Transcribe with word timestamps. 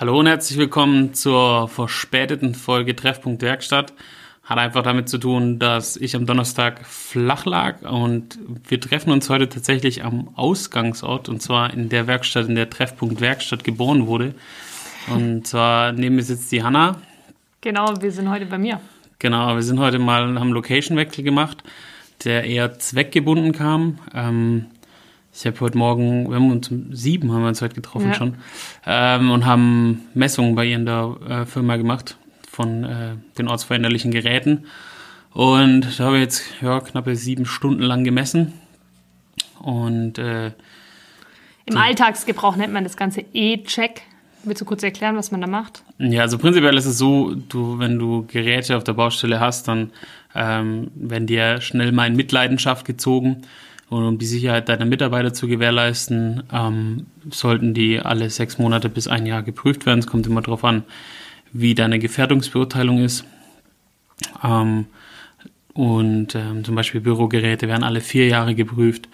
Hallo 0.00 0.20
und 0.20 0.28
herzlich 0.28 0.56
willkommen 0.56 1.12
zur 1.12 1.66
verspäteten 1.66 2.54
Folge 2.54 2.94
Treffpunkt 2.94 3.42
Werkstatt. 3.42 3.92
Hat 4.44 4.56
einfach 4.56 4.84
damit 4.84 5.08
zu 5.08 5.18
tun, 5.18 5.58
dass 5.58 5.96
ich 5.96 6.14
am 6.14 6.24
Donnerstag 6.24 6.86
flach 6.86 7.46
lag 7.46 7.82
und 7.82 8.38
wir 8.68 8.80
treffen 8.80 9.10
uns 9.10 9.28
heute 9.28 9.48
tatsächlich 9.48 10.04
am 10.04 10.28
Ausgangsort 10.36 11.28
und 11.28 11.42
zwar 11.42 11.74
in 11.74 11.88
der 11.88 12.06
Werkstatt, 12.06 12.46
in 12.46 12.54
der 12.54 12.70
Treffpunkt 12.70 13.20
Werkstatt 13.20 13.64
geboren 13.64 14.06
wurde. 14.06 14.36
Und 15.08 15.48
zwar 15.48 15.90
neben 15.90 16.14
mir 16.14 16.22
sitzt 16.22 16.52
die 16.52 16.62
Hanna. 16.62 17.02
Genau, 17.60 17.92
wir 18.00 18.12
sind 18.12 18.30
heute 18.30 18.46
bei 18.46 18.58
mir. 18.58 18.80
Genau, 19.18 19.56
wir 19.56 19.62
sind 19.64 19.80
heute 19.80 19.98
mal, 19.98 20.38
haben 20.38 20.52
Location-Wechsel 20.52 21.24
gemacht, 21.24 21.64
der 22.22 22.44
eher 22.44 22.78
zweckgebunden 22.78 23.50
kam. 23.50 23.98
Ähm, 24.14 24.66
ich 25.40 25.46
habe 25.46 25.60
heute 25.60 25.78
Morgen, 25.78 26.28
wir 26.28 26.36
haben 26.36 26.50
uns 26.50 26.68
um 26.68 26.92
sieben 26.94 27.32
haben 27.32 27.42
wir 27.42 27.48
uns 27.48 27.62
heute 27.62 27.74
getroffen 27.74 28.08
ja. 28.08 28.14
schon 28.14 28.34
ähm, 28.86 29.30
und 29.30 29.46
haben 29.46 30.02
Messungen 30.14 30.56
bei 30.56 30.64
ihr 30.64 30.76
in 30.76 30.84
der 30.84 31.16
äh, 31.28 31.46
Firma 31.46 31.76
gemacht 31.76 32.16
von 32.50 32.82
äh, 32.82 33.14
den 33.38 33.46
ortsveränderlichen 33.46 34.10
Geräten. 34.10 34.66
Und 35.32 35.98
da 35.98 36.04
habe 36.04 36.16
ich 36.16 36.22
jetzt 36.22 36.42
ja, 36.60 36.80
knappe 36.80 37.14
sieben 37.14 37.46
Stunden 37.46 37.82
lang 37.82 38.02
gemessen. 38.02 38.52
Und 39.60 40.18
äh, 40.18 40.52
im 41.66 41.76
Alltagsgebrauch 41.76 42.56
nennt 42.56 42.72
man 42.72 42.82
das 42.82 42.96
Ganze 42.96 43.24
E-Check. 43.32 44.02
Willst 44.42 44.60
du 44.60 44.64
kurz 44.64 44.82
erklären, 44.82 45.16
was 45.16 45.30
man 45.30 45.40
da 45.40 45.46
macht? 45.46 45.84
Ja, 45.98 46.22
also 46.22 46.38
prinzipiell 46.38 46.76
ist 46.76 46.86
es 46.86 46.98
so, 46.98 47.34
du, 47.34 47.78
wenn 47.78 47.98
du 47.98 48.24
Geräte 48.26 48.76
auf 48.76 48.84
der 48.84 48.94
Baustelle 48.94 49.38
hast, 49.38 49.68
dann 49.68 49.92
ähm, 50.34 50.90
werden 50.94 51.26
dir 51.26 51.60
schnell 51.60 51.92
mal 51.92 52.06
in 52.06 52.16
Mitleidenschaft 52.16 52.84
gezogen 52.84 53.42
und 53.90 54.04
um 54.04 54.18
die 54.18 54.26
Sicherheit 54.26 54.68
deiner 54.68 54.84
Mitarbeiter 54.84 55.32
zu 55.32 55.48
gewährleisten, 55.48 56.42
ähm, 56.52 57.06
sollten 57.30 57.72
die 57.72 58.00
alle 58.00 58.28
sechs 58.28 58.58
Monate 58.58 58.88
bis 58.88 59.08
ein 59.08 59.24
Jahr 59.24 59.42
geprüft 59.42 59.86
werden. 59.86 60.00
Es 60.00 60.06
kommt 60.06 60.26
immer 60.26 60.42
darauf 60.42 60.64
an, 60.64 60.84
wie 61.52 61.74
deine 61.74 61.98
Gefährdungsbeurteilung 61.98 63.02
ist. 63.02 63.24
Ähm, 64.44 64.86
und 65.72 66.34
ähm, 66.34 66.64
zum 66.64 66.74
Beispiel 66.74 67.00
Bürogeräte 67.00 67.68
werden 67.68 67.84
alle 67.84 68.00
vier 68.00 68.26
Jahre 68.26 68.54
geprüft. 68.54 69.08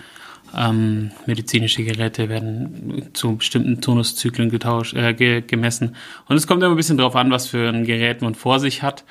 Ähm, 0.56 1.10
medizinische 1.26 1.84
Geräte 1.84 2.28
werden 2.28 3.10
zu 3.12 3.36
bestimmten 3.36 3.80
Tonuszyklen 3.80 4.50
getauscht, 4.50 4.94
äh, 4.94 5.14
ge 5.14 5.42
gemessen. 5.42 5.94
Und 6.26 6.36
es 6.36 6.46
kommt 6.46 6.62
immer 6.62 6.72
ein 6.72 6.76
bisschen 6.76 6.96
darauf 6.96 7.16
an, 7.16 7.30
was 7.30 7.46
für 7.46 7.68
ein 7.68 7.84
Gerät 7.84 8.22
man 8.22 8.34
vor 8.34 8.60
sich 8.60 8.82
hat. 8.82 9.04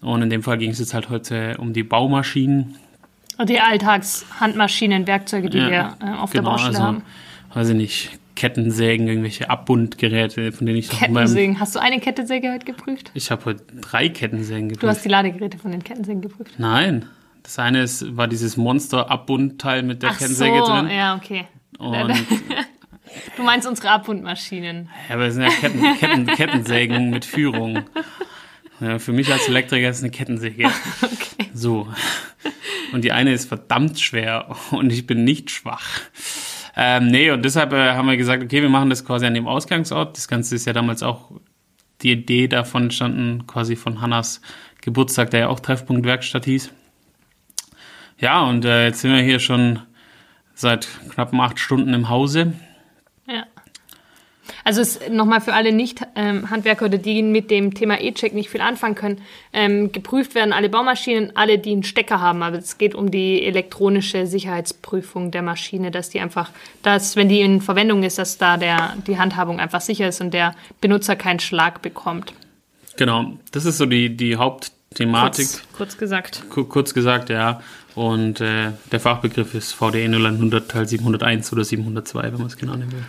Und 0.00 0.22
in 0.22 0.30
dem 0.30 0.42
Fall 0.42 0.58
ging 0.58 0.70
es 0.70 0.78
jetzt 0.78 0.94
halt 0.94 1.08
heute 1.08 1.56
um 1.58 1.72
die 1.72 1.84
Baumaschinen. 1.84 2.76
Die 3.44 3.60
Alltagshandmaschinen, 3.60 5.06
Werkzeuge, 5.06 5.50
die 5.50 5.58
ja, 5.58 5.70
wir 5.70 5.96
äh, 6.00 6.14
auf 6.14 6.30
genau, 6.30 6.42
der 6.44 6.50
Baustelle 6.50 6.68
also, 6.68 6.82
haben. 6.82 7.02
Weiß 7.52 7.68
ich 7.68 7.76
nicht, 7.76 8.18
Kettensägen, 8.34 9.08
irgendwelche 9.08 9.50
Abbundgeräte, 9.50 10.52
von 10.52 10.66
denen 10.66 10.78
ich 10.78 10.88
Kettensägen. 10.88 11.54
Meinem, 11.54 11.60
hast 11.60 11.74
du 11.74 11.80
eine 11.80 12.00
Kettensäge 12.00 12.52
heute 12.52 12.66
geprüft? 12.66 13.10
Ich 13.14 13.30
habe 13.30 13.44
heute 13.46 13.64
drei 13.80 14.08
Kettensägen 14.08 14.68
geprüft. 14.68 14.82
Du 14.82 14.88
hast 14.88 15.04
die 15.04 15.08
Ladegeräte 15.08 15.58
von 15.58 15.72
den 15.72 15.82
Kettensägen 15.82 16.22
geprüft? 16.22 16.52
Nein. 16.58 17.06
Das 17.42 17.58
eine 17.58 17.82
ist, 17.82 18.16
war 18.16 18.26
dieses 18.26 18.56
Monster-Abbundteil 18.56 19.82
mit 19.82 20.02
der 20.02 20.10
Ach 20.10 20.18
Kettensäge 20.18 20.58
so, 20.58 20.66
drin. 20.66 20.90
Ja, 20.90 21.16
okay. 21.16 21.46
Und 21.78 22.12
du 23.36 23.42
meinst 23.42 23.68
unsere 23.68 23.90
Abbundmaschinen. 23.90 24.88
Ja, 25.08 25.14
aber 25.14 25.26
das 25.26 25.34
sind 25.34 25.44
ja 25.44 25.50
Ketten, 25.50 25.98
Ketten, 25.98 26.26
Kettensägen 26.26 27.10
mit 27.10 27.24
Führung. 27.24 27.84
Ja, 28.80 28.98
für 28.98 29.12
mich 29.12 29.32
als 29.32 29.48
Elektriker 29.48 29.88
ist 29.88 29.98
es 29.98 30.02
eine 30.02 30.10
Kettensäge. 30.10 30.68
Okay. 31.02 31.50
So. 31.54 31.88
Und 32.92 33.04
die 33.04 33.12
eine 33.12 33.32
ist 33.32 33.48
verdammt 33.48 34.00
schwer 34.00 34.54
und 34.70 34.92
ich 34.92 35.06
bin 35.06 35.24
nicht 35.24 35.50
schwach. 35.50 35.86
Ähm, 36.76 37.08
nee, 37.08 37.30
und 37.30 37.42
deshalb 37.44 37.72
äh, 37.72 37.92
haben 37.92 38.08
wir 38.08 38.16
gesagt, 38.16 38.42
okay, 38.42 38.60
wir 38.60 38.68
machen 38.68 38.90
das 38.90 39.04
quasi 39.04 39.26
an 39.26 39.34
dem 39.34 39.46
Ausgangsort. 39.46 40.16
Das 40.16 40.28
Ganze 40.28 40.54
ist 40.54 40.66
ja 40.66 40.72
damals 40.72 41.02
auch 41.02 41.30
die 42.02 42.12
Idee 42.12 42.48
davon 42.48 42.84
entstanden, 42.84 43.46
quasi 43.46 43.76
von 43.76 44.00
Hannas 44.00 44.42
Geburtstag, 44.82 45.30
der 45.30 45.40
ja 45.40 45.48
auch 45.48 45.60
Treffpunkt 45.60 46.04
Werkstatt 46.04 46.44
hieß. 46.44 46.70
Ja, 48.18 48.42
und 48.42 48.64
äh, 48.64 48.86
jetzt 48.86 49.00
sind 49.00 49.12
wir 49.12 49.22
hier 49.22 49.40
schon 49.40 49.80
seit 50.54 50.88
knapp 51.10 51.34
acht 51.34 51.58
Stunden 51.58 51.92
im 51.92 52.08
Hause. 52.08 52.52
Also 54.66 54.80
es 54.80 54.98
nochmal 55.08 55.40
für 55.40 55.54
alle 55.54 55.70
Nicht-Handwerker 55.70 56.86
oder 56.86 56.98
die 56.98 57.22
mit 57.22 57.52
dem 57.52 57.72
Thema 57.72 58.00
E-Check 58.00 58.34
nicht 58.34 58.50
viel 58.50 58.60
anfangen 58.60 58.96
können. 58.96 59.20
Ähm, 59.52 59.92
geprüft 59.92 60.34
werden 60.34 60.52
alle 60.52 60.68
Baumaschinen, 60.68 61.30
alle, 61.36 61.60
die 61.60 61.70
einen 61.70 61.84
Stecker 61.84 62.20
haben. 62.20 62.42
Aber 62.42 62.58
es 62.58 62.76
geht 62.76 62.96
um 62.96 63.12
die 63.12 63.44
elektronische 63.44 64.26
Sicherheitsprüfung 64.26 65.30
der 65.30 65.42
Maschine, 65.42 65.92
dass 65.92 66.10
die 66.10 66.18
einfach, 66.18 66.50
dass, 66.82 67.14
wenn 67.14 67.28
die 67.28 67.42
in 67.42 67.60
Verwendung 67.60 68.02
ist, 68.02 68.18
dass 68.18 68.38
da 68.38 68.56
der, 68.56 68.94
die 69.06 69.18
Handhabung 69.18 69.60
einfach 69.60 69.80
sicher 69.80 70.08
ist 70.08 70.20
und 70.20 70.34
der 70.34 70.56
Benutzer 70.80 71.14
keinen 71.14 71.38
Schlag 71.38 71.80
bekommt. 71.80 72.32
Genau, 72.96 73.34
das 73.52 73.66
ist 73.66 73.78
so 73.78 73.86
die, 73.86 74.16
die 74.16 74.34
Hauptthematik. 74.34 75.46
Kurz, 75.46 75.62
kurz 75.76 75.96
gesagt. 75.96 76.42
kurz 76.50 76.92
gesagt, 76.92 77.30
ja. 77.30 77.62
Und 77.94 78.40
äh, 78.40 78.72
der 78.90 78.98
Fachbegriff 78.98 79.54
ist 79.54 79.74
VDE 79.74 80.06
0100 80.06 80.68
Teil 80.68 80.88
701 80.88 81.52
oder 81.52 81.62
702, 81.62 82.22
wenn 82.24 82.38
man 82.38 82.46
es 82.48 82.56
genau 82.56 82.74
nehmen 82.74 82.90
will. 82.90 83.04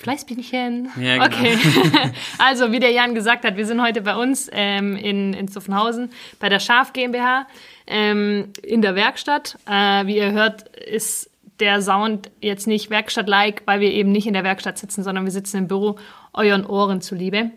Fleißbienchen. 0.00 0.88
Ja, 1.00 1.24
genau. 1.24 1.26
Okay. 1.26 1.56
also, 2.38 2.72
wie 2.72 2.80
der 2.80 2.90
Jan 2.90 3.14
gesagt 3.14 3.44
hat, 3.44 3.56
wir 3.56 3.66
sind 3.66 3.82
heute 3.82 4.02
bei 4.02 4.16
uns 4.16 4.48
ähm, 4.52 4.96
in, 4.96 5.32
in 5.34 5.48
Zuffenhausen 5.48 6.10
bei 6.38 6.48
der 6.48 6.58
Schaf 6.58 6.92
GmbH 6.92 7.46
ähm, 7.86 8.52
in 8.62 8.82
der 8.82 8.94
Werkstatt. 8.94 9.58
Äh, 9.66 10.06
wie 10.06 10.16
ihr 10.16 10.32
hört, 10.32 10.68
ist 10.76 11.30
der 11.60 11.82
Sound 11.82 12.30
jetzt 12.40 12.66
nicht 12.66 12.90
Werkstatt-like, 12.90 13.62
weil 13.66 13.80
wir 13.80 13.92
eben 13.92 14.10
nicht 14.12 14.26
in 14.26 14.32
der 14.32 14.44
Werkstatt 14.44 14.78
sitzen, 14.78 15.02
sondern 15.02 15.24
wir 15.24 15.32
sitzen 15.32 15.58
im 15.58 15.68
Büro, 15.68 15.96
euren 16.32 16.64
Ohren 16.64 17.02
zuliebe. 17.02 17.50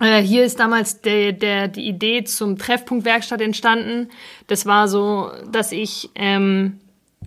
Äh, 0.00 0.22
hier 0.22 0.44
ist 0.44 0.60
damals 0.60 1.00
der, 1.00 1.32
der, 1.32 1.68
die 1.68 1.88
Idee 1.88 2.24
zum 2.24 2.58
Treffpunkt 2.58 3.04
Werkstatt 3.04 3.40
entstanden. 3.40 4.10
Das 4.46 4.66
war 4.66 4.88
so, 4.88 5.30
dass 5.50 5.72
ich 5.72 6.10
ähm, 6.14 6.78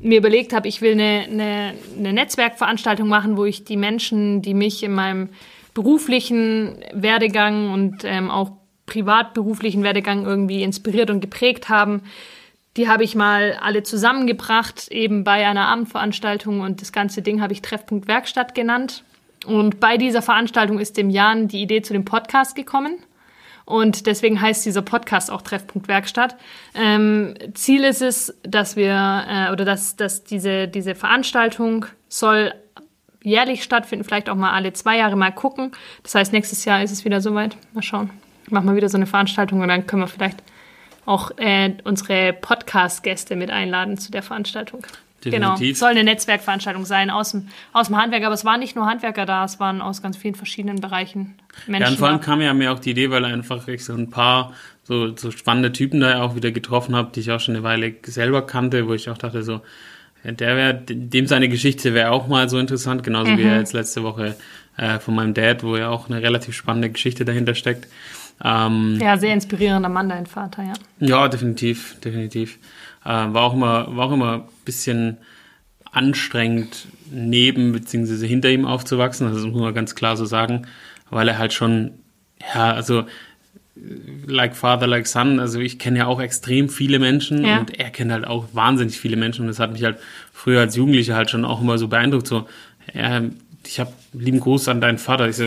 mir 0.01 0.17
überlegt 0.17 0.53
habe, 0.53 0.67
ich 0.67 0.81
will 0.81 0.93
eine, 0.93 1.25
eine, 1.29 1.73
eine 1.97 2.13
Netzwerkveranstaltung 2.13 3.07
machen, 3.07 3.37
wo 3.37 3.45
ich 3.45 3.63
die 3.65 3.77
Menschen, 3.77 4.41
die 4.41 4.53
mich 4.53 4.83
in 4.83 4.93
meinem 4.93 5.29
beruflichen 5.73 6.77
Werdegang 6.93 7.71
und 7.71 8.03
ähm, 8.03 8.31
auch 8.31 8.51
privatberuflichen 8.85 9.83
Werdegang 9.83 10.25
irgendwie 10.25 10.63
inspiriert 10.63 11.09
und 11.09 11.21
geprägt 11.21 11.69
haben, 11.69 12.01
die 12.77 12.87
habe 12.87 13.03
ich 13.03 13.15
mal 13.15 13.57
alle 13.61 13.83
zusammengebracht, 13.83 14.87
eben 14.89 15.23
bei 15.23 15.45
einer 15.45 15.67
Abendveranstaltung 15.67 16.61
und 16.61 16.81
das 16.81 16.91
ganze 16.91 17.21
Ding 17.21 17.41
habe 17.41 17.53
ich 17.53 17.61
Treffpunkt 17.61 18.07
Werkstatt 18.07 18.55
genannt. 18.55 19.03
Und 19.45 19.79
bei 19.79 19.97
dieser 19.97 20.21
Veranstaltung 20.21 20.79
ist 20.79 20.97
dem 20.97 21.09
Jan 21.09 21.47
die 21.47 21.61
Idee 21.61 21.81
zu 21.81 21.93
dem 21.93 22.05
Podcast 22.05 22.55
gekommen. 22.55 22.97
Und 23.69 24.07
deswegen 24.07 24.41
heißt 24.41 24.65
dieser 24.65 24.81
Podcast 24.81 25.29
auch 25.29 25.43
Treffpunkt 25.43 25.87
Werkstatt. 25.87 26.35
Ähm, 26.73 27.35
Ziel 27.53 27.83
ist 27.83 28.01
es, 28.01 28.35
dass 28.41 28.75
wir 28.75 29.25
äh, 29.29 29.51
oder 29.51 29.63
dass, 29.63 29.95
dass 29.95 30.23
diese, 30.23 30.67
diese 30.67 30.95
Veranstaltung 30.95 31.85
soll 32.07 32.51
jährlich 33.21 33.61
stattfinden, 33.61 34.05
vielleicht 34.05 34.27
auch 34.27 34.35
mal 34.35 34.53
alle 34.53 34.73
zwei 34.73 34.97
Jahre 34.97 35.15
mal 35.15 35.29
gucken. 35.31 35.71
Das 36.01 36.15
heißt, 36.15 36.33
nächstes 36.33 36.65
Jahr 36.65 36.81
ist 36.81 36.89
es 36.89 37.05
wieder 37.05 37.21
soweit. 37.21 37.57
Mal 37.73 37.83
schauen. 37.83 38.09
Machen 38.49 38.65
wir 38.65 38.75
wieder 38.75 38.89
so 38.89 38.97
eine 38.97 39.05
Veranstaltung 39.05 39.61
und 39.61 39.67
dann 39.67 39.85
können 39.85 40.01
wir 40.01 40.07
vielleicht 40.07 40.41
auch 41.05 41.29
äh, 41.37 41.75
unsere 41.83 42.33
Podcast-Gäste 42.33 43.35
mit 43.35 43.51
einladen 43.51 43.99
zu 43.99 44.09
der 44.09 44.23
Veranstaltung. 44.23 44.83
Genau. 45.21 45.51
Definitiv. 45.51 45.67
Genau, 45.67 45.79
soll 45.79 45.89
eine 45.89 46.03
Netzwerkveranstaltung 46.03 46.85
sein 46.85 47.09
aus 47.09 47.31
dem, 47.31 47.47
aus 47.73 47.87
dem 47.87 47.97
Handwerk. 47.97 48.23
Aber 48.23 48.33
es 48.33 48.45
waren 48.45 48.59
nicht 48.59 48.75
nur 48.75 48.85
Handwerker 48.85 49.25
da, 49.25 49.45
es 49.45 49.59
waren 49.59 49.81
aus 49.81 50.01
ganz 50.01 50.17
vielen 50.17 50.35
verschiedenen 50.35 50.79
Bereichen 50.81 51.35
Menschen. 51.67 51.83
Ja, 51.83 51.89
und 51.89 51.97
vor 51.99 52.07
allem 52.07 52.21
kam 52.21 52.41
ja 52.41 52.53
mir 52.53 52.71
auch 52.71 52.79
die 52.79 52.91
Idee, 52.91 53.09
weil 53.09 53.25
einfach 53.25 53.67
ich 53.67 53.83
so 53.83 53.93
ein 53.93 54.09
paar 54.09 54.53
so, 54.83 55.15
so 55.15 55.31
spannende 55.31 55.71
Typen 55.71 55.99
da 55.99 56.21
auch 56.21 56.35
wieder 56.35 56.51
getroffen 56.51 56.95
habe, 56.95 57.11
die 57.13 57.19
ich 57.19 57.31
auch 57.31 57.39
schon 57.39 57.55
eine 57.55 57.63
Weile 57.63 57.93
selber 58.03 58.45
kannte, 58.45 58.87
wo 58.87 58.93
ich 58.93 59.09
auch 59.09 59.17
dachte 59.17 59.43
so, 59.43 59.61
der 60.23 60.55
wäre, 60.55 60.73
dem 60.73 61.27
seine 61.27 61.47
Geschichte 61.47 61.93
wäre 61.93 62.11
auch 62.11 62.27
mal 62.27 62.49
so 62.49 62.57
interessant, 62.59 63.03
genauso 63.03 63.31
mhm. 63.31 63.37
wie 63.37 63.43
er 63.43 63.59
jetzt 63.59 63.73
letzte 63.73 64.03
Woche 64.03 64.35
äh, 64.77 64.99
von 64.99 65.15
meinem 65.15 65.33
Dad, 65.33 65.63
wo 65.63 65.77
ja 65.77 65.89
auch 65.89 66.09
eine 66.09 66.21
relativ 66.21 66.55
spannende 66.55 66.89
Geschichte 66.89 67.23
dahinter 67.23 67.55
steckt. 67.55 67.87
Ähm, 68.43 68.97
ja, 69.01 69.17
sehr 69.17 69.33
inspirierender 69.33 69.89
Mann, 69.89 70.09
dein 70.09 70.25
Vater, 70.25 70.63
ja. 70.63 70.73
Ja, 70.99 71.27
definitiv, 71.27 71.97
definitiv. 72.03 72.57
Äh, 73.03 73.09
war 73.09 73.43
auch 73.43 73.53
immer, 73.53 73.95
war 73.95 74.07
auch 74.07 74.11
immer 74.11 74.33
ein 74.33 74.43
bisschen 74.65 75.17
anstrengend, 75.91 76.87
neben 77.11 77.71
bzw. 77.71 78.27
hinter 78.27 78.49
ihm 78.49 78.65
aufzuwachsen. 78.65 79.27
Also 79.27 79.43
das 79.43 79.51
muss 79.51 79.61
man 79.61 79.73
ganz 79.73 79.95
klar 79.95 80.17
so 80.17 80.25
sagen, 80.25 80.67
weil 81.09 81.27
er 81.27 81.37
halt 81.37 81.53
schon, 81.53 81.91
ja, 82.53 82.73
also 82.73 83.05
like 84.25 84.55
father, 84.55 84.87
like 84.87 85.07
son. 85.07 85.39
Also 85.39 85.59
ich 85.59 85.79
kenne 85.79 85.99
ja 85.99 86.05
auch 86.05 86.19
extrem 86.19 86.69
viele 86.69 86.99
Menschen 86.99 87.45
ja. 87.45 87.59
und 87.59 87.79
er 87.79 87.89
kennt 87.89 88.11
halt 88.11 88.27
auch 88.27 88.45
wahnsinnig 88.53 88.99
viele 88.99 89.15
Menschen 89.15 89.41
und 89.41 89.47
das 89.47 89.59
hat 89.59 89.71
mich 89.71 89.83
halt 89.83 89.97
früher 90.33 90.61
als 90.61 90.75
Jugendlicher 90.75 91.15
halt 91.15 91.29
schon 91.29 91.45
auch 91.45 91.61
immer 91.61 91.77
so 91.77 91.87
beeindruckt. 91.87 92.27
So, 92.27 92.47
ja, 92.93 93.21
ich 93.65 93.79
habe 93.79 93.93
lieben 94.13 94.39
Gruß 94.39 94.67
an 94.67 94.81
deinen 94.81 94.97
Vater. 94.97 95.27
Ich 95.29 95.37
so, 95.37 95.45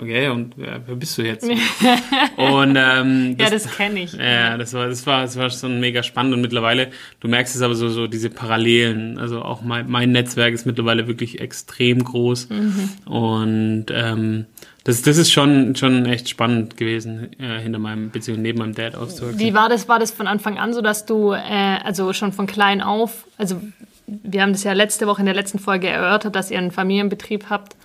okay, 0.00 0.28
und 0.28 0.54
wer, 0.56 0.80
wer 0.86 0.94
bist 0.96 1.16
du 1.18 1.22
jetzt? 1.22 1.44
und 2.36 2.76
ähm, 2.76 3.36
das, 3.36 3.50
ja, 3.50 3.50
das 3.50 3.76
kenne 3.76 4.02
ich. 4.02 4.12
Ja, 4.14 4.56
das 4.56 4.72
war, 4.74 4.88
das 4.88 5.06
war, 5.06 5.22
das 5.22 5.36
war 5.36 5.50
schon 5.50 5.80
mega 5.80 6.02
spannend 6.02 6.34
und 6.34 6.40
mittlerweile, 6.40 6.90
du 7.20 7.28
merkst 7.28 7.54
es 7.54 7.62
aber 7.62 7.74
so, 7.74 7.88
so 7.88 8.06
diese 8.06 8.30
Parallelen. 8.30 9.18
Also 9.18 9.42
auch 9.42 9.62
mein, 9.62 9.90
mein 9.90 10.12
Netzwerk 10.12 10.54
ist 10.54 10.66
mittlerweile 10.66 11.06
wirklich 11.06 11.40
extrem 11.40 12.02
groß 12.02 12.48
mhm. 12.48 12.90
und 13.04 13.86
ähm, 13.90 14.46
das, 14.84 15.02
das 15.02 15.18
ist 15.18 15.30
schon, 15.30 15.76
schon 15.76 16.06
echt 16.06 16.28
spannend 16.28 16.76
gewesen, 16.76 17.30
äh, 17.38 17.60
hinter 17.60 17.78
meinem, 17.78 18.10
beziehungsweise 18.10 18.42
neben 18.42 18.58
meinem 18.58 18.74
Dad 18.74 18.94
auszuwachsen. 18.94 19.38
Wie 19.38 19.52
war 19.52 19.68
das? 19.68 19.88
War 19.88 19.98
das 19.98 20.10
von 20.10 20.26
Anfang 20.26 20.58
an 20.58 20.72
so, 20.72 20.80
dass 20.80 21.04
du, 21.04 21.32
äh, 21.32 21.78
also 21.84 22.12
schon 22.12 22.32
von 22.32 22.46
klein 22.46 22.80
auf, 22.80 23.26
also 23.36 23.60
wir 24.06 24.42
haben 24.42 24.52
das 24.52 24.64
ja 24.64 24.72
letzte 24.72 25.06
Woche 25.06 25.20
in 25.20 25.26
der 25.26 25.34
letzten 25.34 25.58
Folge 25.58 25.88
erörtert, 25.88 26.34
dass 26.34 26.50
ihr 26.50 26.58
einen 26.58 26.70
Familienbetrieb 26.70 27.46
habt, 27.50 27.76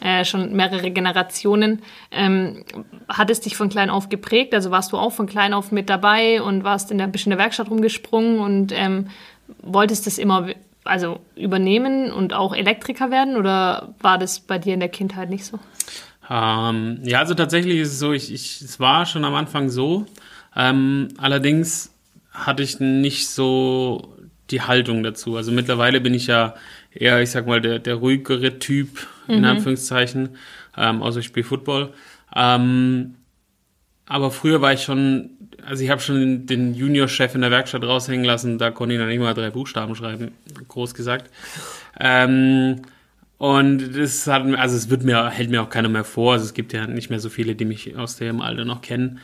äh, 0.00 0.24
schon 0.24 0.54
mehrere 0.54 0.90
Generationen. 0.90 1.82
Ähm, 2.10 2.64
hat 3.08 3.30
es 3.30 3.40
dich 3.40 3.56
von 3.56 3.68
klein 3.68 3.90
auf 3.90 4.08
geprägt? 4.08 4.54
Also 4.54 4.70
warst 4.70 4.92
du 4.92 4.96
auch 4.96 5.12
von 5.12 5.26
klein 5.26 5.52
auf 5.52 5.72
mit 5.72 5.88
dabei 5.88 6.42
und 6.42 6.64
warst 6.64 6.90
in 6.90 6.98
der, 6.98 7.06
bisschen 7.06 7.32
in 7.32 7.38
der 7.38 7.44
Werkstatt 7.44 7.70
rumgesprungen 7.70 8.38
und 8.38 8.72
ähm, 8.72 9.08
wolltest 9.62 10.06
das 10.06 10.18
immer 10.18 10.48
also 10.84 11.20
übernehmen 11.36 12.10
und 12.10 12.32
auch 12.32 12.54
Elektriker 12.54 13.10
werden 13.10 13.36
oder 13.36 13.94
war 14.00 14.18
das 14.18 14.40
bei 14.40 14.58
dir 14.58 14.74
in 14.74 14.80
der 14.80 14.88
Kindheit 14.88 15.30
nicht 15.30 15.44
so? 15.44 15.58
Ähm, 16.30 17.00
ja, 17.02 17.18
also 17.18 17.34
tatsächlich 17.34 17.78
ist 17.78 17.92
es 17.92 17.98
so, 17.98 18.12
ich, 18.12 18.32
ich, 18.32 18.62
es 18.62 18.80
war 18.80 19.04
schon 19.04 19.24
am 19.24 19.34
Anfang 19.34 19.68
so. 19.68 20.06
Ähm, 20.56 21.08
allerdings 21.18 21.92
hatte 22.32 22.62
ich 22.62 22.80
nicht 22.80 23.28
so 23.28 24.16
die 24.50 24.62
Haltung 24.62 25.02
dazu. 25.02 25.36
Also 25.36 25.52
mittlerweile 25.52 26.00
bin 26.00 26.14
ich 26.14 26.26
ja 26.26 26.54
eher, 26.92 27.20
ich 27.20 27.30
sag 27.30 27.46
mal, 27.46 27.60
der, 27.60 27.78
der 27.78 27.96
ruhigere 27.96 28.58
Typ, 28.58 29.06
mhm. 29.26 29.34
in 29.34 29.44
Anführungszeichen. 29.44 30.30
Ähm, 30.76 31.02
also 31.02 31.20
ich 31.20 31.26
spiele 31.26 31.44
Football. 31.44 31.92
Ähm, 32.34 33.14
aber 34.06 34.30
früher 34.30 34.60
war 34.60 34.72
ich 34.72 34.82
schon, 34.82 35.30
also 35.64 35.84
ich 35.84 35.90
habe 35.90 36.00
schon 36.00 36.46
den 36.46 36.74
Junior-Chef 36.74 37.34
in 37.34 37.42
der 37.42 37.50
Werkstatt 37.50 37.84
raushängen 37.84 38.24
lassen, 38.24 38.58
da 38.58 38.70
konnte 38.70 38.94
ich 38.94 39.00
noch 39.00 39.06
nicht 39.06 39.20
mal 39.20 39.34
drei 39.34 39.50
Buchstaben 39.50 39.94
schreiben, 39.94 40.32
groß 40.66 40.94
gesagt. 40.94 41.30
Ähm, 41.98 42.82
und 43.38 43.96
das 43.96 44.26
hat, 44.26 44.44
also 44.58 44.76
es 44.76 44.90
wird 44.90 45.02
mir, 45.02 45.30
hält 45.30 45.48
mir 45.48 45.62
auch 45.62 45.70
keiner 45.70 45.88
mehr 45.88 46.04
vor. 46.04 46.34
Also 46.34 46.44
es 46.44 46.52
gibt 46.52 46.72
ja 46.72 46.86
nicht 46.86 47.08
mehr 47.08 47.20
so 47.20 47.30
viele, 47.30 47.54
die 47.54 47.64
mich 47.64 47.96
aus 47.96 48.16
dem 48.16 48.42
Alter 48.42 48.64
noch 48.64 48.82
kennen. 48.82 49.20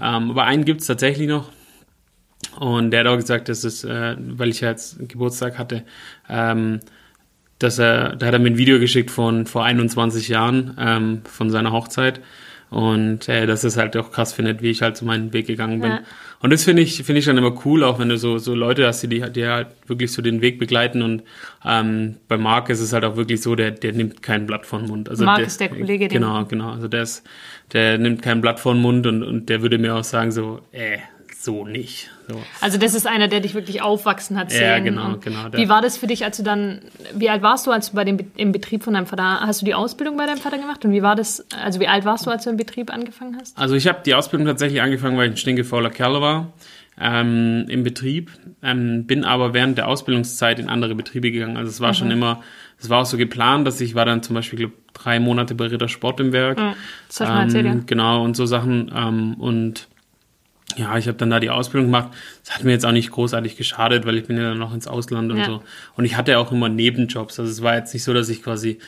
Ähm, 0.00 0.30
aber 0.30 0.44
einen 0.44 0.64
gibt 0.64 0.80
es 0.80 0.86
tatsächlich 0.86 1.28
noch. 1.28 1.50
Und 2.58 2.90
der 2.90 3.00
hat 3.00 3.06
auch 3.06 3.16
gesagt, 3.16 3.48
dass 3.48 3.64
es, 3.64 3.84
äh, 3.84 4.16
weil 4.18 4.48
ich 4.48 4.60
ja 4.60 4.70
jetzt 4.70 5.08
Geburtstag 5.08 5.58
hatte, 5.58 5.84
ähm, 6.28 6.80
dass 7.58 7.78
er, 7.78 8.16
da 8.16 8.26
hat 8.26 8.32
er 8.32 8.38
mir 8.38 8.50
ein 8.50 8.58
Video 8.58 8.78
geschickt 8.78 9.10
von 9.10 9.46
vor 9.46 9.64
21 9.64 10.28
Jahren 10.28 10.76
ähm, 10.78 11.22
von 11.24 11.50
seiner 11.50 11.72
Hochzeit 11.72 12.20
und 12.70 13.28
äh, 13.28 13.46
dass 13.46 13.64
es 13.64 13.76
halt 13.76 13.96
auch 13.96 14.10
krass 14.10 14.32
findet, 14.32 14.60
wie 14.62 14.70
ich 14.70 14.82
halt 14.82 14.96
zu 14.96 15.04
meinem 15.04 15.32
Weg 15.32 15.46
gegangen 15.46 15.80
bin. 15.80 15.90
Ja. 15.90 16.00
Und 16.40 16.52
das 16.52 16.64
finde 16.64 16.82
ich 16.82 17.02
finde 17.02 17.18
ich 17.18 17.24
dann 17.24 17.38
immer 17.38 17.64
cool, 17.64 17.82
auch 17.82 17.98
wenn 17.98 18.10
du 18.10 18.18
so 18.18 18.38
so 18.38 18.54
Leute 18.54 18.86
hast, 18.86 19.02
die 19.02 19.08
die 19.08 19.46
halt 19.46 19.68
wirklich 19.86 20.12
so 20.12 20.20
den 20.20 20.42
Weg 20.42 20.58
begleiten 20.58 21.02
und 21.02 21.22
ähm, 21.64 22.16
bei 22.28 22.36
Marc 22.36 22.68
ist 22.68 22.80
es 22.80 22.92
halt 22.92 23.04
auch 23.04 23.16
wirklich 23.16 23.40
so, 23.40 23.54
der 23.54 23.70
der 23.70 23.92
nimmt 23.92 24.22
kein 24.22 24.46
Blatt 24.46 24.66
vor 24.66 24.80
den 24.80 24.88
Mund. 24.88 25.08
Also 25.08 25.24
Marc 25.24 25.46
ist 25.46 25.60
der 25.60 25.70
Kollege, 25.70 26.08
genau 26.08 26.44
genau, 26.44 26.72
also 26.72 26.88
der 26.88 27.02
ist 27.02 27.26
der 27.72 27.98
nimmt 27.98 28.22
kein 28.22 28.40
Blatt 28.40 28.60
vor 28.60 28.74
den 28.74 28.82
Mund 28.82 29.06
und 29.06 29.22
und 29.22 29.48
der 29.48 29.62
würde 29.62 29.78
mir 29.78 29.94
auch 29.96 30.04
sagen 30.04 30.30
so, 30.30 30.60
äh 30.72 30.98
so 31.48 31.64
nicht. 31.64 32.10
So. 32.28 32.36
Also 32.60 32.76
das 32.76 32.92
ist 32.92 33.06
einer, 33.06 33.26
der 33.26 33.40
dich 33.40 33.54
wirklich 33.54 33.80
aufwachsen 33.80 34.38
hat 34.38 34.50
sehen. 34.50 34.60
Ja, 34.60 34.78
genau, 34.80 35.16
genau. 35.16 35.46
Wie 35.52 35.70
war 35.70 35.80
das 35.80 35.96
für 35.96 36.06
dich, 36.06 36.22
als 36.22 36.36
du 36.36 36.42
dann, 36.42 36.82
wie 37.14 37.30
alt 37.30 37.40
warst 37.40 37.66
du, 37.66 37.70
als 37.70 37.88
du 37.88 37.96
bei 37.96 38.04
dem 38.04 38.18
im 38.36 38.52
Betrieb 38.52 38.82
von 38.82 38.92
deinem 38.92 39.06
Vater, 39.06 39.40
hast 39.40 39.62
du 39.62 39.64
die 39.64 39.72
Ausbildung 39.72 40.18
bei 40.18 40.26
deinem 40.26 40.36
Vater 40.36 40.58
gemacht? 40.58 40.84
Und 40.84 40.92
wie 40.92 41.02
war 41.02 41.16
das, 41.16 41.46
also 41.64 41.80
wie 41.80 41.88
alt 41.88 42.04
warst 42.04 42.26
du, 42.26 42.30
als 42.30 42.44
du 42.44 42.50
im 42.50 42.58
Betrieb 42.58 42.92
angefangen 42.92 43.38
hast? 43.40 43.56
Also 43.56 43.76
ich 43.76 43.88
habe 43.88 44.00
die 44.04 44.14
Ausbildung 44.14 44.46
tatsächlich 44.46 44.82
angefangen, 44.82 45.16
weil 45.16 45.28
ich 45.28 45.32
ein 45.32 45.36
stinkefauler 45.38 45.88
Kerl 45.88 46.20
war. 46.20 46.52
Ähm, 47.00 47.64
im 47.68 47.82
Betrieb, 47.82 48.30
ähm, 48.62 49.06
bin 49.06 49.24
aber 49.24 49.54
während 49.54 49.78
der 49.78 49.88
Ausbildungszeit 49.88 50.58
in 50.58 50.68
andere 50.68 50.94
Betriebe 50.94 51.30
gegangen. 51.30 51.56
Also 51.56 51.70
es 51.70 51.80
war 51.80 51.90
mhm. 51.90 51.94
schon 51.94 52.10
immer, 52.10 52.42
es 52.78 52.90
war 52.90 53.00
auch 53.00 53.06
so 53.06 53.16
geplant, 53.16 53.66
dass 53.66 53.80
ich 53.80 53.94
war 53.94 54.04
dann 54.04 54.22
zum 54.22 54.34
Beispiel 54.34 54.58
glaub, 54.58 54.72
drei 54.92 55.18
Monate 55.18 55.54
bei 55.54 55.68
Ritter 55.68 55.88
Sport 55.88 56.20
im 56.20 56.32
Werk. 56.32 56.58
Ja, 56.58 56.74
das 57.06 57.20
hast 57.20 57.28
du 57.30 57.32
ähm, 57.32 57.40
erzählt, 57.40 57.66
ja. 57.66 57.76
Genau, 57.86 58.22
und 58.22 58.36
so 58.36 58.44
Sachen. 58.44 58.92
Ähm, 58.94 59.34
und 59.38 59.88
ja, 60.78 60.96
ich 60.96 61.08
habe 61.08 61.18
dann 61.18 61.30
da 61.30 61.40
die 61.40 61.50
Ausbildung 61.50 61.86
gemacht. 61.86 62.10
Das 62.44 62.54
hat 62.54 62.64
mir 62.64 62.72
jetzt 62.72 62.86
auch 62.86 62.92
nicht 62.92 63.10
großartig 63.10 63.56
geschadet, 63.56 64.06
weil 64.06 64.16
ich 64.16 64.26
bin 64.26 64.36
ja 64.36 64.44
dann 64.50 64.58
noch 64.58 64.72
ins 64.72 64.86
Ausland 64.86 65.30
und 65.32 65.38
ja. 65.38 65.44
so. 65.44 65.62
Und 65.96 66.04
ich 66.04 66.16
hatte 66.16 66.38
auch 66.38 66.52
immer 66.52 66.68
Nebenjobs. 66.68 67.38
Also 67.38 67.50
es 67.50 67.62
war 67.62 67.74
jetzt 67.74 67.92
nicht 67.92 68.04
so, 68.04 68.14
dass 68.14 68.28
ich 68.28 68.42
quasi 68.42 68.78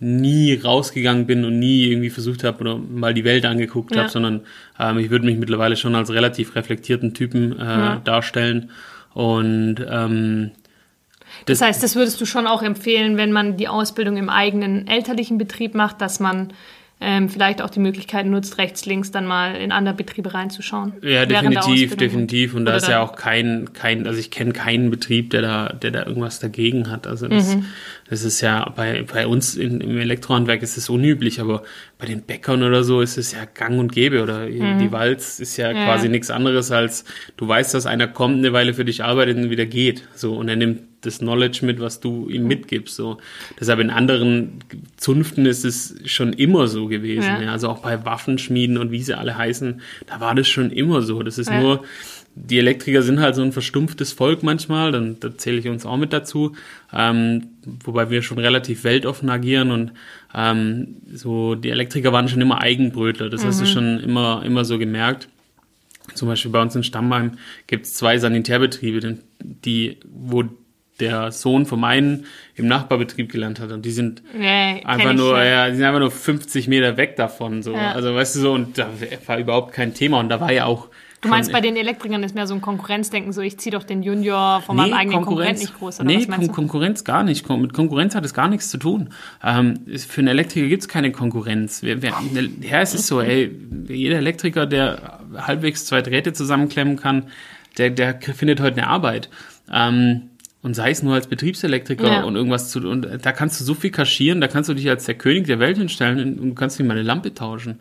nie 0.00 0.54
rausgegangen 0.54 1.26
bin 1.26 1.44
und 1.44 1.58
nie 1.58 1.86
irgendwie 1.86 2.10
versucht 2.10 2.44
habe 2.44 2.60
oder 2.60 2.76
mal 2.76 3.14
die 3.14 3.24
Welt 3.24 3.46
angeguckt 3.46 3.94
ja. 3.94 4.02
habe, 4.02 4.10
sondern 4.10 4.42
ähm, 4.78 4.98
ich 4.98 5.10
würde 5.10 5.24
mich 5.24 5.38
mittlerweile 5.38 5.76
schon 5.76 5.94
als 5.94 6.10
relativ 6.10 6.54
reflektierten 6.54 7.14
Typen 7.14 7.58
äh, 7.58 7.64
ja. 7.64 7.96
darstellen. 8.04 8.70
Und 9.12 9.76
ähm, 9.88 10.50
das, 11.46 11.58
das 11.58 11.68
heißt, 11.68 11.82
das 11.82 11.96
würdest 11.96 12.20
du 12.20 12.26
schon 12.26 12.46
auch 12.46 12.62
empfehlen, 12.62 13.16
wenn 13.16 13.32
man 13.32 13.56
die 13.56 13.68
Ausbildung 13.68 14.16
im 14.16 14.28
eigenen 14.28 14.86
elterlichen 14.86 15.38
Betrieb 15.38 15.74
macht, 15.74 16.00
dass 16.00 16.20
man 16.20 16.52
ähm, 17.04 17.28
vielleicht 17.28 17.60
auch 17.60 17.68
die 17.68 17.80
Möglichkeit 17.80 18.24
nutzt, 18.26 18.56
rechts, 18.56 18.86
links 18.86 19.10
dann 19.10 19.26
mal 19.26 19.56
in 19.56 19.72
andere 19.72 19.94
Betriebe 19.94 20.32
reinzuschauen. 20.32 20.94
Ja, 21.02 21.26
definitiv, 21.26 21.96
definitiv. 21.96 22.54
Und 22.54 22.64
da 22.64 22.76
ist 22.76 22.88
ja 22.88 23.02
auch 23.02 23.14
kein, 23.14 23.72
kein, 23.74 24.06
also 24.06 24.18
ich 24.18 24.30
kenne 24.30 24.52
keinen 24.52 24.90
Betrieb, 24.90 25.30
der 25.30 25.42
da, 25.42 25.68
der 25.68 25.90
da 25.90 26.06
irgendwas 26.06 26.40
dagegen 26.40 26.90
hat. 26.90 27.06
Also 27.06 27.28
das, 27.28 27.56
mhm. 27.56 27.66
das 28.08 28.24
ist 28.24 28.40
ja 28.40 28.72
bei, 28.74 29.04
bei 29.12 29.26
uns 29.26 29.54
in, 29.54 29.82
im 29.82 29.98
Elektrohandwerk 29.98 30.62
ist 30.62 30.78
es 30.78 30.88
unüblich, 30.88 31.40
aber 31.40 31.62
bei 31.98 32.06
den 32.06 32.22
Bäckern 32.22 32.62
oder 32.62 32.82
so 32.82 33.02
ist 33.02 33.18
es 33.18 33.32
ja 33.32 33.44
gang 33.44 33.78
und 33.78 33.92
gäbe. 33.92 34.22
Oder 34.22 34.46
mhm. 34.48 34.78
die 34.78 34.90
Walz 34.90 35.40
ist 35.40 35.58
ja, 35.58 35.70
ja 35.70 35.84
quasi 35.84 36.08
nichts 36.08 36.30
anderes 36.30 36.70
als, 36.70 37.04
du 37.36 37.46
weißt, 37.46 37.74
dass 37.74 37.84
einer 37.84 38.08
kommt, 38.08 38.38
eine 38.38 38.54
Weile 38.54 38.72
für 38.72 38.86
dich 38.86 39.04
arbeitet 39.04 39.36
und 39.36 39.50
wieder 39.50 39.66
geht. 39.66 40.08
So, 40.14 40.34
und 40.36 40.48
er 40.48 40.56
nimmt 40.56 40.93
das 41.06 41.18
Knowledge 41.18 41.64
mit, 41.64 41.80
was 41.80 42.00
du 42.00 42.28
ihm 42.28 42.46
mitgibst. 42.46 42.96
So. 42.96 43.18
Deshalb 43.58 43.80
in 43.80 43.90
anderen 43.90 44.60
Zunften 44.96 45.46
ist 45.46 45.64
es 45.64 45.96
schon 46.04 46.32
immer 46.32 46.66
so 46.66 46.86
gewesen. 46.86 47.22
Ja. 47.22 47.42
Ja. 47.42 47.52
Also 47.52 47.68
auch 47.68 47.80
bei 47.80 48.04
Waffenschmieden 48.04 48.78
und 48.78 48.90
wie 48.90 49.02
sie 49.02 49.16
alle 49.16 49.36
heißen, 49.36 49.80
da 50.06 50.20
war 50.20 50.34
das 50.34 50.48
schon 50.48 50.70
immer 50.70 51.02
so. 51.02 51.22
Das 51.22 51.38
ist 51.38 51.50
ja. 51.50 51.60
nur, 51.60 51.84
die 52.36 52.58
Elektriker 52.58 53.02
sind 53.02 53.20
halt 53.20 53.34
so 53.34 53.42
ein 53.42 53.52
verstumpftes 53.52 54.12
Volk 54.12 54.42
manchmal, 54.42 54.92
dann 54.92 55.18
da 55.20 55.36
zähle 55.36 55.58
ich 55.58 55.68
uns 55.68 55.86
auch 55.86 55.96
mit 55.96 56.12
dazu, 56.12 56.56
ähm, 56.92 57.46
wobei 57.84 58.10
wir 58.10 58.22
schon 58.22 58.38
relativ 58.38 58.82
weltoffen 58.84 59.30
agieren 59.30 59.70
und 59.70 59.92
ähm, 60.34 60.96
so 61.12 61.54
die 61.54 61.70
Elektriker 61.70 62.12
waren 62.12 62.28
schon 62.28 62.40
immer 62.40 62.60
Eigenbrötler, 62.60 63.30
das 63.30 63.42
mhm. 63.42 63.46
hast 63.46 63.60
du 63.60 63.64
mhm. 63.64 63.68
schon 63.68 64.00
immer, 64.00 64.42
immer 64.44 64.64
so 64.64 64.78
gemerkt. 64.78 65.28
Zum 66.14 66.28
Beispiel 66.28 66.50
bei 66.50 66.60
uns 66.60 66.76
in 66.76 66.82
Stammheim 66.82 67.38
gibt 67.66 67.86
es 67.86 67.94
zwei 67.94 68.18
Sanitärbetriebe, 68.18 69.18
die, 69.40 69.96
wo 70.04 70.44
der 71.00 71.32
Sohn 71.32 71.66
von 71.66 71.80
meinen 71.80 72.26
im 72.54 72.68
Nachbarbetrieb 72.68 73.32
gelernt 73.32 73.58
hat 73.58 73.72
und 73.72 73.84
die 73.84 73.90
sind 73.90 74.22
nee, 74.32 74.82
einfach 74.84 75.12
nur, 75.12 75.42
ja, 75.42 75.68
die 75.68 75.76
sind 75.76 75.84
einfach 75.84 76.00
nur 76.00 76.10
50 76.10 76.68
Meter 76.68 76.96
weg 76.96 77.16
davon, 77.16 77.62
so. 77.62 77.72
Ja. 77.72 77.92
Also, 77.92 78.14
weißt 78.14 78.36
du, 78.36 78.40
so, 78.40 78.52
und 78.52 78.78
da 78.78 78.88
war 79.26 79.38
überhaupt 79.38 79.72
kein 79.72 79.92
Thema 79.94 80.20
und 80.20 80.28
da 80.28 80.40
war 80.40 80.52
ja 80.52 80.66
auch. 80.66 80.88
Du 81.20 81.30
meinst, 81.30 81.50
bei 81.52 81.62
den 81.62 81.74
Elektrikern 81.76 82.22
ist 82.22 82.34
mehr 82.34 82.46
so 82.46 82.54
ein 82.54 82.60
Konkurrenzdenken, 82.60 83.32
so 83.32 83.40
ich 83.40 83.58
ziehe 83.58 83.72
doch 83.72 83.82
den 83.82 84.02
Junior 84.02 84.60
von 84.60 84.76
nee, 84.76 84.82
meinem 84.82 84.92
eigenen 84.92 85.22
Konkurrenz 85.24 85.60
nicht 85.60 85.78
groß, 85.78 86.00
oder 86.00 86.06
Nee, 86.06 86.26
Kon 86.26 86.52
Konkurrenz 86.52 87.02
gar 87.02 87.24
nicht. 87.24 87.48
Mit 87.48 87.72
Konkurrenz 87.72 88.14
hat 88.14 88.26
es 88.26 88.34
gar 88.34 88.48
nichts 88.48 88.68
zu 88.68 88.76
tun. 88.76 89.08
Ähm, 89.42 89.80
für 89.96 90.20
einen 90.20 90.28
Elektriker 90.28 90.68
gibt 90.68 90.82
es 90.82 90.88
keine 90.88 91.12
Konkurrenz. 91.12 91.82
Wer, 91.82 92.02
wer, 92.02 92.12
ja, 92.60 92.80
es 92.82 92.92
ist 92.94 93.06
so, 93.06 93.22
ey, 93.22 93.50
jeder 93.88 94.18
Elektriker, 94.18 94.66
der 94.66 95.20
halbwegs 95.34 95.86
zwei 95.86 96.02
Drähte 96.02 96.34
zusammenklemmen 96.34 96.96
kann, 96.96 97.30
der, 97.78 97.88
der 97.88 98.20
findet 98.20 98.60
heute 98.60 98.76
eine 98.82 98.86
Arbeit. 98.86 99.30
Ähm, 99.72 100.28
und 100.64 100.72
sei 100.72 100.90
es 100.90 101.02
nur 101.02 101.12
als 101.12 101.26
Betriebselektriker 101.26 102.06
ja. 102.06 102.22
und 102.24 102.36
irgendwas 102.36 102.70
zu 102.70 102.80
und 102.88 103.06
da 103.22 103.32
kannst 103.32 103.60
du 103.60 103.64
so 103.64 103.74
viel 103.74 103.90
kaschieren, 103.90 104.40
da 104.40 104.48
kannst 104.48 104.70
du 104.70 104.74
dich 104.74 104.88
als 104.88 105.04
der 105.04 105.14
König 105.14 105.46
der 105.46 105.58
Welt 105.58 105.76
hinstellen 105.76 106.38
und 106.38 106.48
du 106.48 106.54
kannst 106.54 106.78
nicht 106.78 106.88
mal 106.88 106.94
eine 106.94 107.02
Lampe 107.02 107.34
tauschen. 107.34 107.80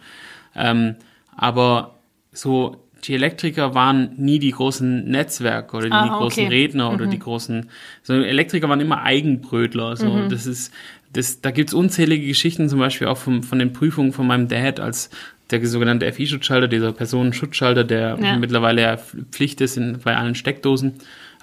Ähm, 0.54 0.96
aber 1.36 1.96
so 2.34 2.84
die 3.06 3.14
Elektriker 3.14 3.74
waren 3.74 4.12
nie 4.18 4.38
die 4.38 4.52
großen 4.52 5.06
Netzwerke 5.06 5.78
oder 5.78 5.88
die, 5.88 5.94
ah, 5.94 6.18
großen 6.18 6.48
Redner 6.48 6.90
mhm. 6.90 6.96
oder 6.96 7.06
die 7.08 7.20
großen, 7.20 7.70
so 8.02 8.14
Elektriker 8.14 8.68
waren 8.68 8.82
immer 8.82 9.02
Eigenbrötler. 9.02 9.96
So 9.96 10.10
mhm. 10.10 10.30
das 10.30 10.46
ist, 10.46 10.74
das, 11.14 11.40
da 11.40 11.52
gibt's 11.52 11.74
unzählige 11.74 12.28
Geschichten, 12.28 12.68
zum 12.68 12.80
Beispiel 12.80 13.08
auch 13.08 13.18
vom, 13.18 13.44
von 13.44 13.60
den 13.60 13.72
Prüfungen 13.72 14.12
von 14.12 14.28
meinem 14.28 14.50
Dad 14.50 14.82
als 14.82 15.10
der 15.52 15.66
sogenannte 15.66 16.12
FI-Schutzschalter, 16.12 16.68
dieser 16.68 16.92
Personenschutzschalter, 16.92 17.86
der 17.86 18.18
ja. 18.22 18.38
mittlerweile 18.38 18.82
ja 18.82 18.98
Pflicht 18.98 19.62
ist 19.62 19.78
in, 19.78 20.00
bei 20.04 20.18
allen 20.18 20.36
Steckdosen 20.36 20.96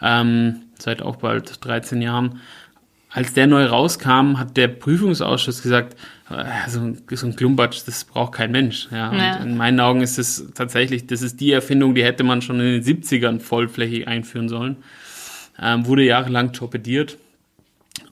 ähm, 0.03 0.63
seit 0.83 1.03
auch 1.03 1.17
bald 1.17 1.65
13 1.65 2.03
Jahren. 2.03 2.41
Als 3.13 3.33
der 3.33 3.49
neu 3.49 3.65
rauskam, 3.65 4.39
hat 4.39 4.57
der 4.57 4.69
Prüfungsausschuss 4.69 5.63
gesagt, 5.63 5.97
äh, 6.31 6.45
so, 6.69 6.81
ein, 6.81 7.03
so 7.11 7.27
ein 7.27 7.35
Klumpatsch, 7.35 7.83
das 7.87 8.05
braucht 8.05 8.35
kein 8.35 8.53
Mensch. 8.53 8.89
Ja. 8.93 9.13
ja. 9.13 9.37
in 9.37 9.57
meinen 9.57 9.81
Augen 9.81 10.01
ist 10.01 10.19
es 10.19 10.53
tatsächlich, 10.55 11.07
das 11.09 11.23
ist 11.23 11.41
die 11.41 11.51
Erfindung, 11.51 11.95
die 11.95 12.05
hätte 12.05 12.23
man 12.23 12.41
schon 12.41 12.61
in 12.61 12.81
den 12.81 12.83
70ern 12.83 13.41
vollflächig 13.41 14.07
einführen 14.07 14.49
sollen. 14.49 14.77
Ähm, 15.61 15.87
wurde 15.87 16.05
jahrelang 16.05 16.53
torpediert. 16.53 17.19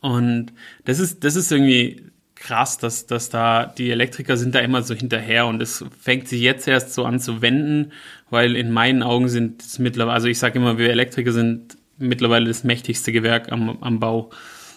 Und 0.00 0.52
das 0.84 0.98
ist, 0.98 1.24
das 1.24 1.36
ist 1.36 1.52
irgendwie 1.52 2.02
krass, 2.34 2.78
dass, 2.78 3.06
dass 3.06 3.30
da 3.30 3.66
die 3.66 3.90
Elektriker 3.90 4.36
sind 4.36 4.54
da 4.54 4.60
immer 4.60 4.82
so 4.82 4.94
hinterher 4.94 5.46
und 5.46 5.60
es 5.60 5.84
fängt 6.00 6.28
sich 6.28 6.40
jetzt 6.40 6.68
erst 6.68 6.94
so 6.94 7.04
an 7.04 7.20
zu 7.20 7.42
wenden, 7.42 7.92
weil 8.30 8.56
in 8.56 8.70
meinen 8.70 9.02
Augen 9.02 9.28
sind 9.28 9.62
es 9.62 9.78
mittlerweile, 9.78 10.14
also 10.14 10.28
ich 10.28 10.38
sage 10.38 10.58
immer, 10.58 10.78
wir 10.78 10.90
Elektriker 10.90 11.32
sind 11.32 11.77
mittlerweile 11.98 12.46
das 12.46 12.64
mächtigste 12.64 13.12
Gewerk 13.12 13.52
am, 13.52 13.78
am 13.80 14.00
Bau. 14.00 14.30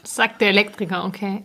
Sagt 0.04 0.42
der 0.42 0.50
Elektriker, 0.50 1.06
okay. 1.06 1.44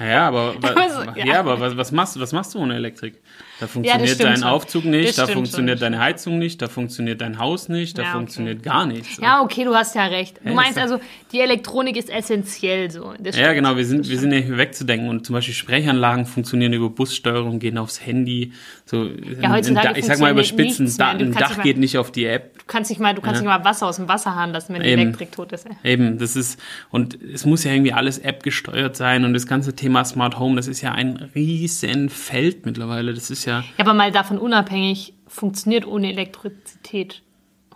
Ja, 0.00 0.28
aber, 0.28 0.54
wa, 0.62 1.14
ja. 1.16 1.24
ja. 1.24 1.40
aber 1.40 1.60
was, 1.60 1.76
was, 1.76 1.92
machst, 1.92 2.18
was 2.18 2.32
machst 2.32 2.54
du 2.54 2.58
ohne 2.58 2.74
Elektrik? 2.74 3.20
Da 3.60 3.68
funktioniert 3.68 4.18
ja, 4.18 4.24
dein. 4.24 4.42
Aufzug 4.42 4.84
nicht, 4.84 5.16
da 5.16 5.26
funktioniert 5.28 5.78
schon. 5.78 5.92
deine 5.92 6.00
Heizung 6.00 6.38
nicht, 6.38 6.60
da 6.60 6.68
funktioniert 6.68 7.20
dein 7.20 7.38
Haus 7.38 7.68
nicht, 7.68 7.96
da 7.96 8.02
ja, 8.02 8.12
funktioniert 8.12 8.58
okay. 8.58 8.68
gar 8.68 8.86
nichts. 8.86 9.18
Ja, 9.22 9.42
okay, 9.42 9.64
du 9.64 9.74
hast 9.74 9.94
ja 9.94 10.06
recht. 10.06 10.40
Du 10.44 10.52
meinst 10.52 10.76
also, 10.76 10.98
die 11.32 11.40
Elektronik 11.40 11.96
ist 11.96 12.10
essentiell 12.10 12.90
so. 12.90 13.14
ja, 13.22 13.52
genau, 13.52 13.76
wir 13.76 13.86
sind, 13.86 14.08
wir 14.08 14.18
sind 14.18 14.30
nicht 14.30 14.56
wegzudenken 14.56 15.08
und 15.08 15.24
zum 15.24 15.34
Beispiel 15.34 15.54
Sprechanlagen 15.54 16.26
funktionieren 16.26 16.72
über 16.72 16.90
Bussteuerung, 16.90 17.60
gehen 17.60 17.78
aufs 17.78 18.04
Handy. 18.04 18.52
So, 18.86 19.04
ja, 19.40 19.50
heutzutage 19.50 19.98
ich 19.98 20.06
sag 20.06 20.18
mal 20.18 20.32
überspitzen, 20.32 20.92
da, 20.98 21.10
ein 21.10 21.32
Dach 21.32 21.62
geht 21.62 21.78
nicht 21.78 21.96
auf 21.96 22.10
die 22.10 22.26
App. 22.26 22.58
Du 22.58 22.64
kannst 22.66 22.90
nicht 22.90 23.00
mal, 23.00 23.14
du 23.14 23.20
kannst 23.20 23.40
nicht 23.40 23.48
mal 23.48 23.64
Wasser 23.64 23.86
aus 23.86 23.96
dem 23.96 24.08
Wasserhahn 24.08 24.52
lassen, 24.52 24.74
wenn 24.74 24.82
die 24.82 24.88
Elektrik 24.88 25.32
tot 25.32 25.52
ist. 25.52 25.66
Ey. 25.66 25.92
Eben, 25.92 26.18
das 26.18 26.34
ist, 26.34 26.60
und 26.90 27.18
es 27.22 27.46
muss 27.46 27.62
ja 27.62 27.72
irgendwie 27.72 27.92
alles 27.92 28.18
App 28.18 28.42
gesteuert 28.42 28.96
sein 28.96 29.24
und 29.24 29.32
das 29.32 29.46
ganze 29.46 29.74
Thema 29.74 29.83
Smart 30.04 30.38
Home, 30.38 30.56
das 30.56 30.66
ist 30.66 30.80
ja 30.80 30.92
ein 30.92 31.30
riesen 31.34 32.08
Feld 32.08 32.66
mittlerweile. 32.66 33.14
Das 33.14 33.30
ist 33.30 33.44
ja. 33.44 33.60
Ja, 33.60 33.64
aber 33.84 33.94
mal 33.94 34.12
davon 34.12 34.38
unabhängig, 34.38 35.14
funktioniert 35.26 35.86
ohne 35.86 36.10
Elektrizität 36.10 37.22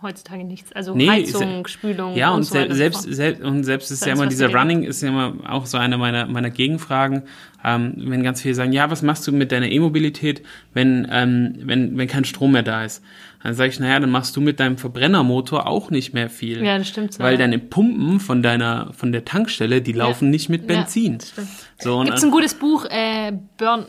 heutzutage 0.01 0.43
nichts. 0.43 0.71
Also 0.73 0.95
nee, 0.95 1.09
Heizung, 1.09 1.67
Spülung. 1.67 2.15
Ja, 2.15 2.29
und, 2.29 2.37
und 2.37 2.43
so 2.43 2.53
se 2.53 2.73
selbst, 2.73 3.01
selbst, 3.03 3.43
und 3.43 3.63
selbst 3.63 3.91
ist 3.91 4.05
ja 4.05 4.13
immer 4.13 4.27
dieser 4.27 4.53
Running, 4.53 4.83
ist 4.83 5.01
ja 5.01 5.09
immer 5.09 5.33
auch 5.47 5.65
so 5.65 5.77
eine 5.77 5.97
meiner, 5.97 6.25
meiner 6.25 6.49
Gegenfragen. 6.49 7.23
Ähm, 7.63 7.93
wenn 7.97 8.23
ganz 8.23 8.41
viele 8.41 8.55
sagen, 8.55 8.71
ja, 8.71 8.89
was 8.89 9.01
machst 9.01 9.27
du 9.27 9.31
mit 9.31 9.51
deiner 9.51 9.69
E-Mobilität, 9.69 10.43
wenn, 10.73 11.07
ähm, 11.11 11.55
wenn, 11.59 11.97
wenn 11.97 12.07
kein 12.07 12.23
Strom 12.23 12.53
mehr 12.53 12.63
da 12.63 12.83
ist? 12.83 13.03
Dann 13.43 13.53
sage 13.53 13.69
ich, 13.69 13.79
naja, 13.79 13.99
dann 13.99 14.09
machst 14.09 14.35
du 14.35 14.41
mit 14.41 14.59
deinem 14.59 14.77
Verbrennermotor 14.77 15.65
auch 15.67 15.91
nicht 15.91 16.13
mehr 16.13 16.29
viel. 16.29 16.63
Ja, 16.63 16.77
das 16.77 16.87
stimmt. 16.87 17.13
So, 17.13 17.23
weil 17.23 17.33
ja. 17.33 17.39
deine 17.39 17.59
Pumpen 17.59 18.19
von 18.19 18.43
deiner, 18.43 18.91
von 18.93 19.11
der 19.11 19.23
Tankstelle, 19.23 19.81
die 19.81 19.93
laufen 19.93 20.25
ja. 20.25 20.31
nicht 20.31 20.49
mit 20.49 20.67
Benzin. 20.67 21.13
Ja, 21.13 21.17
das 21.19 21.29
stimmt. 21.29 21.47
So, 21.79 22.01
Gibt 22.03 22.17
es 22.17 22.23
ein 22.23 22.31
gutes 22.31 22.53
Buch, 22.53 22.85
äh, 22.89 23.31
Burn, 23.57 23.85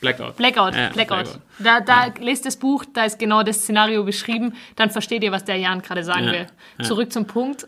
Blackout. 0.00 0.36
Blackout, 0.36 0.74
ja, 0.74 0.88
Blackout. 0.88 1.24
Blackout. 1.24 1.40
Da, 1.58 1.80
da 1.80 2.06
ja. 2.06 2.12
lest 2.20 2.46
das 2.46 2.56
Buch, 2.56 2.84
da 2.92 3.04
ist 3.04 3.18
genau 3.18 3.42
das 3.42 3.58
Szenario 3.58 4.02
beschrieben, 4.02 4.54
dann 4.76 4.90
versteht 4.90 5.22
ihr, 5.22 5.30
was 5.30 5.44
der 5.44 5.56
Jan 5.56 5.82
gerade 5.82 6.04
sagen 6.04 6.24
ja. 6.24 6.32
will. 6.32 6.46
Zurück 6.82 7.12
zum 7.12 7.26
Punkt. 7.26 7.66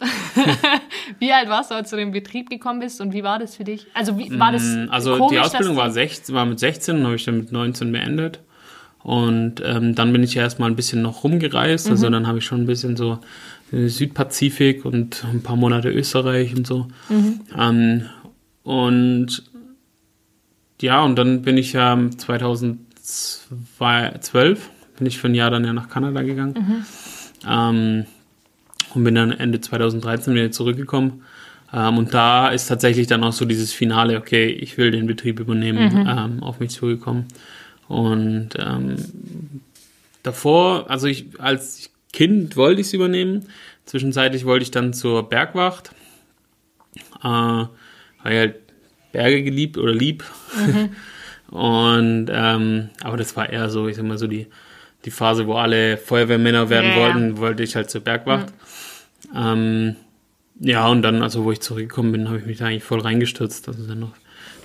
wie 1.19 1.33
alt 1.33 1.51
warst 1.51 1.71
du, 1.71 1.75
als 1.75 1.91
du 1.91 1.97
in 1.97 2.09
den 2.09 2.12
Betrieb 2.12 2.49
gekommen 2.49 2.81
bist 2.81 3.01
und 3.03 3.12
wie 3.12 3.23
war 3.23 3.39
das 3.39 3.57
für 3.57 3.65
dich? 3.65 3.87
Also 3.93 4.19
wie 4.19 4.39
war 4.39 4.53
das 4.53 4.62
mm, 4.62 4.87
Also 4.91 5.17
komisch, 5.17 5.33
die 5.33 5.39
Ausbildung 5.41 5.77
war, 5.77 5.91
16, 5.91 6.35
war 6.35 6.47
mit 6.47 6.59
16 6.59 6.97
und 6.97 7.05
habe 7.05 7.17
ich 7.17 7.25
dann 7.25 7.37
mit 7.37 7.53
19 7.53 7.93
beendet. 7.93 8.41
Und 9.03 9.61
ähm, 9.65 9.95
dann 9.95 10.12
bin 10.12 10.23
ich 10.23 10.35
ja 10.35 10.43
erstmal 10.43 10.71
ein 10.71 10.77
bisschen 10.77 11.03
noch 11.03 11.25
rumgereist. 11.25 11.91
Also 11.91 12.07
mhm. 12.07 12.12
Dann 12.12 12.27
habe 12.27 12.39
ich 12.39 12.45
schon 12.45 12.62
ein 12.62 12.67
bisschen 12.67 12.97
so 12.97 13.19
Südpazifik 13.73 14.85
und 14.85 15.25
ein 15.25 15.43
paar 15.43 15.57
Monate 15.57 15.91
Österreich 15.91 16.55
und 16.57 16.67
so. 16.67 16.89
Mhm. 17.09 17.41
Ähm, 17.59 18.09
und 18.62 19.43
ja, 20.83 21.03
und 21.03 21.17
dann 21.17 21.43
bin 21.43 21.57
ich 21.57 21.73
ja 21.73 21.99
2012, 22.17 24.71
bin 24.99 25.07
ich 25.07 25.19
für 25.19 25.29
ein 25.29 25.35
Jahr 25.35 25.51
dann 25.51 25.65
ja 25.65 25.73
nach 25.73 25.89
Kanada 25.89 26.23
gegangen. 26.23 26.55
Mhm. 26.55 26.85
Ähm, 27.49 28.05
und 28.95 29.05
bin 29.05 29.15
dann 29.15 29.33
Ende 29.33 29.61
2013 29.61 30.35
wieder 30.35 30.51
zurückgekommen. 30.51 31.23
Ähm, 31.73 31.99
und 31.99 32.12
da 32.12 32.49
ist 32.49 32.67
tatsächlich 32.67 33.07
dann 33.07 33.25
auch 33.25 33.33
so 33.33 33.45
dieses 33.45 33.73
Finale, 33.73 34.19
okay, 34.19 34.49
ich 34.49 34.77
will 34.77 34.91
den 34.91 35.07
Betrieb 35.07 35.41
übernehmen, 35.41 35.95
mhm. 35.95 36.09
ähm, 36.09 36.43
auf 36.43 36.61
mich 36.61 36.71
zugekommen. 36.71 37.27
Und 37.89 38.51
ähm, 38.59 38.97
davor, 40.23 40.91
also 40.91 41.07
ich 41.07 41.27
als 41.39 41.91
Kind 42.12 42.57
wollte 42.57 42.81
ich 42.81 42.89
es 42.89 42.93
übernehmen. 42.93 43.47
Zwischenzeitlich 43.87 44.45
wollte 44.45 44.65
ich 44.65 44.71
dann 44.71 44.93
zur 44.93 45.29
Bergwacht, 45.29 45.93
äh, 47.23 47.29
weil 47.29 47.69
halt 48.23 48.55
Berge 49.12 49.42
geliebt 49.42 49.78
oder 49.78 49.92
lieb. 49.92 50.25
Mhm. 50.57 50.90
Und 51.54 52.28
ähm, 52.33 52.88
aber 53.02 53.19
das 53.19 53.37
war 53.37 53.50
eher 53.50 53.69
so, 53.69 53.87
ich 53.87 53.97
sag 53.97 54.07
mal 54.07 54.16
so 54.16 54.26
die, 54.26 54.47
die 55.04 55.11
Phase, 55.11 55.47
wo 55.47 55.54
alle 55.54 55.99
Feuerwehrmänner 55.99 56.71
werden 56.71 56.92
ja, 56.92 56.97
wollten, 56.97 57.37
wollte 57.37 57.62
ich 57.62 57.76
halt 57.76 57.90
zur 57.90 58.00
Bergwacht. 58.00 58.47
Mhm. 59.31 59.37
Ähm, 59.37 59.97
ja, 60.61 60.88
und 60.88 61.02
dann, 61.02 61.23
also 61.23 61.45
wo 61.45 61.52
ich 61.52 61.61
zurückgekommen 61.61 62.12
bin, 62.12 62.28
habe 62.28 62.38
ich 62.38 62.47
mich 62.47 62.59
da 62.59 62.66
eigentlich 62.66 62.85
voll 62.85 63.00
reingestürzt. 63.00 63.69
Also 63.69 63.87
dann 63.87 64.00
noch 64.00 64.14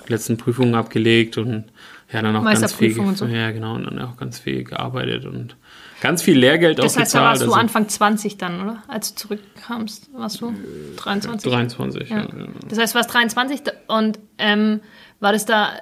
die 0.06 0.12
letzten 0.12 0.38
Prüfungen 0.38 0.74
abgelegt 0.74 1.36
und 1.36 1.64
ja, 2.10 2.22
dann 2.22 2.34
auch 2.36 2.44
ganz 2.44 2.72
viel, 2.72 2.94
so. 3.14 3.26
ja 3.26 3.50
genau, 3.50 3.74
und 3.74 3.84
dann 3.84 3.98
auch 3.98 4.16
ganz 4.16 4.38
viel 4.38 4.64
gearbeitet 4.64 5.26
und 5.26 5.56
Ganz 6.00 6.22
viel 6.22 6.38
Lehrgeld 6.38 6.78
das 6.78 6.94
auch 6.94 7.00
heißt, 7.00 7.12
gezahlt. 7.12 7.14
Das 7.14 7.14
heißt, 7.14 7.14
da 7.14 7.24
warst 7.24 7.42
du 7.42 7.44
also, 7.46 7.54
Anfang 7.60 7.88
20 7.88 8.38
dann, 8.38 8.62
oder? 8.62 8.82
Als 8.86 9.14
du 9.14 9.20
zurückkamst, 9.22 10.10
warst 10.14 10.40
du 10.40 10.54
23? 10.96 11.50
23, 11.50 12.10
ja. 12.10 12.18
ja. 12.18 12.26
Das 12.68 12.78
heißt, 12.78 12.94
du 12.94 12.98
warst 12.98 13.12
23 13.12 13.62
und 13.88 14.18
ähm, 14.38 14.80
war 15.20 15.32
das 15.32 15.44
da, 15.44 15.72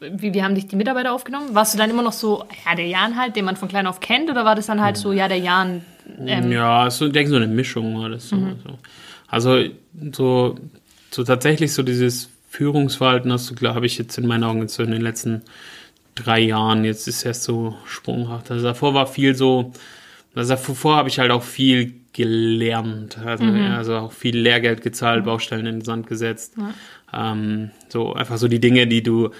wie, 0.00 0.32
wie 0.32 0.42
haben 0.44 0.54
dich 0.54 0.68
die 0.68 0.76
Mitarbeiter 0.76 1.12
aufgenommen? 1.12 1.54
Warst 1.54 1.74
du 1.74 1.78
dann 1.78 1.90
immer 1.90 2.02
noch 2.02 2.12
so, 2.12 2.44
ja, 2.64 2.76
der 2.76 2.86
Jan 2.86 3.16
halt, 3.16 3.34
den 3.34 3.44
man 3.44 3.56
von 3.56 3.68
klein 3.68 3.86
auf 3.86 3.98
kennt, 3.98 4.30
oder 4.30 4.44
war 4.44 4.54
das 4.54 4.66
dann 4.66 4.80
halt 4.80 4.96
so, 4.96 5.12
ja, 5.12 5.26
der 5.26 5.38
Jan? 5.38 5.82
Ähm, 6.24 6.52
ja, 6.52 6.88
so, 6.90 7.06
ich 7.06 7.12
denke, 7.12 7.30
so 7.30 7.36
eine 7.36 7.48
Mischung 7.48 8.00
war 8.00 8.08
das. 8.08 8.28
So, 8.28 8.36
mhm. 8.36 8.56
so. 8.62 8.78
Also, 9.26 9.64
so, 10.12 10.56
so 11.10 11.24
tatsächlich 11.24 11.72
so 11.72 11.82
dieses 11.82 12.28
Führungsverhalten 12.48 13.32
hast 13.32 13.50
du, 13.50 13.68
habe 13.68 13.86
ich 13.86 13.98
jetzt 13.98 14.18
in 14.18 14.26
meinen 14.26 14.44
Augen 14.44 14.66
so 14.68 14.82
in 14.82 14.90
den 14.92 15.02
letzten 15.02 15.42
drei 16.14 16.40
Jahren. 16.40 16.84
Jetzt 16.84 17.08
ist 17.08 17.24
erst 17.24 17.42
so 17.44 17.76
sprunghaft. 17.86 18.50
Also 18.50 18.64
davor 18.64 18.94
war 18.94 19.06
viel 19.06 19.34
so, 19.34 19.72
also 20.34 20.54
davor 20.54 20.96
habe 20.96 21.08
ich 21.08 21.18
halt 21.18 21.30
auch 21.30 21.42
viel 21.42 21.94
gelernt. 22.12 23.18
Also, 23.18 23.44
mhm. 23.44 23.72
also 23.72 23.96
auch 23.96 24.12
viel 24.12 24.36
Lehrgeld 24.36 24.82
gezahlt. 24.82 25.24
Baustellen 25.24 25.66
in 25.66 25.76
den 25.76 25.84
Sand 25.84 26.06
gesetzt. 26.06 26.54
Ja. 26.56 27.32
Ähm, 27.32 27.70
so 27.88 28.14
einfach 28.14 28.38
so 28.38 28.48
die 28.48 28.60
Dinge, 28.60 28.86
die 28.86 29.02
du, 29.02 29.30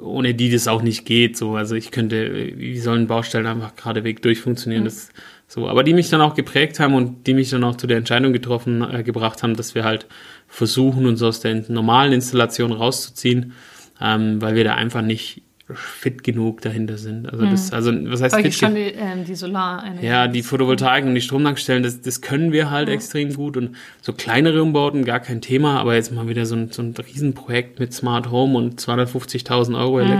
ohne 0.00 0.34
die 0.34 0.50
das 0.50 0.68
auch 0.68 0.82
nicht 0.82 1.04
geht. 1.04 1.36
So, 1.36 1.56
also 1.56 1.74
ich 1.74 1.90
könnte, 1.90 2.56
wie 2.56 2.78
sollen 2.78 3.06
Baustellen 3.06 3.46
einfach 3.46 3.76
geradewegs 3.76 4.22
durchfunktionieren? 4.22 4.84
Mhm. 4.84 4.88
Das, 4.88 5.10
so, 5.46 5.68
aber 5.68 5.84
die 5.84 5.92
mich 5.92 6.08
dann 6.08 6.20
auch 6.20 6.34
geprägt 6.34 6.80
haben 6.80 6.94
und 6.94 7.26
die 7.26 7.34
mich 7.34 7.50
dann 7.50 7.64
auch 7.64 7.76
zu 7.76 7.86
der 7.86 7.98
Entscheidung 7.98 8.32
getroffen, 8.32 8.82
äh, 8.82 9.02
gebracht 9.02 9.42
haben, 9.42 9.56
dass 9.56 9.74
wir 9.74 9.84
halt 9.84 10.06
versuchen, 10.48 11.06
uns 11.06 11.22
aus 11.22 11.40
der 11.40 11.64
normalen 11.68 12.12
Installation 12.12 12.72
rauszuziehen, 12.72 13.52
ähm, 14.00 14.40
weil 14.40 14.54
wir 14.54 14.64
da 14.64 14.74
einfach 14.74 15.02
nicht 15.02 15.42
fit 15.72 16.22
genug 16.22 16.60
dahinter 16.60 16.98
sind. 16.98 17.32
Also 17.32 17.46
das, 17.46 17.68
hm. 17.68 17.74
also 17.74 17.92
was 18.10 18.20
heißt 18.20 18.36
fit? 18.36 18.54
Schon 18.54 18.74
die, 18.74 18.82
ähm, 18.82 19.24
die 19.24 19.34
Solar 19.34 19.82
Ja, 20.02 20.28
die 20.28 20.42
Photovoltaik 20.42 21.06
und 21.06 21.14
die 21.14 21.22
Stromtankstellen, 21.22 21.82
das, 21.82 22.02
das 22.02 22.20
können 22.20 22.52
wir 22.52 22.70
halt 22.70 22.88
ja. 22.88 22.94
extrem 22.94 23.32
gut 23.32 23.56
und 23.56 23.76
so 24.02 24.12
kleinere 24.12 24.62
Umbauten 24.62 25.04
gar 25.06 25.20
kein 25.20 25.40
Thema, 25.40 25.80
aber 25.80 25.94
jetzt 25.94 26.12
mal 26.12 26.28
wieder 26.28 26.44
so 26.44 26.54
ein, 26.54 26.70
so 26.70 26.82
ein 26.82 26.94
Riesenprojekt 26.94 27.80
mit 27.80 27.94
Smart 27.94 28.30
Home 28.30 28.58
und 28.58 28.78
250.000 28.78 29.78
Euro 29.78 30.04
mhm. 30.04 30.10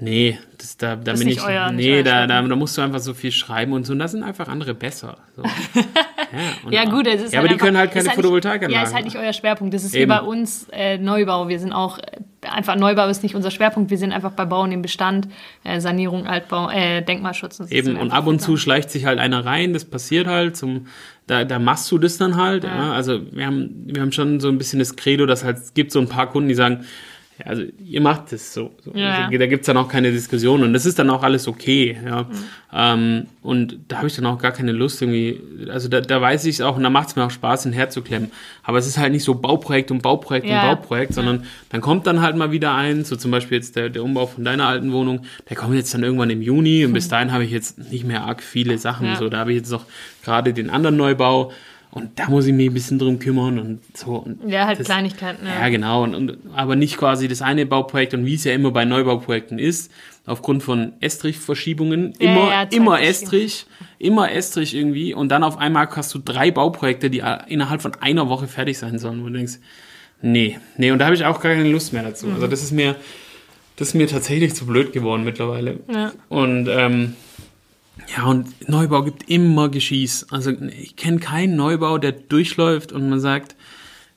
Nee, 0.00 0.38
das, 0.58 0.76
da, 0.76 0.96
da 0.96 1.12
das 1.12 1.20
bin 1.20 1.28
ich. 1.28 1.40
Nee, 1.72 2.02
da, 2.02 2.26
da, 2.26 2.42
da 2.42 2.56
musst 2.56 2.78
du 2.78 2.82
einfach 2.82 3.00
so 3.00 3.14
viel 3.14 3.32
schreiben 3.32 3.72
und 3.72 3.84
so. 3.84 3.92
Und 3.92 3.98
da 3.98 4.06
sind 4.06 4.22
einfach 4.22 4.48
andere 4.48 4.74
besser. 4.74 5.18
So. 5.36 5.42
ja, 6.70 6.84
ja, 6.84 6.84
gut, 6.84 7.06
es 7.06 7.22
ist 7.22 7.32
ja, 7.32 7.40
halt 7.40 7.48
aber 7.48 7.56
die 7.56 7.60
können 7.60 7.76
halt 7.76 7.90
keine 7.90 8.10
Photovoltaikanlagen. 8.10 8.74
Ja, 8.74 8.88
ist 8.88 8.94
halt 8.94 9.04
nicht 9.04 9.16
euer 9.16 9.32
Schwerpunkt. 9.32 9.74
Das 9.74 9.82
ist 9.82 9.94
Eben. 9.94 10.04
wie 10.04 10.16
bei 10.16 10.20
uns 10.20 10.68
äh, 10.72 10.98
Neubau. 10.98 11.48
Wir 11.48 11.58
sind 11.58 11.72
auch 11.72 11.98
äh, 11.98 12.20
einfach 12.42 12.76
Neubau 12.76 13.08
ist 13.08 13.24
nicht 13.24 13.34
unser 13.34 13.50
Schwerpunkt. 13.50 13.90
Wir 13.90 13.98
sind 13.98 14.12
einfach 14.12 14.32
bei 14.32 14.44
Bauen 14.44 14.70
im 14.70 14.82
Bestand, 14.82 15.28
äh, 15.64 15.80
Sanierung, 15.80 16.26
Altbau, 16.26 16.70
äh, 16.70 17.02
Denkmalschutz. 17.02 17.58
Und 17.58 17.72
Eben 17.72 17.96
und 17.96 18.12
ab 18.12 18.26
und 18.26 18.40
zu 18.40 18.56
schleicht 18.56 18.90
sich 18.90 19.04
halt 19.04 19.18
einer 19.18 19.44
rein. 19.44 19.72
Das 19.72 19.84
passiert 19.84 20.28
halt. 20.28 20.56
Zum 20.56 20.86
da, 21.26 21.44
da 21.44 21.58
machst 21.58 21.90
du 21.90 21.98
das 21.98 22.18
dann 22.18 22.36
halt. 22.36 22.62
Ja. 22.62 22.74
Ja. 22.74 22.92
Also 22.92 23.20
wir 23.32 23.46
haben 23.46 23.70
wir 23.86 24.00
haben 24.00 24.12
schon 24.12 24.38
so 24.38 24.48
ein 24.48 24.58
bisschen 24.58 24.78
das 24.78 24.94
Credo, 24.94 25.26
dass 25.26 25.42
halt 25.42 25.58
es 25.58 25.74
gibt 25.74 25.90
so 25.90 25.98
ein 25.98 26.08
paar 26.08 26.30
Kunden, 26.30 26.48
die 26.48 26.54
sagen 26.54 26.84
also 27.44 27.62
ihr 27.84 28.00
macht 28.00 28.32
es 28.32 28.52
so. 28.52 28.72
so. 28.84 28.92
Ja. 28.94 29.26
Also, 29.26 29.38
da 29.38 29.46
gibt's 29.46 29.66
dann 29.66 29.76
auch 29.76 29.88
keine 29.88 30.10
Diskussion 30.10 30.62
und 30.62 30.72
das 30.72 30.86
ist 30.86 30.98
dann 30.98 31.08
auch 31.10 31.22
alles 31.22 31.46
okay. 31.46 31.96
Ja. 32.04 32.22
Mhm. 32.22 32.28
Ähm, 32.72 33.26
und 33.42 33.78
da 33.88 33.98
habe 33.98 34.08
ich 34.08 34.16
dann 34.16 34.26
auch 34.26 34.38
gar 34.38 34.52
keine 34.52 34.72
Lust 34.72 35.00
irgendwie, 35.00 35.40
also 35.70 35.88
da, 35.88 36.00
da 36.00 36.20
weiß 36.20 36.44
ich 36.46 36.56
es 36.56 36.60
auch 36.60 36.76
und 36.76 36.82
da 36.82 36.90
macht 36.90 37.08
es 37.08 37.16
mir 37.16 37.24
auch 37.24 37.30
Spaß, 37.30 37.62
den 37.62 37.72
herzuklemmen. 37.72 38.30
Aber 38.62 38.78
es 38.78 38.86
ist 38.86 38.98
halt 38.98 39.12
nicht 39.12 39.24
so 39.24 39.34
Bauprojekt 39.34 39.90
und 39.90 40.02
Bauprojekt 40.02 40.46
ja. 40.46 40.62
und 40.62 40.76
Bauprojekt, 40.76 41.14
sondern 41.14 41.44
dann 41.70 41.80
kommt 41.80 42.06
dann 42.06 42.20
halt 42.20 42.36
mal 42.36 42.50
wieder 42.50 42.74
eins, 42.74 43.08
so 43.08 43.16
zum 43.16 43.30
Beispiel 43.30 43.58
jetzt 43.58 43.76
der, 43.76 43.88
der 43.88 44.02
Umbau 44.02 44.26
von 44.26 44.44
deiner 44.44 44.66
alten 44.66 44.92
Wohnung, 44.92 45.22
der 45.48 45.56
kommt 45.56 45.74
jetzt 45.74 45.94
dann 45.94 46.02
irgendwann 46.02 46.30
im 46.30 46.42
Juni 46.42 46.84
und 46.84 46.90
mhm. 46.90 46.94
bis 46.94 47.08
dahin 47.08 47.32
habe 47.32 47.44
ich 47.44 47.50
jetzt 47.50 47.78
nicht 47.90 48.04
mehr 48.04 48.24
arg 48.24 48.42
viele 48.42 48.78
Sachen. 48.78 49.16
So, 49.16 49.28
da 49.28 49.38
habe 49.38 49.52
ich 49.52 49.58
jetzt 49.58 49.70
noch 49.70 49.84
gerade 50.24 50.52
den 50.52 50.70
anderen 50.70 50.96
Neubau 50.96 51.52
und 51.90 52.18
da 52.18 52.28
muss 52.28 52.46
ich 52.46 52.52
mich 52.52 52.68
ein 52.68 52.74
bisschen 52.74 52.98
drum 52.98 53.18
kümmern 53.18 53.58
und 53.58 53.80
so. 53.96 54.16
Und 54.16 54.48
ja, 54.48 54.66
halt 54.66 54.78
das, 54.78 54.86
Kleinigkeiten. 54.86 55.46
Ja, 55.46 55.60
ja 55.60 55.68
genau. 55.70 56.02
Und, 56.02 56.14
und, 56.14 56.38
aber 56.54 56.76
nicht 56.76 56.98
quasi 56.98 57.28
das 57.28 57.40
eine 57.40 57.64
Bauprojekt 57.64 58.12
und 58.12 58.26
wie 58.26 58.34
es 58.34 58.44
ja 58.44 58.52
immer 58.52 58.70
bei 58.70 58.84
Neubauprojekten 58.84 59.58
ist, 59.58 59.90
aufgrund 60.26 60.62
von 60.62 60.92
Estrich-Verschiebungen, 61.00 62.12
ja, 62.20 62.30
immer, 62.30 62.50
ja, 62.50 62.62
immer 62.70 63.00
Estrich, 63.00 63.66
immer 63.98 64.30
Estrich 64.30 64.74
irgendwie. 64.74 65.14
Und 65.14 65.30
dann 65.30 65.42
auf 65.42 65.56
einmal 65.56 65.88
hast 65.90 66.14
du 66.14 66.18
drei 66.18 66.50
Bauprojekte, 66.50 67.08
die 67.08 67.22
innerhalb 67.46 67.80
von 67.80 67.94
einer 67.94 68.28
Woche 68.28 68.48
fertig 68.48 68.76
sein 68.76 68.98
sollen, 68.98 69.22
wo 69.22 69.28
du 69.28 69.34
denkst, 69.34 69.54
nee, 70.20 70.58
nee, 70.76 70.90
und 70.90 70.98
da 70.98 71.06
habe 71.06 71.14
ich 71.14 71.24
auch 71.24 71.40
gar 71.40 71.54
keine 71.54 71.70
Lust 71.70 71.94
mehr 71.94 72.02
dazu. 72.02 72.26
Mhm. 72.26 72.34
Also 72.34 72.46
das 72.48 72.62
ist 72.62 72.72
mir, 72.72 72.96
das 73.76 73.88
ist 73.88 73.94
mir 73.94 74.08
tatsächlich 74.08 74.54
zu 74.54 74.66
blöd 74.66 74.92
geworden 74.92 75.24
mittlerweile. 75.24 75.80
Ja. 75.90 76.12
Und 76.28 76.68
ähm, 76.68 77.16
ja, 78.16 78.24
und 78.24 78.68
Neubau 78.68 79.02
gibt 79.02 79.28
immer 79.28 79.68
Geschieß. 79.68 80.28
Also 80.30 80.50
ich 80.50 80.96
kenne 80.96 81.18
keinen 81.18 81.56
Neubau, 81.56 81.98
der 81.98 82.12
durchläuft 82.12 82.92
und 82.92 83.08
man 83.08 83.20
sagt, 83.20 83.56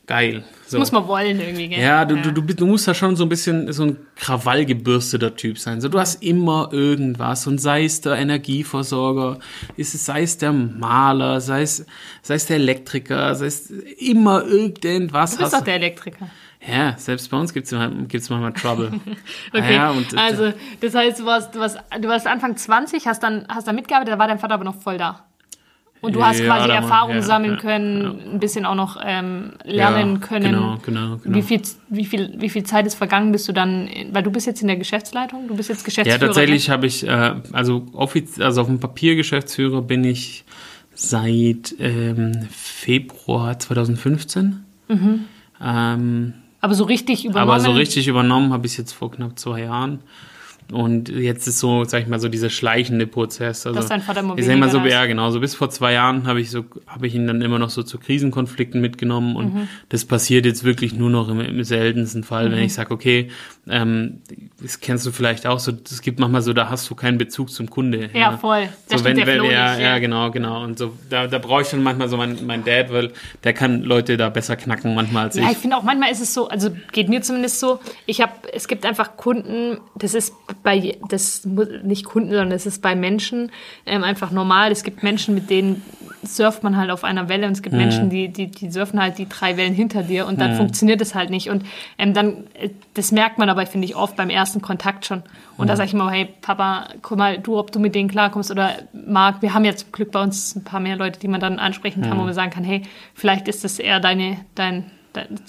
geil. 0.08 0.44
So. 0.68 0.78
muss 0.78 0.92
man 0.92 1.08
wollen 1.08 1.40
irgendwie, 1.40 1.68
gell? 1.68 1.82
Ja, 1.82 2.06
du, 2.06 2.16
ja. 2.16 2.22
Du, 2.22 2.42
du, 2.42 2.54
du 2.54 2.66
musst 2.66 2.88
da 2.88 2.94
schon 2.94 3.16
so 3.16 3.24
ein 3.24 3.30
bisschen 3.30 3.72
so 3.74 3.84
ein 3.84 3.98
krawallgebürsteter 4.16 5.36
Typ 5.36 5.58
sein. 5.58 5.82
So, 5.82 5.90
du 5.90 6.00
hast 6.00 6.24
immer 6.24 6.70
irgendwas 6.72 7.48
und 7.48 7.60
sei 7.60 7.84
es 7.84 8.02
der 8.02 8.16
Energieversorger, 8.16 9.40
ist 9.76 9.94
es, 9.94 10.06
sei 10.06 10.24
es 10.24 10.38
der 10.38 10.54
Maler, 10.54 11.42
sei 11.42 11.62
es, 11.64 11.86
sei 12.22 12.36
es 12.36 12.46
der 12.46 12.58
Elektriker, 12.58 13.36
sei 13.36 13.48
es 13.48 13.70
immer 13.70 14.46
irgendwas. 14.46 15.32
Du 15.32 15.44
bist 15.44 15.54
doch 15.54 15.62
der 15.62 15.76
Elektriker. 15.76 16.30
Ja, 16.66 16.96
selbst 16.98 17.32
bei 17.32 17.38
uns 17.38 17.54
gibt 17.54 17.72
es 17.72 17.92
gibt's 18.08 18.30
manchmal 18.30 18.54
Trouble. 18.54 18.92
okay, 19.54 19.74
ja, 19.74 19.90
und, 19.90 20.16
also 20.16 20.54
das 20.80 20.94
heißt, 20.94 21.20
du 21.20 21.26
warst, 21.26 21.56
du, 21.56 21.60
warst, 21.60 21.80
du 22.00 22.08
warst 22.08 22.28
Anfang 22.28 22.56
20, 22.56 23.08
hast 23.08 23.24
dann, 23.24 23.46
hast 23.50 23.68
dann 23.68 23.76
mitgearbeitet, 23.76 24.14
da 24.14 24.20
war 24.20 24.28
dein 24.28 24.38
Vater 24.38 24.54
aber 24.54 24.64
noch 24.64 24.76
voll 24.76 24.98
da. 24.98 25.26
Und 26.02 26.16
du 26.16 26.26
hast 26.26 26.40
ja, 26.40 26.48
quasi 26.48 26.70
Erfahrung 26.70 27.16
ja, 27.16 27.22
sammeln 27.22 27.58
können, 27.58 28.34
ein 28.34 28.40
bisschen 28.40 28.66
auch 28.66 28.74
noch 28.74 29.00
ähm, 29.04 29.54
lernen 29.64 30.20
können. 30.20 30.46
Genau, 30.46 30.78
genau, 30.84 31.18
genau. 31.18 31.36
Wie 31.36 31.44
viel, 31.44 31.62
wie, 31.90 32.06
viel, 32.06 32.34
wie 32.38 32.50
viel 32.50 32.64
Zeit 32.64 32.88
ist 32.88 32.96
vergangen, 32.96 33.32
bist 33.32 33.48
du 33.48 33.54
dann, 33.54 33.88
weil 34.12 34.24
du 34.24 34.32
bist 34.32 34.48
jetzt 34.48 34.62
in 34.62 34.68
der 34.68 34.78
Geschäftsleitung, 34.78 35.48
du 35.48 35.56
bist 35.56 35.70
jetzt 35.70 35.86
Geschäftsführer. 35.86 36.20
Ja, 36.20 36.28
tatsächlich 36.28 36.72
habe 36.72 36.88
ich, 36.88 37.08
äh, 37.08 37.36
also, 37.54 37.86
offiz 37.94 38.40
also 38.40 38.62
auf 38.62 38.68
dem 38.68 38.80
Papier 38.80 39.16
Geschäftsführer 39.16 39.84
bin 39.84 40.04
ich 40.04 40.44
seit 40.96 41.76
ähm, 41.80 42.48
Februar 42.50 43.60
2015. 43.60 44.66
Mhm. 44.88 45.26
Ähm, 45.64 46.34
aber 46.62 46.76
so 46.76 46.84
richtig 46.86 47.26
übernommen? 47.26 47.50
Aber 47.52 47.60
so 47.60 47.72
richtig 47.72 48.08
übernommen 48.08 48.54
habe 48.54 48.66
ich 48.66 48.74
es 48.74 48.78
jetzt 48.78 48.94
vor 48.94 49.12
knapp 49.12 49.38
zwei 49.38 49.64
Jahren. 49.64 50.00
Und 50.72 51.10
jetzt 51.10 51.48
ist 51.48 51.60
so, 51.60 51.84
sag 51.84 52.02
ich 52.02 52.08
mal, 52.08 52.20
so 52.20 52.30
dieser 52.30 52.50
schleichende 52.50 53.08
Prozess. 53.08 53.66
Also, 53.66 53.80
Dass 53.80 53.90
dein 53.90 54.02
Vater 54.02 54.24
Ich 54.38 54.46
sag 54.46 54.58
mal 54.58 54.70
so, 54.70 54.80
ja, 54.80 55.06
genau. 55.06 55.30
So 55.32 55.40
bis 55.40 55.56
vor 55.56 55.70
zwei 55.70 55.94
Jahren 55.94 56.28
habe 56.28 56.42
ich 56.42 56.50
so, 56.50 56.66
habe 56.88 57.08
ich 57.08 57.16
ihn 57.16 57.28
dann 57.28 57.42
immer 57.42 57.60
noch 57.60 57.70
so 57.70 57.84
zu 57.84 57.98
Krisenkonflikten 57.98 58.80
mitgenommen. 58.82 59.36
Und 59.36 59.54
mhm. 59.54 59.68
das 59.90 60.06
passiert 60.06 60.46
jetzt 60.46 60.64
wirklich 60.64 60.94
nur 60.94 61.10
noch 61.10 61.30
im, 61.30 61.40
im 61.40 61.64
seltensten 61.64 62.24
Fall, 62.24 62.50
mhm. 62.50 62.54
wenn 62.54 62.64
ich 62.64 62.74
sage, 62.74 62.92
okay, 62.92 63.30
ähm, 63.70 64.22
das 64.62 64.80
kennst 64.80 65.06
du 65.06 65.12
vielleicht 65.12 65.46
auch 65.46 65.60
so, 65.60 65.72
es 65.72 66.02
gibt 66.02 66.20
manchmal 66.20 66.42
so, 66.42 66.54
da 66.54 66.70
hast 66.70 66.90
du 66.90 66.96
keinen 66.96 67.18
Bezug 67.18 67.52
zum 67.52 67.70
Kunde. 67.70 68.10
Ja, 68.14 68.20
ja. 68.20 68.38
voll. 68.38 68.70
Da 68.90 68.98
so, 68.98 69.04
wenn, 69.04 69.18
wenn, 69.18 69.44
ja, 69.46 69.78
ja, 69.78 70.00
genau, 70.00 70.32
genau. 70.32 70.64
Und 70.64 70.78
so, 70.78 70.94
da, 71.10 71.28
da 71.28 71.38
brauche 71.38 71.62
ich 71.62 71.70
dann 71.70 71.84
manchmal 71.84 72.10
so 72.10 72.18
meinen 72.18 72.46
mein 72.46 72.64
Dad, 72.64 72.92
weil 72.92 73.12
der 73.44 73.54
kann 73.54 73.84
Leute 73.84 74.18
da 74.18 74.30
besser 74.30 74.56
knacken 74.56 74.96
manchmal 74.96 75.26
als 75.26 75.36
ich. 75.36 75.44
Ja, 75.44 75.52
ich 75.52 75.58
finde 75.58 75.78
auch 75.78 75.84
manchmal 75.84 76.12
ist 76.12 76.22
es 76.22 76.34
so, 76.34 76.48
also 76.48 76.70
geht 76.92 77.10
mir 77.10 77.22
zumindest 77.22 77.60
so, 77.60 77.80
ich 78.06 78.22
habe, 78.22 78.34
es 78.54 78.68
gibt 78.68 78.86
einfach 78.86 79.18
Kunden, 79.18 79.78
das 79.96 80.14
ist 80.14 80.34
bei, 80.64 80.98
das 81.10 81.46
nicht 81.46 82.06
Kunden, 82.06 82.30
sondern 82.30 82.50
das 82.50 82.66
ist 82.66 82.82
bei 82.82 82.96
Menschen 82.96 83.52
ähm, 83.86 84.04
einfach 84.04 84.32
normal. 84.32 84.72
Es 84.72 84.84
gibt 84.84 85.04
Menschen, 85.04 85.36
mit 85.36 85.50
denen 85.50 85.84
surft 86.24 86.64
man 86.64 86.78
halt 86.78 86.92
auf 86.92 87.04
einer 87.04 87.30
Welle 87.30 87.48
und 87.48 87.54
es 87.54 87.62
gibt 87.62 87.74
mhm. 87.74 87.82
Menschen, 87.82 88.10
die, 88.10 88.30
die, 88.30 88.48
die 88.48 88.70
surfen 88.70 89.02
halt 89.02 89.18
die 89.18 89.28
drei 89.28 89.58
Wellen 89.58 89.74
hinter 89.74 90.04
dir 90.04 90.28
und 90.28 90.40
dann 90.40 90.54
mhm. 90.54 90.58
funktioniert 90.58 91.02
es 91.02 91.16
halt 91.16 91.30
nicht. 91.30 91.50
Und 91.50 91.66
ähm, 91.98 92.14
dann, 92.14 92.46
äh, 92.54 92.70
das 92.94 93.12
merkt 93.12 93.38
man 93.38 93.50
aber, 93.50 93.66
finde 93.66 93.86
ich, 93.86 93.96
oft 93.96 94.16
beim 94.16 94.30
ersten 94.30 94.62
Kontakt 94.62 95.06
schon. 95.06 95.24
Und 95.58 95.66
mhm. 95.66 95.68
da 95.68 95.76
sage 95.76 95.88
ich 95.88 95.94
immer, 95.94 96.10
hey 96.12 96.28
Papa, 96.42 96.90
guck 97.02 97.18
mal, 97.18 97.38
du, 97.38 97.58
ob 97.58 97.72
du 97.72 97.80
mit 97.80 97.96
denen 97.96 98.10
klarkommst 98.10 98.52
oder 98.52 98.72
Marc, 98.94 99.42
wir 99.42 99.54
haben 99.54 99.66
jetzt 99.66 99.82
zum 99.82 99.92
Glück 99.92 100.12
bei 100.12 100.22
uns 100.22 100.56
ein 100.56 100.64
paar 100.64 100.80
mehr 100.80 100.96
Leute, 100.96 101.20
die 101.20 101.28
man 101.28 101.40
dann 101.40 101.60
ansprechen 101.60 102.02
kann, 102.02 102.12
wo 102.12 102.22
mhm. 102.22 102.26
man 102.26 102.34
sagen 102.34 102.52
kann, 102.52 102.64
hey, 102.64 102.84
vielleicht 103.14 103.48
ist 103.48 103.64
das 103.64 103.80
eher 103.80 104.00
deine, 104.00 104.38
dein, 104.56 104.92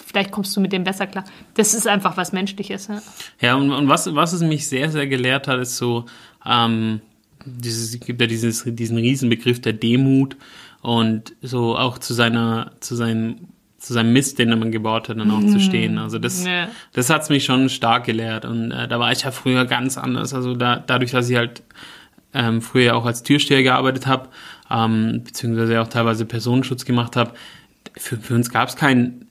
vielleicht 0.07 0.31
kommst 0.31 0.57
du 0.57 0.61
mit 0.61 0.73
dem 0.73 0.85
besser 0.85 1.07
klar. 1.07 1.25
Das 1.55 1.75
ist 1.75 1.87
einfach 1.87 2.17
was 2.17 2.33
Menschliches. 2.33 2.89
Ja, 2.89 3.03
ja 3.41 3.55
und, 3.55 3.71
und 3.71 3.89
was, 3.89 4.15
was 4.15 4.33
es 4.33 4.43
mich 4.43 4.69
sehr, 4.69 4.91
sehr 4.91 5.07
gelehrt 5.07 5.49
hat, 5.49 5.61
ist 5.61 5.77
so, 5.77 6.07
ähm, 6.47 7.01
dieses, 7.45 7.99
gibt 8.01 8.21
ja 8.21 8.27
dieses, 8.27 8.65
diesen 8.67 8.97
Riesenbegriff 8.99 9.61
der 9.61 9.73
Demut 9.73 10.37
und 10.81 11.35
so 11.43 11.77
auch 11.77 11.99
zu 11.99 12.15
seiner, 12.15 12.73
zu 12.81 12.95
seinem, 12.95 13.49
zu 13.79 13.93
seinem 13.93 14.13
Mist, 14.13 14.39
den 14.39 14.51
man 14.51 14.71
gebaut 14.71 15.09
hat, 15.09 15.19
dann 15.19 15.31
auch 15.31 15.41
mhm. 15.41 15.53
zu 15.53 15.61
stehen. 15.61 15.99
Also 15.99 16.19
das, 16.19 16.45
ja. 16.45 16.69
das 16.93 17.11
hat's 17.11 17.31
mich 17.31 17.45
schon 17.45 17.69
stark 17.69 18.05
gelehrt 18.05 18.45
und 18.45 18.71
äh, 18.71 18.87
da 18.89 19.01
war 19.01 19.11
ich 19.13 19.23
ja 19.23 19.31
früher 19.31 19.65
ganz 19.65 19.99
anders. 19.99 20.35
Also 20.35 20.55
da, 20.55 20.77
dadurch, 20.77 21.11
dass 21.13 21.29
ich 21.29 21.37
halt 21.37 21.63
ähm, 22.35 22.63
früher 22.63 22.97
auch 22.97 23.05
als 23.05 23.23
Türsteher 23.23 23.63
gearbeitet 23.63 24.07
habe, 24.07 24.29
ähm, 24.71 25.23
beziehungsweise 25.25 25.81
auch 25.81 25.89
teilweise 25.89 26.25
Personenschutz 26.25 26.85
gemacht 26.85 27.17
habe, 27.17 27.33
für, 27.97 28.17
für 28.17 28.35
uns 28.35 28.51
gab's 28.51 28.77
kein 28.77 29.27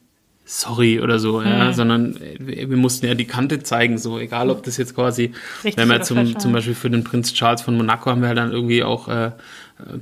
sorry 0.46 1.00
oder 1.00 1.20
so, 1.20 1.42
ja, 1.42 1.68
hm. 1.68 1.74
sondern 1.74 2.20
wir 2.40 2.78
mussten 2.78 3.06
ja 3.06 3.14
die 3.14 3.26
Kante 3.26 3.64
zeigen, 3.64 3.98
so 3.98 4.20
egal 4.20 4.50
ob 4.50 4.64
das 4.64 4.78
jetzt 4.78 4.96
quasi, 4.96 5.32
Richtig 5.64 5.78
wenn 5.78 5.90
wir 5.90 6.02
zum, 6.02 6.38
zum 6.40 6.52
Beispiel 6.52 6.76
für 6.76 6.90
den 6.90 7.04
Prinz 7.04 7.34
Charles 7.34 7.62
von 7.62 7.78
Monaco 7.78 8.10
haben 8.10 8.22
wir 8.22 8.28
halt 8.28 8.38
dann 8.38 8.52
irgendwie 8.52 8.84
auch 8.84 9.08
äh, 9.08 9.32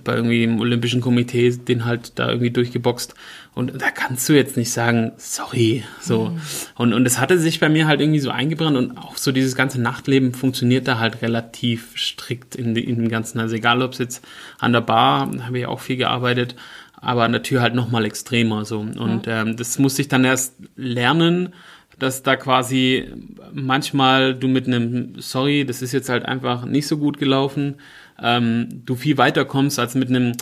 bei 0.04 0.16
irgendwie 0.16 0.44
im 0.44 0.60
Olympischen 0.60 1.02
Komitee 1.02 1.52
den 1.52 1.86
halt 1.86 2.18
da 2.18 2.30
irgendwie 2.30 2.52
durchgeboxt 2.52 3.16
und 3.60 3.82
da 3.82 3.92
kannst 3.92 4.30
du 4.30 4.34
jetzt 4.34 4.56
nicht 4.56 4.72
sagen, 4.72 5.12
sorry, 5.18 5.84
so. 6.00 6.30
Mhm. 6.30 6.42
Und, 6.76 6.94
und 6.94 7.06
es 7.06 7.20
hatte 7.20 7.38
sich 7.38 7.60
bei 7.60 7.68
mir 7.68 7.88
halt 7.88 8.00
irgendwie 8.00 8.22
so 8.22 8.30
eingebrannt 8.30 8.78
und 8.78 8.98
auch 8.98 9.18
so 9.18 9.34
dieses 9.34 9.54
ganze 9.54 9.82
Nachtleben 9.82 10.34
funktioniert 10.34 10.88
da 10.88 11.00
halt 11.00 11.22
relativ 11.22 11.92
strikt 11.98 12.56
in, 12.56 12.74
in 12.76 12.96
dem 12.96 13.10
Ganzen. 13.10 13.40
Also 13.40 13.56
egal, 13.56 13.82
ob 13.82 13.94
es 13.94 13.98
jetzt 13.98 14.26
an 14.60 14.72
der 14.72 14.80
Bar, 14.80 15.30
habe 15.46 15.60
ich 15.60 15.66
auch 15.66 15.82
viel 15.82 15.98
gearbeitet, 15.98 16.56
aber 17.02 17.24
an 17.24 17.32
der 17.32 17.44
Tür 17.44 17.62
halt 17.62 17.76
nochmal 17.76 18.06
extremer 18.06 18.66
so. 18.66 18.80
Und 18.80 19.26
ja. 19.26 19.42
ähm, 19.42 19.58
das 19.58 19.80
musste 19.80 20.02
ich 20.02 20.08
dann 20.08 20.26
erst 20.26 20.56
lernen, 20.76 21.54
dass 21.98 22.24
da 22.24 22.36
quasi 22.36 23.10
manchmal 23.52 24.36
du 24.36 24.48
mit 24.48 24.68
einem 24.68 25.20
Sorry, 25.20 25.66
das 25.66 25.82
ist 25.82 25.92
jetzt 25.92 26.10
halt 26.10 26.26
einfach 26.26 26.66
nicht 26.66 26.88
so 26.88 26.98
gut 26.98 27.18
gelaufen, 27.18 27.76
ähm, 28.22 28.84
du 28.86 28.96
viel 28.96 29.18
weiter 29.18 29.46
kommst 29.46 29.80
als 29.80 29.96
mit 29.96 30.10
einem 30.10 30.34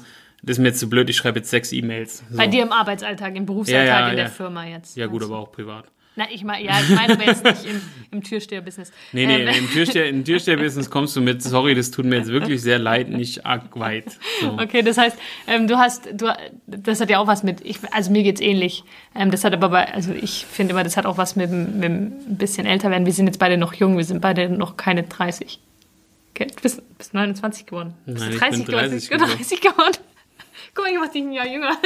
das 0.43 0.58
ist 0.58 0.60
mir 0.62 0.67
jetzt 0.67 0.80
zu 0.80 0.86
so 0.86 0.89
blöd, 0.89 1.10
ich 1.10 1.17
schreibe 1.17 1.39
jetzt 1.39 1.50
sechs 1.50 1.74
E-Mails. 1.74 2.24
So. 2.30 2.38
Bei 2.38 2.46
dir 2.46 2.62
im 2.62 2.72
Arbeitsalltag, 2.72 3.36
im 3.36 3.48
Berufsalltag 3.48 3.88
ja, 3.88 4.00
ja, 4.00 4.10
in 4.10 4.17
der 4.17 4.30
Firma 4.30 4.65
jetzt. 4.65 4.96
Ja, 4.96 5.08
gut, 5.08 5.24
aber 5.24 5.39
auch 5.39 5.52
privat. 5.52 5.86
Na, 6.17 6.25
ich 6.32 6.43
meine, 6.43 6.65
ja, 6.65 6.80
ich 6.80 6.89
meine 6.89 7.13
aber 7.13 7.25
jetzt 7.25 7.43
nicht 7.43 7.65
im, 7.65 7.80
im 8.10 8.23
Türsteher-Business. 8.23 8.91
Nee, 9.13 9.27
nee, 9.27 9.43
ähm. 9.43 9.49
im 9.49 9.69
Türsteher, 9.69 10.12
Türsteher-Business 10.23 10.89
kommst 10.89 11.15
du 11.15 11.21
mit, 11.21 11.43
sorry, 11.43 11.75
das 11.75 11.91
tut 11.91 12.06
mir 12.06 12.15
jetzt 12.15 12.30
wirklich 12.30 12.60
sehr 12.63 12.80
leid, 12.80 13.10
nicht 13.10 13.45
arg 13.45 13.80
weit. 13.80 14.17
So. 14.41 14.53
Okay, 14.53 14.82
das 14.82 14.97
heißt, 14.97 15.15
ähm, 15.45 15.67
du 15.67 15.77
hast, 15.77 16.08
du, 16.12 16.36
das 16.65 17.01
hat 17.01 17.12
ja 17.12 17.19
auch 17.19 17.27
was 17.27 17.43
mit, 17.43 17.63
ich, 17.63 17.77
also 17.91 18.12
mir 18.12 18.23
geht's 18.23 18.41
ähnlich. 18.41 18.84
Ähm, 19.13 19.30
das 19.30 19.43
hat 19.43 19.53
aber 19.53 19.69
bei, 19.69 19.93
also 19.93 20.12
ich 20.12 20.47
finde 20.47 20.73
immer, 20.73 20.84
das 20.84 20.97
hat 20.97 21.06
auch 21.06 21.19
was 21.19 21.36
mit, 21.36 21.51
mit 21.51 21.91
ein 21.91 22.38
bisschen 22.38 22.65
älter 22.65 22.89
werden. 22.89 23.06
Wir 23.06 23.13
sind 23.13 23.27
jetzt 23.27 23.38
beide 23.38 23.58
noch 23.58 23.75
jung, 23.75 23.95
wir 23.95 24.03
sind 24.03 24.19
beide 24.19 24.49
noch 24.49 24.75
keine 24.75 25.03
30. 25.03 25.60
Okay, 26.32 26.47
du 26.47 26.62
bist, 26.63 26.97
bist 26.97 27.13
29 27.13 27.67
geworden. 27.67 27.93
Bist 28.08 28.27
Nein, 28.27 28.39
30 28.39 28.60
ich 28.60 28.65
bin 28.65 28.75
30 28.75 29.10
geworden. 29.12 29.32
30 29.38 29.62
geworden. 29.62 29.97
Guck 30.73 30.86
mal, 30.86 30.91
ich 30.91 30.99
mach 30.99 31.12
dich 31.12 31.21
ein 31.21 31.32
Jahr 31.32 31.47
jünger. 31.47 31.77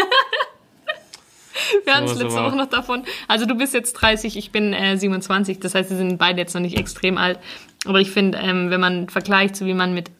Wir 1.85 1.95
hatten 1.95 2.05
es 2.05 2.15
letzte 2.15 2.41
Woche 2.41 2.55
noch 2.55 2.69
davon. 2.69 3.03
Also 3.27 3.45
du 3.45 3.55
bist 3.55 3.73
jetzt 3.73 3.93
30, 3.93 4.37
ich 4.37 4.51
bin 4.51 4.73
äh, 4.73 4.97
27. 4.97 5.59
Das 5.59 5.75
heißt, 5.75 5.89
wir 5.89 5.97
sind 5.97 6.17
beide 6.17 6.39
jetzt 6.39 6.53
noch 6.53 6.61
nicht 6.61 6.77
extrem 6.77 7.17
alt. 7.17 7.39
Aber 7.85 7.99
ich 7.99 8.11
finde, 8.11 8.37
ähm, 8.37 8.69
wenn 8.69 8.79
man 8.79 9.09
vergleicht, 9.09 9.55
so 9.55 9.65
wie 9.65 9.73
man 9.73 9.93
mit 9.93 10.11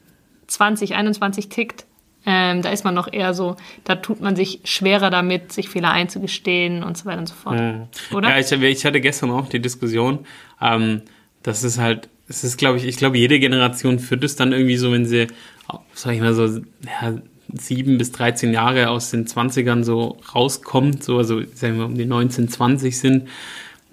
20, 0.47 0.95
21 0.95 1.49
tickt, 1.49 1.85
ähm, 2.25 2.61
da 2.61 2.69
ist 2.69 2.83
man 2.83 2.93
noch 2.93 3.11
eher 3.11 3.33
so, 3.33 3.55
da 3.83 3.95
tut 3.95 4.21
man 4.21 4.35
sich 4.35 4.59
schwerer 4.63 5.09
damit, 5.09 5.51
sich 5.51 5.69
Fehler 5.69 5.91
einzugestehen 5.91 6.83
und 6.83 6.97
so 6.97 7.05
weiter 7.05 7.19
und 7.19 7.27
so 7.27 7.35
fort. 7.35 7.59
Mhm. 7.59 7.87
Oder? 8.13 8.29
Ja, 8.29 8.39
ich, 8.39 8.51
ich, 8.51 8.85
hatte 8.85 9.01
gestern 9.01 9.31
auch 9.31 9.49
die 9.49 9.59
Diskussion, 9.59 10.19
ähm, 10.61 11.01
das 11.41 11.63
ist 11.63 11.79
halt, 11.79 12.09
es 12.27 12.43
ist, 12.43 12.57
glaube 12.57 12.77
ich, 12.77 12.85
ich 12.85 12.97
glaube, 12.97 13.17
jede 13.17 13.39
Generation 13.39 13.97
führt 13.97 14.23
es 14.23 14.35
dann 14.35 14.51
irgendwie 14.51 14.77
so, 14.77 14.91
wenn 14.91 15.05
sie, 15.05 15.27
sag 15.93 16.13
ich 16.13 16.21
mal 16.21 16.33
so, 16.33 16.45
ja, 16.45 17.15
sieben 17.53 17.97
bis 17.97 18.11
13 18.11 18.53
Jahre 18.53 18.89
aus 18.89 19.11
den 19.11 19.25
20ern 19.25 19.83
so 19.83 20.17
rauskommt, 20.33 21.03
so, 21.03 21.17
also 21.17 21.41
sagen 21.53 21.77
wir 21.77 21.85
um 21.85 21.95
die 21.95 22.05
19, 22.05 22.49
20 22.49 22.97
sind, 22.97 23.27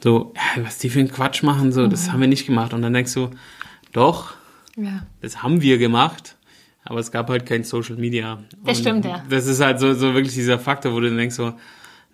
so, 0.00 0.32
ja, 0.36 0.64
was 0.64 0.78
die 0.78 0.90
für 0.90 1.00
einen 1.00 1.10
Quatsch 1.10 1.42
machen, 1.42 1.72
so, 1.72 1.82
mhm. 1.82 1.90
das 1.90 2.12
haben 2.12 2.20
wir 2.20 2.28
nicht 2.28 2.46
gemacht. 2.46 2.72
Und 2.72 2.82
dann 2.82 2.92
denkst 2.92 3.14
du, 3.14 3.30
doch, 3.92 4.34
ja. 4.76 5.06
das 5.20 5.42
haben 5.42 5.60
wir 5.60 5.78
gemacht, 5.78 6.36
aber 6.84 7.00
es 7.00 7.10
gab 7.10 7.28
halt 7.28 7.46
kein 7.46 7.64
Social 7.64 7.96
Media. 7.96 8.42
Das 8.64 8.78
stimmt, 8.78 9.04
ja. 9.04 9.24
Das 9.28 9.46
ist 9.46 9.60
halt 9.60 9.80
so, 9.80 9.94
so 9.94 10.14
wirklich 10.14 10.34
dieser 10.34 10.58
Faktor, 10.58 10.92
wo 10.92 11.00
du 11.00 11.14
denkst 11.14 11.34
so, 11.34 11.54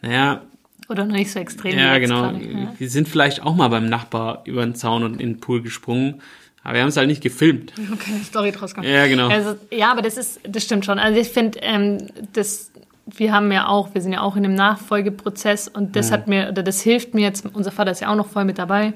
naja, 0.03 0.43
oder 0.89 1.07
noch 1.07 1.15
nicht 1.15 1.31
so 1.31 1.39
extrem. 1.39 1.79
Ja, 1.79 1.99
genau. 1.99 2.23
Gerade, 2.23 2.45
ja. 2.45 2.75
Wir 2.77 2.91
sind 2.91 3.09
vielleicht 3.09 3.43
auch 3.43 3.55
mal 3.55 3.69
beim 3.69 3.87
Nachbar 3.87 4.43
über 4.45 4.63
den 4.65 4.75
Zaun 4.75 5.03
und 5.03 5.21
in 5.21 5.35
den 5.35 5.41
Pool 5.41 5.63
gesprungen. 5.63 6.21
Aber 6.65 6.75
wir 6.75 6.81
haben 6.81 6.89
es 6.89 6.97
halt 6.97 7.09
nicht 7.09 7.23
gefilmt. 7.23 7.73
Okay, 7.93 8.21
Story 8.25 8.51
draus 8.51 8.75
gemacht. 8.75 8.89
Ja, 8.89 9.07
genau. 9.07 9.29
Also, 9.29 9.55
ja, 9.71 9.93
aber 9.93 10.01
das 10.01 10.17
ist, 10.17 10.41
das 10.49 10.65
stimmt 10.65 10.87
schon. 10.87 10.99
Also 10.99 11.21
ich 11.21 11.29
finde, 11.29 11.59
ähm, 11.61 12.09
das, 12.33 12.73
wir 13.07 13.33
haben 13.33 13.53
ja 13.53 13.69
auch, 13.69 13.95
wir 13.95 14.01
sind 14.01 14.15
ja 14.15 14.23
auch 14.23 14.35
in 14.35 14.47
einem 14.47 14.55
Nachfolgeprozess 14.55 15.69
und 15.69 15.95
das 15.95 16.09
mhm. 16.09 16.15
hat 16.15 16.27
mir, 16.27 16.49
oder 16.49 16.63
das 16.63 16.81
hilft 16.81 17.13
mir 17.13 17.21
jetzt, 17.21 17.45
unser 17.53 17.71
Vater 17.71 17.91
ist 17.91 18.01
ja 18.01 18.11
auch 18.11 18.17
noch 18.17 18.29
voll 18.29 18.47
mit 18.47 18.59
dabei. 18.59 18.95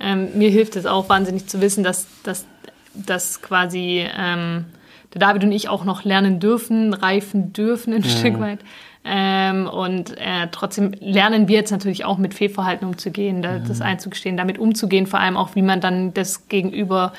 Ähm, 0.00 0.30
mir 0.34 0.48
hilft 0.48 0.76
es 0.76 0.86
auch 0.86 1.10
wahnsinnig 1.10 1.46
zu 1.46 1.60
wissen, 1.60 1.84
dass, 1.84 2.08
dass, 2.22 2.46
dass 2.94 3.42
quasi 3.42 4.06
ähm, 4.16 4.64
der 5.12 5.20
David 5.20 5.44
und 5.44 5.52
ich 5.52 5.68
auch 5.68 5.84
noch 5.84 6.04
lernen 6.04 6.40
dürfen, 6.40 6.94
reifen 6.94 7.52
dürfen 7.52 7.92
ein 7.92 8.00
mhm. 8.00 8.04
Stück 8.04 8.40
weit. 8.40 8.60
Ähm, 9.04 9.66
und 9.66 10.16
äh, 10.16 10.48
trotzdem 10.50 10.92
lernen 11.00 11.46
wir 11.46 11.56
jetzt 11.56 11.70
natürlich 11.70 12.04
auch 12.04 12.16
mit 12.16 12.32
Fehlverhalten 12.32 12.86
umzugehen, 12.86 13.42
da, 13.42 13.58
mhm. 13.58 13.68
das 13.68 13.80
einzugestehen, 13.80 14.36
damit 14.36 14.58
umzugehen, 14.58 15.06
vor 15.06 15.20
allem 15.20 15.36
auch, 15.36 15.54
wie 15.54 15.62
man 15.62 15.80
dann 15.80 16.14
das 16.14 16.48
Gegenüber 16.48 17.12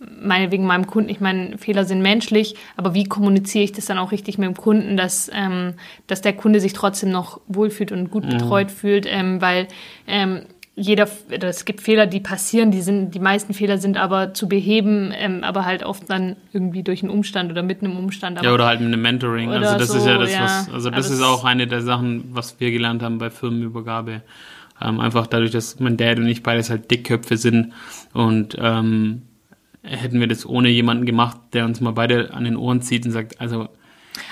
meinetwegen 0.00 0.64
meinem 0.64 0.86
Kunden, 0.86 1.10
ich 1.10 1.20
meine, 1.20 1.58
Fehler 1.58 1.84
sind 1.84 2.00
menschlich, 2.00 2.54
aber 2.76 2.94
wie 2.94 3.04
kommuniziere 3.04 3.64
ich 3.64 3.72
das 3.72 3.84
dann 3.84 3.98
auch 3.98 4.12
richtig 4.12 4.38
mit 4.38 4.48
dem 4.48 4.56
Kunden, 4.56 4.96
dass, 4.96 5.30
ähm, 5.34 5.74
dass 6.06 6.22
der 6.22 6.32
Kunde 6.32 6.60
sich 6.60 6.72
trotzdem 6.72 7.10
noch 7.10 7.40
wohlfühlt 7.48 7.92
und 7.92 8.10
gut 8.10 8.24
mhm. 8.24 8.30
betreut 8.30 8.70
fühlt, 8.70 9.06
ähm, 9.06 9.40
weil 9.42 9.68
ähm, 10.06 10.42
jeder, 10.80 11.08
es 11.28 11.64
gibt 11.64 11.82
Fehler, 11.82 12.06
die 12.06 12.20
passieren, 12.20 12.70
die 12.70 12.80
sind, 12.80 13.14
die 13.14 13.20
meisten 13.20 13.52
Fehler 13.52 13.78
sind 13.78 13.98
aber 13.98 14.32
zu 14.32 14.48
beheben, 14.48 15.12
ähm, 15.14 15.44
aber 15.44 15.66
halt 15.66 15.84
oft 15.84 16.08
dann 16.08 16.36
irgendwie 16.52 16.82
durch 16.82 17.02
einen 17.02 17.10
Umstand 17.10 17.50
oder 17.50 17.62
mitten 17.62 17.84
im 17.84 17.96
Umstand. 17.98 18.42
ja, 18.42 18.52
oder 18.52 18.66
halt 18.66 18.80
mit 18.80 18.88
einem 18.88 19.02
Mentoring. 19.02 19.50
Also 19.50 19.78
das 19.78 19.88
so, 19.88 19.98
ist 19.98 20.06
ja 20.06 20.16
das, 20.16 20.32
ja. 20.32 20.42
was, 20.42 20.72
also 20.72 20.90
das 20.90 21.10
ist 21.10 21.22
auch 21.22 21.44
eine 21.44 21.66
der 21.66 21.82
Sachen, 21.82 22.24
was 22.32 22.58
wir 22.60 22.70
gelernt 22.70 23.02
haben 23.02 23.18
bei 23.18 23.28
Firmenübergabe. 23.28 24.22
Ähm, 24.80 25.00
einfach 25.00 25.26
dadurch, 25.26 25.50
dass 25.50 25.78
mein 25.80 25.98
Dad 25.98 26.18
und 26.18 26.26
ich 26.26 26.42
beides 26.42 26.70
halt 26.70 26.90
Dickköpfe 26.90 27.36
sind 27.36 27.74
und 28.14 28.56
ähm, 28.58 29.22
hätten 29.82 30.18
wir 30.18 30.28
das 30.28 30.46
ohne 30.46 30.70
jemanden 30.70 31.04
gemacht, 31.04 31.36
der 31.52 31.66
uns 31.66 31.82
mal 31.82 31.92
beide 31.92 32.32
an 32.32 32.44
den 32.44 32.56
Ohren 32.56 32.80
zieht 32.80 33.04
und 33.04 33.12
sagt, 33.12 33.38
also 33.40 33.68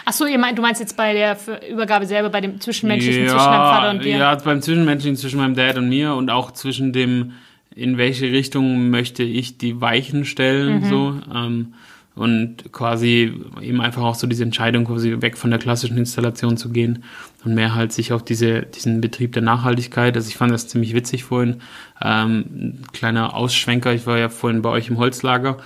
Ach 0.05 0.13
so, 0.13 0.27
ihr 0.27 0.39
meint, 0.39 0.59
du 0.59 0.63
meinst 0.63 0.81
jetzt 0.81 0.97
bei 0.97 1.13
der 1.13 1.39
Übergabe 1.71 2.07
selber, 2.07 2.31
bei 2.31 2.41
dem 2.41 2.61
Zwischenmenschlichen 2.61 3.25
ja, 3.25 3.31
zwischen 3.31 3.45
deinem 3.45 3.61
Vater 3.61 3.91
und 3.91 4.05
dir? 4.05 4.17
Ja, 4.17 4.35
beim 4.35 4.63
Zwischenmenschlichen 4.63 5.17
zwischen 5.17 5.39
meinem 5.39 5.55
Dad 5.55 5.77
und 5.77 5.89
mir 5.89 6.15
und 6.15 6.31
auch 6.31 6.51
zwischen 6.53 6.93
dem, 6.93 7.33
in 7.75 7.99
welche 7.99 8.33
Richtung 8.33 8.91
möchte 8.91 9.23
ich 9.23 9.59
die 9.59 9.81
Weichen 9.81 10.25
stellen, 10.25 10.81
mhm. 10.81 10.89
so. 10.89 11.21
Ähm, 11.35 11.75
und 12.19 12.73
quasi 12.73 13.33
eben 13.61 13.81
einfach 13.81 14.03
auch 14.03 14.17
so 14.17 14.27
diese 14.27 14.43
Entscheidung, 14.43 14.85
quasi 14.87 15.23
weg 15.23 15.39
von 15.39 15.51
der 15.51 15.61
klassischen 15.61 15.99
Installation 15.99 16.57
zu 16.57 16.71
gehen 16.71 17.05
und 17.45 17.55
mehr 17.55 17.77
halt 17.77 17.93
sich 17.93 18.13
auf 18.13 18.25
diese, 18.25 18.63
diesen 18.63 19.01
Betrieb 19.01 19.33
der 19.35 19.43
Nachhaltigkeit. 19.43 20.17
Also 20.17 20.29
ich 20.29 20.37
fand 20.37 20.53
das 20.53 20.67
ziemlich 20.67 20.95
witzig 20.95 21.23
vorhin. 21.23 21.61
Ähm, 22.03 22.81
kleiner 22.93 23.35
Ausschwenker, 23.35 23.93
ich 23.93 24.07
war 24.07 24.19
ja 24.19 24.29
vorhin 24.29 24.63
bei 24.63 24.71
euch 24.71 24.89
im 24.89 24.99
Holzlager 24.99 25.59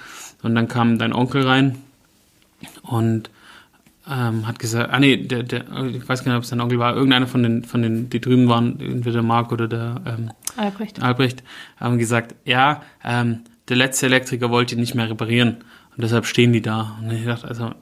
und 0.43 0.55
dann 0.55 0.69
kam 0.69 0.99
dein 0.99 1.15
Onkel 1.15 1.47
rein 1.47 1.79
und 2.83 3.31
ähm, 4.09 4.47
hat 4.47 4.59
gesagt, 4.59 4.93
ah 4.93 4.99
nee, 4.99 5.17
der, 5.17 5.43
der, 5.43 5.65
ich 5.87 6.09
weiß 6.09 6.25
gar 6.25 6.33
nicht, 6.33 6.39
ob 6.39 6.45
es 6.45 6.51
dein 6.51 6.61
Onkel 6.61 6.79
war, 6.79 6.95
irgendeiner 6.95 7.27
von 7.27 7.43
den, 7.43 7.65
von 7.65 7.83
den, 7.83 8.11
die 8.11 8.21
drüben 8.21 8.49
waren, 8.49 8.81
entweder 8.81 9.23
Marc 9.23 9.53
oder 9.53 9.69
der 9.69 10.01
ähm, 10.07 10.31
Albrecht, 10.57 11.03
Albrecht 11.03 11.43
haben 11.79 11.99
gesagt, 11.99 12.35
ja, 12.45 12.83
ähm, 13.05 13.41
der 13.69 13.77
letzte 13.77 14.07
Elektriker 14.07 14.51
wollte 14.51 14.75
ihn 14.75 14.81
nicht 14.81 14.95
mehr 14.95 15.09
reparieren. 15.09 15.59
Und 15.97 16.03
deshalb 16.03 16.27
stehen 16.27 16.53
die 16.53 16.63
da. 16.63 16.99
Und 17.01 17.13
ich 17.13 17.25
dachte, 17.25 17.47
also, 17.47 17.73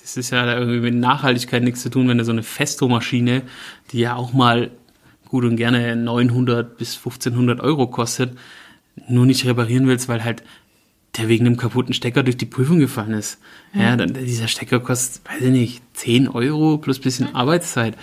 das 0.00 0.16
ist 0.16 0.30
ja 0.30 0.58
irgendwie 0.58 0.80
mit 0.80 0.94
Nachhaltigkeit 0.94 1.62
nichts 1.62 1.82
zu 1.82 1.90
tun, 1.90 2.08
wenn 2.08 2.18
du 2.18 2.24
so 2.24 2.32
eine 2.32 2.42
Festo-Maschine, 2.42 3.42
die 3.92 4.00
ja 4.00 4.16
auch 4.16 4.32
mal 4.32 4.70
gut 5.28 5.44
und 5.44 5.56
gerne 5.56 5.94
900 5.96 6.76
bis 6.76 6.96
1500 6.96 7.60
Euro 7.60 7.86
kostet, 7.86 8.36
nur 9.08 9.26
nicht 9.26 9.46
reparieren 9.46 9.86
willst, 9.86 10.08
weil 10.08 10.24
halt 10.24 10.42
der 11.16 11.28
wegen 11.28 11.46
einem 11.46 11.56
kaputten 11.56 11.94
Stecker 11.94 12.22
durch 12.22 12.36
die 12.36 12.46
Prüfung 12.46 12.78
gefallen 12.78 13.14
ist. 13.14 13.40
Ja, 13.74 13.82
ja 13.82 13.96
dann, 13.96 14.14
dieser 14.14 14.48
Stecker 14.48 14.80
kostet, 14.80 15.22
weiß 15.28 15.42
ich 15.42 15.50
nicht, 15.50 15.82
10 15.94 16.28
Euro 16.28 16.78
plus 16.78 17.00
bisschen 17.00 17.28
ja. 17.28 17.34
Arbeitszeit. 17.34 17.96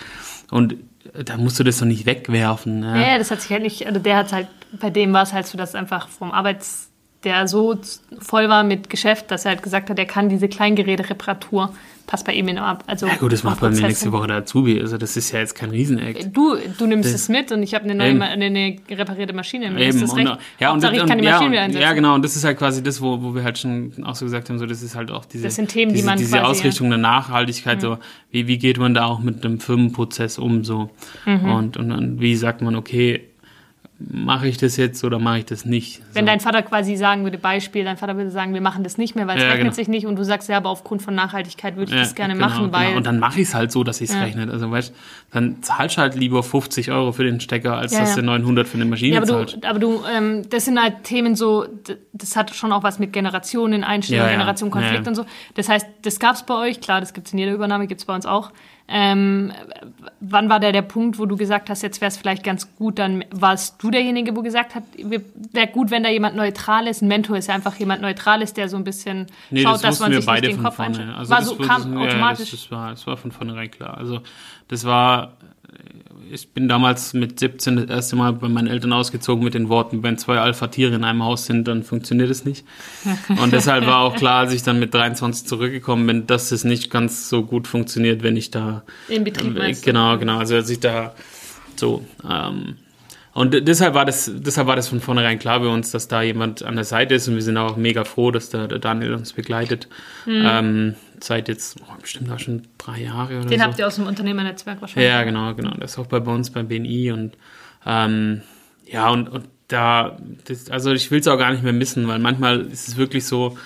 Und 0.50 0.76
da 1.24 1.36
musst 1.36 1.58
du 1.58 1.64
das 1.64 1.78
doch 1.78 1.86
nicht 1.86 2.06
wegwerfen. 2.06 2.82
Ja, 2.82 3.12
ja 3.12 3.18
das 3.18 3.30
hat 3.30 3.40
sich 3.40 3.50
halt 3.50 3.62
nicht, 3.62 3.86
also 3.86 3.98
der 3.98 4.16
hat 4.16 4.32
halt, 4.32 4.48
bei 4.72 4.90
dem 4.90 5.12
war 5.12 5.22
es 5.22 5.32
halt 5.32 5.46
so, 5.46 5.56
dass 5.56 5.74
einfach 5.74 6.08
vom 6.08 6.30
Arbeits 6.30 6.87
der 7.24 7.48
so 7.48 7.76
voll 8.20 8.48
war 8.48 8.62
mit 8.62 8.90
Geschäft, 8.90 9.30
dass 9.30 9.44
er 9.44 9.52
halt 9.52 9.62
gesagt 9.62 9.90
hat, 9.90 9.98
er 9.98 10.06
kann 10.06 10.28
diese 10.28 10.48
Kleingeräte-Reparatur, 10.48 11.74
passt 12.06 12.24
bei 12.24 12.32
ihm 12.32 12.46
in 12.48 12.58
ab. 12.58 12.84
Also 12.86 13.06
ja 13.06 13.16
gut, 13.16 13.32
das 13.32 13.42
macht 13.42 13.60
bei 13.60 13.70
mir 13.70 13.80
nächste 13.82 14.12
Woche 14.12 14.28
der 14.28 14.36
Azubi, 14.38 14.80
also 14.80 14.96
das 14.98 15.16
ist 15.16 15.32
ja 15.32 15.40
jetzt 15.40 15.54
kein 15.54 15.70
Rieseneck. 15.70 16.32
Du, 16.32 16.56
du 16.78 16.86
nimmst 16.86 17.12
es 17.12 17.28
mit 17.28 17.50
und 17.50 17.62
ich 17.62 17.74
habe 17.74 17.84
eine 17.84 17.94
neue, 17.96 18.22
eine, 18.22 18.46
eine 18.46 18.76
reparierte 18.88 19.32
Maschine. 19.32 19.66
Eben. 19.66 19.78
Ist 19.78 20.00
das 20.00 20.16
recht. 20.16 20.30
Und, 20.30 20.38
ja, 20.60 20.72
und, 20.72 20.82
ich 20.82 21.06
kann 21.06 21.18
die 21.18 21.24
Maschine 21.24 21.26
ja, 21.26 21.50
wieder 21.50 21.60
einsetzen. 21.62 21.82
Ja, 21.82 21.92
genau, 21.92 22.14
und 22.14 22.24
das 22.24 22.36
ist 22.36 22.44
halt 22.44 22.56
quasi 22.56 22.82
das, 22.82 23.02
wo, 23.02 23.20
wo 23.20 23.34
wir 23.34 23.42
halt 23.42 23.58
schon 23.58 23.92
auch 24.04 24.14
so 24.14 24.24
gesagt 24.24 24.48
haben, 24.48 24.58
so 24.58 24.66
das 24.66 24.82
ist 24.82 24.94
halt 24.94 25.10
auch 25.10 25.24
diese, 25.24 25.44
das 25.44 25.56
sind 25.56 25.68
Themen, 25.68 25.92
diese, 25.92 26.04
die 26.04 26.06
man 26.06 26.18
diese 26.18 26.44
Ausrichtung 26.44 26.88
der 26.88 26.98
Nachhaltigkeit, 26.98 27.78
mhm. 27.78 27.82
so 27.82 27.98
wie, 28.30 28.46
wie 28.46 28.58
geht 28.58 28.78
man 28.78 28.94
da 28.94 29.06
auch 29.06 29.18
mit 29.18 29.44
einem 29.44 29.58
Firmenprozess 29.58 30.38
um, 30.38 30.62
so. 30.64 30.90
Mhm. 31.26 31.50
Und, 31.50 31.76
und, 31.76 31.90
und 31.90 32.20
wie 32.20 32.36
sagt 32.36 32.62
man, 32.62 32.76
okay, 32.76 33.27
mache 33.98 34.46
ich 34.46 34.58
das 34.58 34.76
jetzt 34.76 35.02
oder 35.02 35.18
mache 35.18 35.38
ich 35.38 35.44
das 35.46 35.64
nicht? 35.64 36.00
Wenn 36.12 36.24
dein 36.24 36.38
Vater 36.38 36.62
quasi 36.62 36.94
sagen 36.94 37.24
würde, 37.24 37.36
Beispiel, 37.36 37.84
dein 37.84 37.96
Vater 37.96 38.16
würde 38.16 38.30
sagen, 38.30 38.54
wir 38.54 38.60
machen 38.60 38.84
das 38.84 38.96
nicht 38.96 39.16
mehr, 39.16 39.26
weil 39.26 39.38
es 39.38 39.42
ja, 39.42 39.48
rechnet 39.48 39.64
genau. 39.64 39.74
sich 39.74 39.88
nicht 39.88 40.06
und 40.06 40.16
du 40.16 40.24
sagst 40.24 40.48
ja, 40.48 40.56
aber 40.56 40.70
aufgrund 40.70 41.02
von 41.02 41.14
Nachhaltigkeit 41.16 41.76
würde 41.76 41.90
ich 41.90 41.96
ja, 41.96 42.04
das 42.04 42.14
gerne 42.14 42.34
genau, 42.34 42.46
machen, 42.46 42.72
weil... 42.72 42.86
Genau. 42.86 42.98
Und 42.98 43.06
dann 43.06 43.18
mache 43.18 43.40
ich 43.40 43.48
es 43.48 43.54
halt 43.54 43.72
so, 43.72 43.82
dass 43.82 44.00
es 44.00 44.12
ja. 44.12 44.20
rechnet. 44.20 44.50
Also 44.50 44.70
weißt 44.70 44.94
dann 45.30 45.62
zahlst 45.62 45.96
du 45.96 46.00
halt 46.00 46.14
lieber 46.14 46.42
50 46.42 46.90
Euro 46.90 47.12
für 47.12 47.24
den 47.24 47.40
Stecker, 47.40 47.76
als 47.76 47.92
dass 47.92 48.14
du 48.14 48.22
900 48.22 48.66
für 48.66 48.76
eine 48.76 48.86
Maschine 48.86 49.16
ja, 49.16 49.20
aber 49.20 49.26
zahlst. 49.26 49.58
Du, 49.62 49.68
aber 49.68 49.78
du, 49.78 50.00
ähm, 50.10 50.48
das 50.48 50.64
sind 50.64 50.80
halt 50.80 51.04
Themen 51.04 51.36
so, 51.36 51.66
das 52.12 52.34
hat 52.36 52.54
schon 52.54 52.72
auch 52.72 52.82
was 52.82 52.98
mit 52.98 53.12
Generationen, 53.12 53.84
Einstellungen, 53.84 54.30
Generation, 54.30 54.70
Konflikt 54.70 55.06
und 55.06 55.16
so. 55.16 55.26
Das 55.54 55.68
heißt, 55.68 55.86
das 56.02 56.18
gab 56.18 56.36
es 56.36 56.44
bei 56.44 56.54
euch, 56.54 56.80
klar, 56.80 57.00
das 57.00 57.12
gibt 57.12 57.26
es 57.26 57.32
in 57.32 57.40
jeder 57.40 57.52
Übernahme, 57.52 57.86
gibt 57.86 58.00
es 58.00 58.06
bei 58.06 58.14
uns 58.14 58.24
auch. 58.24 58.52
Ähm, 58.90 59.52
wann 60.20 60.48
war 60.48 60.60
der 60.60 60.72
der 60.72 60.82
Punkt, 60.82 61.18
wo 61.18 61.26
du 61.26 61.36
gesagt 61.36 61.68
hast, 61.68 61.82
jetzt 61.82 62.00
wäre 62.00 62.08
es 62.08 62.16
vielleicht 62.16 62.42
ganz 62.42 62.74
gut, 62.76 62.98
dann 62.98 63.22
warst 63.30 63.82
du 63.82 63.90
derjenige, 63.90 64.34
wo 64.34 64.40
gesagt 64.40 64.74
hat, 64.74 64.82
wäre 64.96 65.66
gut, 65.66 65.90
wenn 65.90 66.02
da 66.02 66.08
jemand 66.08 66.36
neutral 66.36 66.86
ist. 66.86 67.02
Ein 67.02 67.08
Mentor 67.08 67.36
ist 67.36 67.48
ja 67.48 67.54
einfach 67.54 67.76
jemand 67.76 68.00
Neutrales, 68.00 68.54
der 68.54 68.70
so 68.70 68.78
ein 68.78 68.84
bisschen 68.84 69.26
nee, 69.50 69.62
schaut, 69.62 69.74
das 69.74 69.82
dass 69.82 70.00
man 70.00 70.14
sich 70.14 70.26
nicht 70.26 70.44
den 70.44 70.62
Kopf 70.62 70.80
einschaltet. 70.80 71.14
Also 71.14 71.30
war 71.30 71.42
so, 71.42 71.56
kam 71.56 71.94
das, 71.94 72.02
automatisch. 72.02 72.18
Ja, 72.18 72.44
das, 72.44 72.50
das, 72.50 72.70
war, 72.70 72.90
das 72.90 73.06
war 73.06 73.16
von 73.18 73.30
vornherein 73.30 73.70
klar. 73.70 73.98
Also 73.98 74.20
das 74.68 74.84
war 74.84 75.32
ich 76.32 76.48
bin 76.48 76.68
damals 76.68 77.14
mit 77.14 77.38
17 77.38 77.76
das 77.76 77.86
erste 77.86 78.16
Mal 78.16 78.32
bei 78.32 78.48
meinen 78.48 78.68
Eltern 78.68 78.92
ausgezogen 78.92 79.44
mit 79.44 79.54
den 79.54 79.68
Worten, 79.68 80.02
wenn 80.02 80.18
zwei 80.18 80.38
Alpha-Tiere 80.38 80.94
in 80.94 81.04
einem 81.04 81.22
Haus 81.22 81.46
sind, 81.46 81.66
dann 81.68 81.82
funktioniert 81.82 82.30
es 82.30 82.44
nicht. 82.44 82.64
Und 83.42 83.52
deshalb 83.52 83.86
war 83.86 84.00
auch 84.00 84.16
klar, 84.16 84.40
als 84.40 84.52
ich 84.52 84.62
dann 84.62 84.78
mit 84.78 84.94
23 84.94 85.46
zurückgekommen 85.46 86.06
bin, 86.06 86.26
dass 86.26 86.52
es 86.52 86.64
nicht 86.64 86.90
ganz 86.90 87.28
so 87.28 87.44
gut 87.44 87.66
funktioniert, 87.66 88.22
wenn 88.22 88.36
ich 88.36 88.50
da... 88.50 88.82
In 89.08 89.24
Betrieb 89.24 89.56
äh, 89.56 89.72
Genau, 89.72 90.18
genau. 90.18 90.38
Also 90.38 90.54
als 90.54 90.70
ich 90.70 90.80
da 90.80 91.14
so... 91.76 92.04
Ähm, 92.28 92.76
und 93.34 93.68
deshalb 93.68 93.94
war 93.94 94.04
das, 94.04 94.30
deshalb 94.34 94.66
war 94.66 94.76
das 94.76 94.88
von 94.88 95.00
vornherein 95.00 95.38
klar 95.38 95.60
bei 95.60 95.68
uns, 95.68 95.90
dass 95.90 96.08
da 96.08 96.22
jemand 96.22 96.62
an 96.62 96.74
der 96.74 96.84
Seite 96.84 97.14
ist 97.14 97.28
und 97.28 97.34
wir 97.34 97.42
sind 97.42 97.56
auch 97.56 97.76
mega 97.76 98.04
froh, 98.04 98.30
dass 98.30 98.50
der, 98.50 98.68
der 98.68 98.78
Daniel 98.78 99.14
uns 99.14 99.32
begleitet. 99.32 99.88
Mhm. 100.26 100.44
Ähm, 100.44 100.94
seit 101.20 101.48
jetzt 101.48 101.76
oh, 101.80 102.00
bestimmt 102.00 102.30
auch 102.30 102.38
schon 102.38 102.62
drei 102.78 103.02
Jahre 103.02 103.38
oder 103.38 103.48
Den 103.48 103.60
so. 103.60 103.64
habt 103.64 103.78
ihr 103.78 103.86
aus 103.86 103.96
dem 103.96 104.06
Unternehmernetzwerk 104.06 104.80
wahrscheinlich. 104.80 105.10
Ja, 105.10 105.22
genau, 105.24 105.54
genau. 105.54 105.74
Das 105.78 105.92
ist 105.92 105.98
auch 105.98 106.06
bei 106.06 106.18
uns 106.18 106.50
beim 106.50 106.68
BNI 106.68 107.12
und 107.12 107.36
ähm, 107.86 108.42
ja, 108.86 109.08
und, 109.10 109.28
und 109.28 109.44
da, 109.68 110.16
das, 110.46 110.70
also 110.70 110.92
ich 110.92 111.10
will 111.10 111.20
es 111.20 111.28
auch 111.28 111.38
gar 111.38 111.52
nicht 111.52 111.62
mehr 111.62 111.72
missen, 111.72 112.08
weil 112.08 112.18
manchmal 112.18 112.60
ist 112.62 112.88
es 112.88 112.96
wirklich 112.96 113.26
so, 113.26 113.58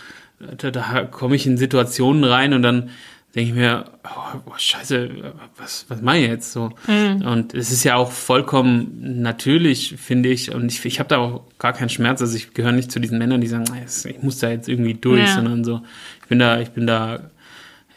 da, 0.59 0.71
da 0.71 1.05
komme 1.05 1.37
ich 1.37 1.47
in 1.47 1.57
Situationen 1.57 2.25
rein 2.25 2.53
und 2.53 2.63
dann 2.63 2.91
denke 3.35 3.51
ich 3.51 3.57
mir, 3.57 3.87
oh, 4.05 4.39
oh, 4.47 4.53
scheiße, 4.57 5.33
was, 5.57 5.87
was 5.89 6.03
mache 6.03 6.19
ich 6.19 6.29
jetzt 6.29 6.53
so? 6.53 6.71
Mhm. 6.87 7.23
Und 7.27 7.55
es 7.55 7.73
ist 7.73 7.83
ja 7.83 7.97
auch 7.97 8.13
vollkommen 8.13 9.23
natürlich, 9.23 9.95
finde 9.97 10.29
ich, 10.29 10.55
und 10.55 10.71
ich, 10.71 10.85
ich 10.85 10.99
habe 10.99 11.09
da 11.09 11.19
auch 11.19 11.43
gar 11.59 11.73
keinen 11.73 11.89
Schmerz, 11.89 12.21
also 12.21 12.37
ich 12.37 12.53
gehöre 12.53 12.73
nicht 12.73 12.93
zu 12.93 13.01
diesen 13.01 13.19
Männern, 13.19 13.41
die 13.41 13.47
sagen, 13.47 13.65
ich 14.05 14.23
muss 14.23 14.39
da 14.39 14.51
jetzt 14.51 14.69
irgendwie 14.69 14.95
durch, 14.95 15.21
ja. 15.21 15.35
sondern 15.35 15.65
so, 15.65 15.81
ich 16.21 16.29
bin 16.29 16.39
da, 16.39 16.61
ich 16.61 16.71
bin 16.71 16.87
da, 16.87 17.31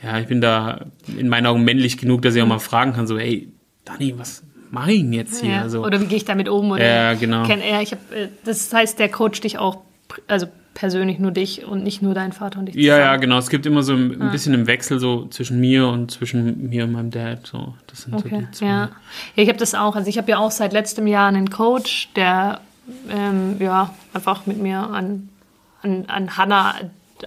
ja, 0.01 0.19
ich 0.19 0.27
bin 0.27 0.39
da 0.39 0.85
in 1.17 1.27
meinen 1.27 1.47
Augen 1.47 1.65
männlich 1.65 1.97
genug, 1.97 2.21
dass 2.21 2.35
ich 2.35 2.41
auch 2.41 2.47
mal 2.47 2.59
fragen 2.59 2.93
kann, 2.93 3.05
so, 3.05 3.19
hey, 3.19 3.51
Dani, 3.83 4.17
was 4.17 4.43
mache 4.71 4.93
ich 4.93 5.01
denn 5.01 5.13
jetzt 5.13 5.41
hier? 5.41 5.51
Ja. 5.51 5.61
Also, 5.63 5.83
oder 5.83 5.99
wie 5.99 6.05
gehe 6.05 6.17
ich 6.17 6.25
damit 6.25 6.47
um? 6.47 6.71
Oder 6.71 6.85
ja, 6.85 7.13
genau. 7.13 7.45
Kenn, 7.45 7.59
ja, 7.59 7.81
ich 7.81 7.91
hab, 7.91 7.99
äh, 8.13 8.29
das 8.45 8.73
heißt, 8.73 8.99
der 8.99 9.09
coacht 9.09 9.43
dich 9.43 9.57
auch, 9.57 9.81
also 10.27 10.47
persönlich 10.75 11.17
nur 11.17 11.31
dich 11.31 11.65
und 11.65 11.83
nicht 11.83 12.03
nur 12.03 12.13
dein 12.13 12.33
Vater 12.33 12.59
und 12.59 12.67
dich. 12.67 12.75
Ja, 12.75 12.99
ja, 12.99 13.15
genau. 13.15 13.39
Es 13.39 13.49
gibt 13.49 13.65
immer 13.65 13.81
so 13.81 13.93
ein, 13.93 14.11
ein 14.11 14.21
ah. 14.21 14.31
bisschen 14.31 14.53
im 14.53 14.67
Wechsel 14.67 14.99
so 14.99 15.25
zwischen 15.29 15.59
mir 15.59 15.87
und 15.87 16.11
zwischen 16.11 16.69
mir 16.69 16.83
und 16.83 16.91
meinem 16.91 17.09
Dad. 17.09 17.47
So, 17.47 17.73
das 17.87 18.01
sind 18.01 18.13
okay. 18.13 18.29
so 18.29 18.37
die 18.37 18.51
zwei. 18.51 18.65
Ja, 18.67 18.89
ja 19.35 19.43
ich 19.43 19.49
habe 19.49 19.57
das 19.57 19.73
auch. 19.73 19.95
Also 19.95 20.09
ich 20.09 20.19
habe 20.19 20.29
ja 20.29 20.37
auch 20.37 20.51
seit 20.51 20.73
letztem 20.73 21.07
Jahr 21.07 21.29
einen 21.29 21.49
Coach, 21.49 22.09
der 22.15 22.59
ähm, 23.09 23.55
ja 23.59 23.95
einfach 24.13 24.45
mit 24.45 24.57
mir 24.61 24.79
an, 24.79 25.29
an, 25.81 26.05
an 26.07 26.37
Hannah 26.37 26.75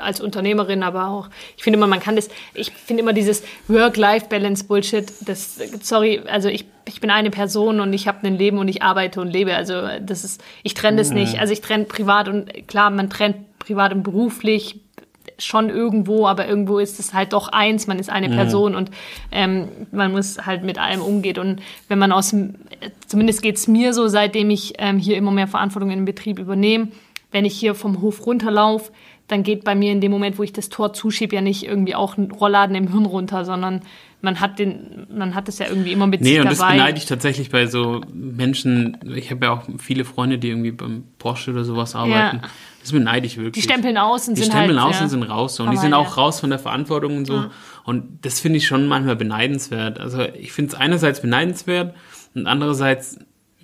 als 0.00 0.20
Unternehmerin, 0.20 0.82
aber 0.82 1.08
auch, 1.08 1.28
ich 1.56 1.62
finde 1.62 1.78
immer, 1.78 1.86
man 1.86 2.00
kann 2.00 2.16
das, 2.16 2.28
ich 2.54 2.72
finde 2.72 3.02
immer 3.02 3.12
dieses 3.12 3.42
Work-Life-Balance-Bullshit, 3.68 5.12
das, 5.20 5.58
sorry, 5.82 6.22
also 6.26 6.48
ich, 6.48 6.66
ich 6.84 7.00
bin 7.00 7.10
eine 7.10 7.30
Person 7.30 7.80
und 7.80 7.92
ich 7.92 8.08
habe 8.08 8.26
ein 8.26 8.36
Leben 8.36 8.58
und 8.58 8.68
ich 8.68 8.82
arbeite 8.82 9.20
und 9.20 9.28
lebe, 9.28 9.54
also 9.54 9.74
das 10.00 10.24
ist, 10.24 10.42
ich 10.62 10.74
trenne 10.74 10.98
das 10.98 11.10
nicht, 11.10 11.38
also 11.38 11.52
ich 11.52 11.60
trenne 11.60 11.84
privat 11.84 12.28
und 12.28 12.68
klar, 12.68 12.90
man 12.90 13.10
trennt 13.10 13.58
privat 13.58 13.92
und 13.92 14.02
beruflich 14.02 14.80
schon 15.38 15.70
irgendwo, 15.70 16.26
aber 16.26 16.48
irgendwo 16.48 16.78
ist 16.78 16.98
es 16.98 17.14
halt 17.14 17.32
doch 17.32 17.48
eins, 17.48 17.86
man 17.86 17.98
ist 17.98 18.10
eine 18.10 18.28
Person 18.28 18.74
und 18.74 18.90
ähm, 19.30 19.68
man 19.92 20.10
muss 20.10 20.44
halt 20.44 20.64
mit 20.64 20.78
allem 20.78 21.00
umgehen 21.00 21.38
und 21.38 21.62
wenn 21.88 21.98
man 21.98 22.12
aus, 22.12 22.34
zumindest 23.06 23.42
geht 23.42 23.56
es 23.56 23.68
mir 23.68 23.92
so, 23.94 24.08
seitdem 24.08 24.50
ich 24.50 24.74
ähm, 24.78 24.98
hier 24.98 25.16
immer 25.16 25.30
mehr 25.30 25.46
Verantwortung 25.46 25.90
in 25.90 26.00
den 26.00 26.04
Betrieb 26.04 26.38
übernehme, 26.38 26.88
wenn 27.30 27.44
ich 27.44 27.58
hier 27.58 27.74
vom 27.74 28.00
Hof 28.00 28.26
runterlaufe, 28.26 28.90
dann 29.28 29.42
geht 29.42 29.62
bei 29.62 29.74
mir 29.74 29.92
in 29.92 30.00
dem 30.00 30.10
Moment, 30.10 30.38
wo 30.38 30.42
ich 30.42 30.52
das 30.52 30.70
Tor 30.70 30.92
zuschiebe, 30.92 31.36
ja 31.36 31.42
nicht 31.42 31.64
irgendwie 31.64 31.94
auch 31.94 32.16
ein 32.16 32.30
Rollladen 32.30 32.74
im 32.74 32.88
Hirn 32.88 33.06
runter, 33.06 33.44
sondern 33.44 33.82
man 34.20 34.40
hat 34.40 34.58
den, 34.58 35.06
man 35.14 35.34
hat 35.34 35.48
es 35.48 35.58
ja 35.58 35.66
irgendwie 35.68 35.92
immer 35.92 36.06
mit 36.06 36.20
nee, 36.20 36.30
sich 36.30 36.36
dabei. 36.38 36.44
Nee, 36.44 36.50
und 36.50 36.58
das 36.58 36.72
beneide 36.72 36.98
ich 36.98 37.06
tatsächlich 37.06 37.50
bei 37.50 37.66
so 37.66 38.00
Menschen, 38.12 38.98
ich 39.14 39.30
habe 39.30 39.46
ja 39.46 39.52
auch 39.52 39.62
viele 39.78 40.04
Freunde, 40.04 40.38
die 40.38 40.48
irgendwie 40.48 40.72
beim 40.72 41.04
Porsche 41.18 41.52
oder 41.52 41.64
sowas 41.64 41.94
arbeiten. 41.94 42.38
Ja. 42.42 42.50
Das 42.80 42.90
beneide 42.90 43.26
ich 43.26 43.36
wirklich. 43.36 43.52
Die 43.52 43.62
stempeln 43.62 43.96
aus 43.98 44.26
und 44.28 44.36
die 44.36 44.42
sind 44.42 44.52
stempeln 44.52 44.80
halt, 44.80 44.90
aus 44.90 44.96
ja. 44.96 45.04
und 45.04 45.10
sind 45.10 45.22
raus. 45.22 45.60
Und 45.60 45.70
die 45.70 45.76
sind 45.76 45.94
auch 45.94 46.16
raus 46.16 46.40
von 46.40 46.50
der 46.50 46.58
Verantwortung 46.58 47.18
und 47.18 47.26
so. 47.26 47.34
Ja. 47.34 47.50
Und 47.84 48.24
das 48.24 48.40
finde 48.40 48.56
ich 48.56 48.66
schon 48.66 48.88
manchmal 48.88 49.16
beneidenswert. 49.16 50.00
Also 50.00 50.22
ich 50.22 50.52
finde 50.52 50.72
es 50.72 50.74
einerseits 50.74 51.20
beneidenswert 51.20 51.94
und 52.34 52.46
andererseits 52.46 53.18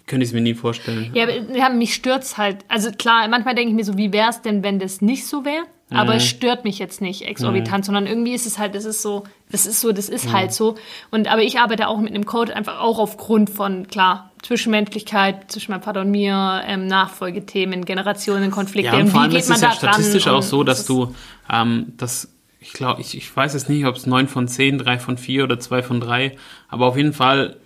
könnte 0.07 0.25
ich 0.25 0.31
es 0.31 0.35
mir 0.35 0.41
nie 0.41 0.55
vorstellen. 0.55 1.11
Ja, 1.15 1.27
ja 1.29 1.69
mich 1.71 1.95
stört's 1.95 2.37
halt. 2.37 2.59
Also 2.69 2.91
klar, 2.91 3.27
manchmal 3.29 3.55
denke 3.55 3.71
ich 3.71 3.77
mir 3.77 3.85
so, 3.85 3.97
wie 3.97 4.13
wäre 4.13 4.31
es 4.31 4.43
denn, 4.43 4.63
wenn 4.63 4.79
das 4.79 5.01
nicht 5.01 5.27
so 5.27 5.45
wäre? 5.45 5.65
Aber 5.91 6.13
mhm. 6.13 6.19
es 6.19 6.27
stört 6.27 6.65
mich 6.65 6.79
jetzt 6.79 7.01
nicht 7.01 7.23
exorbitant, 7.23 7.85
mhm. 7.85 7.87
sondern 7.87 8.07
irgendwie 8.07 8.33
ist 8.33 8.47
es 8.47 8.59
halt, 8.59 8.75
das 8.75 8.85
ist 8.85 9.03
so, 9.03 9.25
das 9.51 9.67
ist 9.67 9.81
so, 9.81 9.93
das 9.93 10.09
ist 10.09 10.27
mhm. 10.27 10.33
halt 10.33 10.53
so. 10.53 10.77
Und 11.11 11.31
aber 11.31 11.43
ich 11.43 11.59
arbeite 11.59 11.89
auch 11.89 11.99
mit 12.01 12.15
einem 12.15 12.27
Code 12.27 12.57
einfach 12.57 12.81
auch 12.81 12.99
aufgrund 12.99 13.51
von, 13.51 13.87
klar, 13.87 14.33
Zwischenmenschlichkeit 14.43 15.51
zwischen 15.51 15.73
meinem 15.73 15.83
Vater 15.83 16.01
und 16.03 16.11
mir, 16.11 16.63
ähm, 16.67 16.87
Nachfolgethemen, 16.87 17.85
Generationenkonflikte. 17.85 18.93
Ja, 18.93 19.01
und 19.01 19.09
vor 19.09 19.21
allem 19.21 19.33
Wie 19.33 19.37
geht 19.37 19.49
man 19.49 19.57
ist 19.57 19.63
es 19.63 19.69
ja 19.69 19.73
statistisch 19.73 20.27
auch 20.27 20.43
so, 20.43 20.65
dass 20.65 20.87
du, 20.87 21.15
ähm, 21.51 21.93
das, 21.97 22.33
ich 22.61 22.73
glaube, 22.73 23.01
ich, 23.01 23.17
ich 23.17 23.35
weiß 23.35 23.55
jetzt 23.55 23.69
nicht, 23.69 23.87
ob 23.87 23.97
es 23.97 24.07
9 24.07 24.27
von 24.29 24.49
10, 24.49 24.79
3 24.79 24.99
von 24.99 25.17
4 25.17 25.45
oder 25.45 25.61
2 25.61 25.83
von 25.83 26.01
3, 26.01 26.37
aber 26.69 26.87
auf 26.87 26.97
jeden 26.97 27.13
Fall 27.13 27.57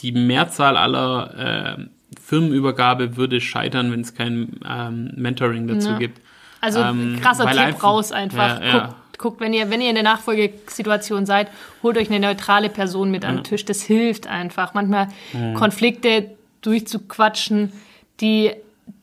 die 0.00 0.12
Mehrzahl 0.12 0.76
aller 0.76 1.76
äh, 1.78 1.84
Firmenübergabe 2.20 3.16
würde 3.16 3.40
scheitern, 3.40 3.92
wenn 3.92 4.00
es 4.00 4.14
kein 4.14 4.60
ähm, 4.68 5.12
Mentoring 5.16 5.66
dazu 5.66 5.90
ja. 5.90 5.98
gibt. 5.98 6.20
Also 6.60 6.80
ähm, 6.80 7.18
krasser 7.20 7.46
Tipp 7.46 7.58
einfach, 7.58 7.84
raus 7.84 8.12
einfach. 8.12 8.60
Ja, 8.60 8.72
guckt, 8.72 9.18
guckt, 9.18 9.40
wenn 9.40 9.52
ihr, 9.52 9.70
wenn 9.70 9.80
ihr 9.80 9.88
in 9.88 9.94
der 9.94 10.04
Nachfolgesituation 10.04 11.26
seid, 11.26 11.48
holt 11.82 11.96
euch 11.96 12.10
eine 12.10 12.20
neutrale 12.20 12.68
Person 12.68 13.10
mit 13.10 13.22
ja. 13.22 13.30
an 13.30 13.36
den 13.36 13.44
Tisch. 13.44 13.64
Das 13.64 13.82
hilft 13.82 14.26
einfach. 14.26 14.74
Manchmal. 14.74 15.08
Konflikte 15.54 16.30
durchzuquatschen, 16.62 17.72
die, 18.20 18.52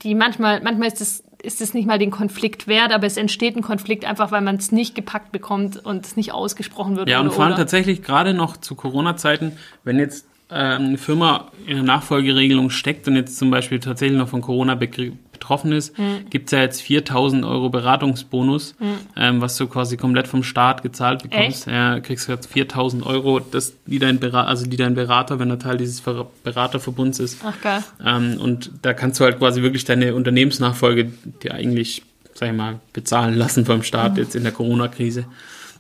die 0.02 0.16
manchmal, 0.16 0.62
manchmal 0.62 0.90
ist 0.90 1.02
es 1.02 1.24
ist 1.46 1.62
es 1.62 1.76
nicht 1.76 1.86
mal 1.86 2.00
den 2.00 2.10
Konflikt 2.10 2.68
wert, 2.68 2.92
aber 2.92 3.06
es 3.06 3.18
entsteht 3.18 3.56
ein 3.56 3.62
Konflikt 3.62 4.04
einfach, 4.04 4.32
weil 4.32 4.42
man 4.42 4.56
es 4.56 4.72
nicht 4.72 4.96
gepackt 4.96 5.32
bekommt 5.32 5.78
und 5.78 6.04
es 6.04 6.18
nicht 6.18 6.34
ausgesprochen 6.34 6.96
wird. 6.96 7.08
Ja, 7.08 7.20
und 7.20 7.32
vor 7.32 7.46
allem 7.46 7.56
tatsächlich 7.56 8.02
gerade 8.02 8.34
noch 8.34 8.58
zu 8.58 8.74
Corona-Zeiten, 8.74 9.52
wenn 9.84 10.00
jetzt 10.00 10.26
eine 10.60 10.98
Firma 10.98 11.52
in 11.66 11.76
der 11.76 11.84
Nachfolgeregelung 11.84 12.70
steckt 12.70 13.08
und 13.08 13.16
jetzt 13.16 13.38
zum 13.38 13.52
Beispiel 13.52 13.80
tatsächlich 13.80 14.18
noch 14.18 14.30
von 14.30 14.42
Corona 14.42 14.76
betroffen 14.76 15.72
ist, 15.72 15.98
mhm. 15.98 16.30
gibt 16.30 16.48
es 16.48 16.52
ja 16.52 16.62
jetzt 16.62 16.82
4000 16.82 17.44
Euro 17.44 17.70
Beratungsbonus, 17.70 18.76
mhm. 18.80 18.86
ähm, 19.18 19.42
was 19.42 19.58
du 19.58 19.68
quasi 19.68 19.98
komplett 19.98 20.28
vom 20.28 20.44
Staat 20.44 20.82
gezahlt 20.82 21.24
bekommst. 21.24 21.68
Echt? 21.68 21.76
Ja, 21.76 22.00
kriegst 22.00 22.28
du 22.28 22.32
jetzt 22.32 22.48
4000 22.48 23.06
Euro, 23.06 23.40
das, 23.40 23.74
die 23.86 24.00
dein 24.00 24.20
Berater, 24.20 24.48
also 24.48 24.66
die 24.66 24.78
dein 24.78 24.96
Berater, 24.96 25.40
wenn 25.40 25.50
er 25.50 25.60
Teil 25.60 25.78
dieses 25.78 26.02
Beraterverbunds 26.44 27.20
ist. 27.20 27.40
Ach 27.44 27.60
geil. 27.62 27.84
Ähm, 28.04 28.40
und 28.40 28.72
da 28.82 28.94
kannst 28.94 29.20
du 29.20 29.26
halt 29.26 29.40
quasi 29.40 29.62
wirklich 29.62 29.86
deine 29.86 30.16
Unternehmensnachfolge, 30.16 31.12
die 31.44 31.52
eigentlich, 31.52 32.04
sag 32.34 32.50
ich 32.50 32.56
mal, 32.56 32.80
bezahlen 32.94 33.36
lassen 33.36 33.66
vom 33.66 33.84
Staat 33.84 34.14
mhm. 34.14 34.20
jetzt 34.20 34.36
in 34.36 34.44
der 34.44 34.52
Corona-Krise. 34.52 35.26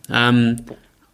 Ähm, 0.09 0.57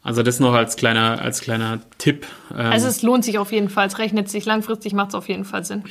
also 0.04 0.24
das 0.24 0.40
noch 0.40 0.54
als 0.54 0.76
kleiner, 0.76 1.22
als 1.22 1.42
kleiner 1.42 1.80
Tipp. 1.98 2.26
Ähm 2.52 2.72
also 2.72 2.88
es 2.88 3.02
lohnt 3.02 3.24
sich 3.24 3.38
auf 3.38 3.52
jeden 3.52 3.70
Fall, 3.70 3.88
es 3.88 4.00
rechnet 4.00 4.30
sich, 4.30 4.46
langfristig 4.46 4.94
macht 4.94 5.10
es 5.10 5.16
auf 5.16 5.30
jeden 5.30 5.46
Fall 5.46 5.64
Sinn. 5.64 5.84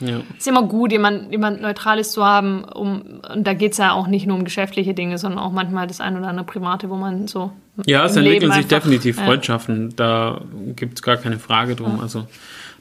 Ja. 0.00 0.20
Ist 0.36 0.46
immer 0.46 0.62
gut, 0.62 0.92
jemand, 0.92 1.32
jemand 1.32 1.60
Neutrales 1.60 2.12
zu 2.12 2.24
haben, 2.24 2.64
um, 2.64 3.20
und 3.34 3.46
da 3.46 3.54
geht 3.54 3.72
es 3.72 3.78
ja 3.78 3.92
auch 3.92 4.06
nicht 4.06 4.26
nur 4.26 4.36
um 4.36 4.44
geschäftliche 4.44 4.94
Dinge, 4.94 5.18
sondern 5.18 5.40
auch 5.40 5.52
manchmal 5.52 5.86
das 5.86 6.00
ein 6.00 6.16
oder 6.16 6.28
andere 6.28 6.46
Private, 6.46 6.88
wo 6.88 6.96
man 6.96 7.26
so. 7.26 7.50
Ja, 7.86 8.04
es 8.04 8.16
entwickeln 8.16 8.52
sich 8.52 8.66
definitiv 8.66 9.16
Freundschaften, 9.16 9.90
ja. 9.90 9.94
da 9.96 10.40
gibt 10.76 10.98
es 10.98 11.02
gar 11.02 11.16
keine 11.16 11.38
Frage 11.38 11.74
drum. 11.74 11.96
Ja. 11.96 12.02
Also 12.02 12.26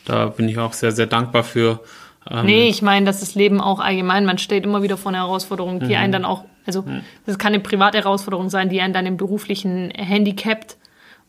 da 0.06 0.28
bin 0.28 0.48
ich 0.48 0.58
auch 0.58 0.74
sehr, 0.74 0.92
sehr 0.92 1.08
dankbar 1.08 1.44
für. 1.44 1.82
Ähm 2.30 2.46
nee, 2.46 2.70
ich 2.70 2.82
meine, 2.82 3.06
das 3.06 3.22
ist 3.22 3.36
Leben 3.36 3.62
auch 3.62 3.80
allgemein. 3.80 4.26
Man 4.26 4.38
steht 4.38 4.64
immer 4.64 4.84
wieder 4.84 4.98
vor 4.98 5.12
einer 5.12 5.20
Herausforderung, 5.20 5.80
die 5.80 5.88
mhm. 5.88 5.96
einen 5.96 6.12
dann 6.14 6.26
auch, 6.26 6.46
also 6.68 6.86
das 7.26 7.40
kann 7.40 7.54
eine 7.54 7.64
private 7.64 7.98
Herausforderung 7.98 8.50
sein, 8.50 8.70
die 8.70 8.82
einen 8.82 8.94
dann 8.94 9.06
im 9.06 9.18
beruflichen 9.18 9.90
handicapt 9.92 10.78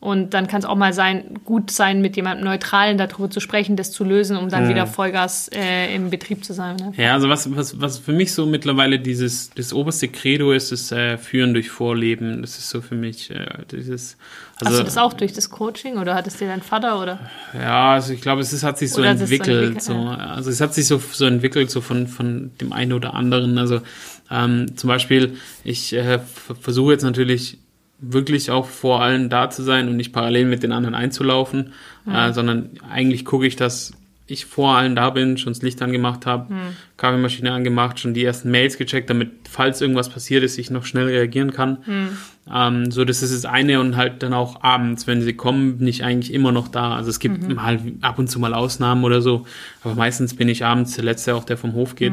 und 0.00 0.32
dann 0.32 0.46
kann 0.46 0.60
es 0.60 0.64
auch 0.64 0.76
mal 0.76 0.92
sein, 0.92 1.40
gut 1.44 1.72
sein, 1.72 2.00
mit 2.00 2.14
jemandem 2.14 2.44
Neutralen 2.44 2.98
darüber 2.98 3.30
zu 3.30 3.40
sprechen, 3.40 3.74
das 3.74 3.90
zu 3.90 4.04
lösen, 4.04 4.36
um 4.36 4.48
dann 4.48 4.64
mhm. 4.64 4.68
wieder 4.68 4.86
Vollgas 4.86 5.50
äh, 5.52 5.92
im 5.92 6.10
Betrieb 6.10 6.44
zu 6.44 6.52
sein. 6.52 6.76
Ne? 6.76 6.92
Ja, 6.96 7.14
also 7.14 7.28
was, 7.28 7.52
was, 7.56 7.80
was 7.80 7.98
für 7.98 8.12
mich 8.12 8.32
so 8.32 8.46
mittlerweile 8.46 9.00
dieses 9.00 9.50
das 9.50 9.72
oberste 9.72 10.06
Credo 10.06 10.52
ist, 10.52 10.70
ist 10.70 10.92
äh, 10.92 11.18
Führen 11.18 11.52
durch 11.52 11.70
Vorleben. 11.70 12.42
Das 12.42 12.58
ist 12.58 12.70
so 12.70 12.80
für 12.80 12.94
mich 12.94 13.32
äh, 13.32 13.44
dieses. 13.72 14.16
Also, 14.60 14.70
Hast 14.70 14.78
du 14.78 14.84
das 14.84 14.98
auch 14.98 15.12
durch 15.14 15.32
das 15.32 15.50
Coaching 15.50 15.98
oder 15.98 16.14
hattest 16.14 16.40
dir 16.40 16.46
dein 16.46 16.62
Vater 16.62 17.00
oder? 17.00 17.18
Ja, 17.54 17.94
also 17.94 18.12
ich 18.12 18.20
glaube, 18.20 18.40
es 18.40 18.52
ist, 18.52 18.62
hat 18.62 18.78
sich 18.78 18.92
so 18.92 19.02
entwickelt. 19.02 19.82
So, 19.82 19.92
entwickelt 19.92 20.18
so, 20.18 20.22
Also 20.32 20.50
es 20.50 20.60
hat 20.60 20.74
sich 20.74 20.86
so, 20.86 20.98
so 20.98 21.26
entwickelt, 21.26 21.72
so 21.72 21.80
von, 21.80 22.06
von 22.06 22.52
dem 22.60 22.72
einen 22.72 22.92
oder 22.92 23.14
anderen. 23.14 23.58
Also 23.58 23.80
ähm, 24.30 24.76
zum 24.76 24.88
Beispiel, 24.88 25.36
ich 25.64 25.92
äh, 25.94 26.20
versuche 26.60 26.92
jetzt 26.92 27.02
natürlich 27.02 27.58
wirklich 28.00 28.50
auch 28.50 28.66
vor 28.66 29.02
allen 29.02 29.28
da 29.28 29.50
zu 29.50 29.62
sein 29.62 29.88
und 29.88 29.96
nicht 29.96 30.12
parallel 30.12 30.46
mit 30.46 30.62
den 30.62 30.72
anderen 30.72 30.94
einzulaufen, 30.94 31.72
mhm. 32.04 32.14
äh, 32.14 32.32
sondern 32.32 32.70
eigentlich 32.88 33.24
gucke 33.24 33.46
ich, 33.46 33.56
dass 33.56 33.92
ich 34.30 34.44
vor 34.44 34.76
allen 34.76 34.94
da 34.94 35.08
bin, 35.08 35.38
schon 35.38 35.54
das 35.54 35.62
Licht 35.62 35.80
angemacht 35.80 36.26
habe, 36.26 36.52
mhm. 36.52 36.58
Kaffeemaschine 36.98 37.50
angemacht, 37.50 37.98
schon 37.98 38.12
die 38.12 38.22
ersten 38.22 38.50
Mails 38.50 38.76
gecheckt, 38.76 39.08
damit, 39.08 39.30
falls 39.50 39.80
irgendwas 39.80 40.10
passiert 40.10 40.44
ist, 40.44 40.58
ich 40.58 40.70
noch 40.70 40.84
schnell 40.84 41.06
reagieren 41.06 41.50
kann. 41.50 41.78
Mhm. 41.86 42.08
Ähm, 42.54 42.90
so, 42.90 43.06
das 43.06 43.22
ist 43.22 43.32
das 43.32 43.50
eine 43.50 43.80
und 43.80 43.96
halt 43.96 44.22
dann 44.22 44.34
auch 44.34 44.62
abends, 44.62 45.06
wenn 45.06 45.22
sie 45.22 45.32
kommen, 45.32 45.78
bin 45.78 45.88
ich 45.88 46.04
eigentlich 46.04 46.32
immer 46.32 46.52
noch 46.52 46.68
da. 46.68 46.94
Also 46.94 47.08
es 47.08 47.20
gibt 47.20 47.48
mhm. 47.48 47.54
mal 47.54 47.80
ab 48.02 48.18
und 48.18 48.28
zu 48.28 48.38
mal 48.38 48.52
Ausnahmen 48.52 49.02
oder 49.04 49.22
so, 49.22 49.46
aber 49.82 49.94
meistens 49.94 50.34
bin 50.34 50.48
ich 50.50 50.64
abends 50.64 50.94
der 50.94 51.04
Letzte 51.04 51.34
auch, 51.34 51.44
der 51.44 51.56
vom 51.56 51.72
Hof 51.72 51.96
geht. 51.96 52.12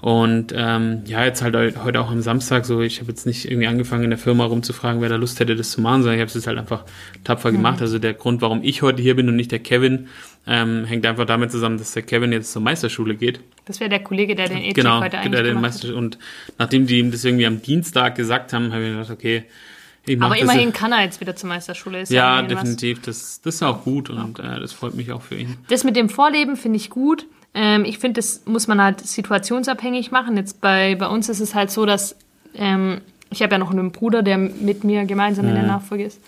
Und 0.00 0.52
ähm, 0.56 1.02
ja, 1.06 1.24
jetzt 1.24 1.42
halt 1.42 1.56
heute 1.82 2.00
auch 2.00 2.10
am 2.10 2.22
Samstag 2.22 2.64
so, 2.64 2.80
ich 2.82 3.00
habe 3.00 3.10
jetzt 3.10 3.26
nicht 3.26 3.50
irgendwie 3.50 3.66
angefangen 3.66 4.04
in 4.04 4.10
der 4.10 4.18
Firma 4.18 4.44
rumzufragen, 4.44 5.00
wer 5.02 5.08
da 5.08 5.16
Lust 5.16 5.40
hätte, 5.40 5.56
das 5.56 5.72
zu 5.72 5.80
machen, 5.80 6.02
sondern 6.02 6.20
ich 6.20 6.28
habe 6.28 6.38
es 6.38 6.46
halt 6.46 6.56
einfach 6.56 6.84
tapfer 7.24 7.50
mhm. 7.50 7.56
gemacht. 7.56 7.80
Also 7.82 7.98
der 7.98 8.14
Grund, 8.14 8.40
warum 8.40 8.62
ich 8.62 8.82
heute 8.82 9.02
hier 9.02 9.16
bin 9.16 9.28
und 9.28 9.34
nicht 9.34 9.50
der 9.50 9.58
Kevin, 9.58 10.06
ähm, 10.46 10.84
hängt 10.84 11.04
einfach 11.04 11.26
damit 11.26 11.50
zusammen, 11.50 11.78
dass 11.78 11.92
der 11.92 12.02
Kevin 12.02 12.30
jetzt 12.30 12.52
zur 12.52 12.62
Meisterschule 12.62 13.16
geht. 13.16 13.40
Das 13.64 13.80
wäre 13.80 13.90
der 13.90 14.02
Kollege, 14.04 14.36
der 14.36 14.48
den 14.48 14.58
E-Check 14.58 14.76
genau, 14.76 15.00
heute 15.00 15.18
eigentlich 15.18 15.32
der 15.32 15.42
den 15.42 15.60
Meister 15.60 15.94
Und 15.96 16.18
nachdem 16.58 16.86
die 16.86 17.00
ihm 17.00 17.10
das 17.10 17.24
irgendwie 17.24 17.46
am 17.46 17.60
Dienstag 17.60 18.14
gesagt 18.14 18.52
haben, 18.52 18.72
habe 18.72 18.84
ich 18.84 18.92
gedacht, 18.92 19.10
okay, 19.10 19.44
aber 20.20 20.38
immerhin 20.38 20.72
kann 20.72 20.92
er 20.92 21.02
jetzt 21.02 21.20
wieder 21.20 21.36
zur 21.36 21.48
Meisterschule. 21.48 22.00
Ist 22.00 22.10
ja, 22.10 22.40
ja 22.40 22.46
definitiv. 22.46 23.02
Das, 23.02 23.42
das 23.42 23.56
ist 23.56 23.62
auch 23.62 23.84
gut 23.84 24.08
und 24.08 24.38
äh, 24.38 24.58
das 24.58 24.72
freut 24.72 24.94
mich 24.94 25.12
auch 25.12 25.20
für 25.20 25.34
ihn. 25.34 25.58
Das 25.68 25.84
mit 25.84 25.96
dem 25.96 26.08
Vorleben 26.08 26.56
finde 26.56 26.76
ich 26.76 26.88
gut. 26.88 27.26
Ähm, 27.54 27.84
ich 27.84 27.98
finde, 27.98 28.18
das 28.18 28.42
muss 28.46 28.68
man 28.68 28.82
halt 28.82 29.00
situationsabhängig 29.00 30.10
machen. 30.10 30.36
Jetzt 30.36 30.60
bei, 30.60 30.94
bei 30.94 31.06
uns 31.06 31.28
ist 31.28 31.40
es 31.40 31.54
halt 31.54 31.70
so, 31.70 31.86
dass 31.86 32.16
ähm, 32.54 33.00
ich 33.30 33.42
habe 33.42 33.52
ja 33.52 33.58
noch 33.58 33.70
einen 33.70 33.92
Bruder, 33.92 34.22
der 34.22 34.38
mit 34.38 34.84
mir 34.84 35.04
gemeinsam 35.04 35.44
mhm. 35.46 35.50
in 35.50 35.56
der. 35.56 35.66
Nachfolge 35.66 36.04
ist. 36.04 36.20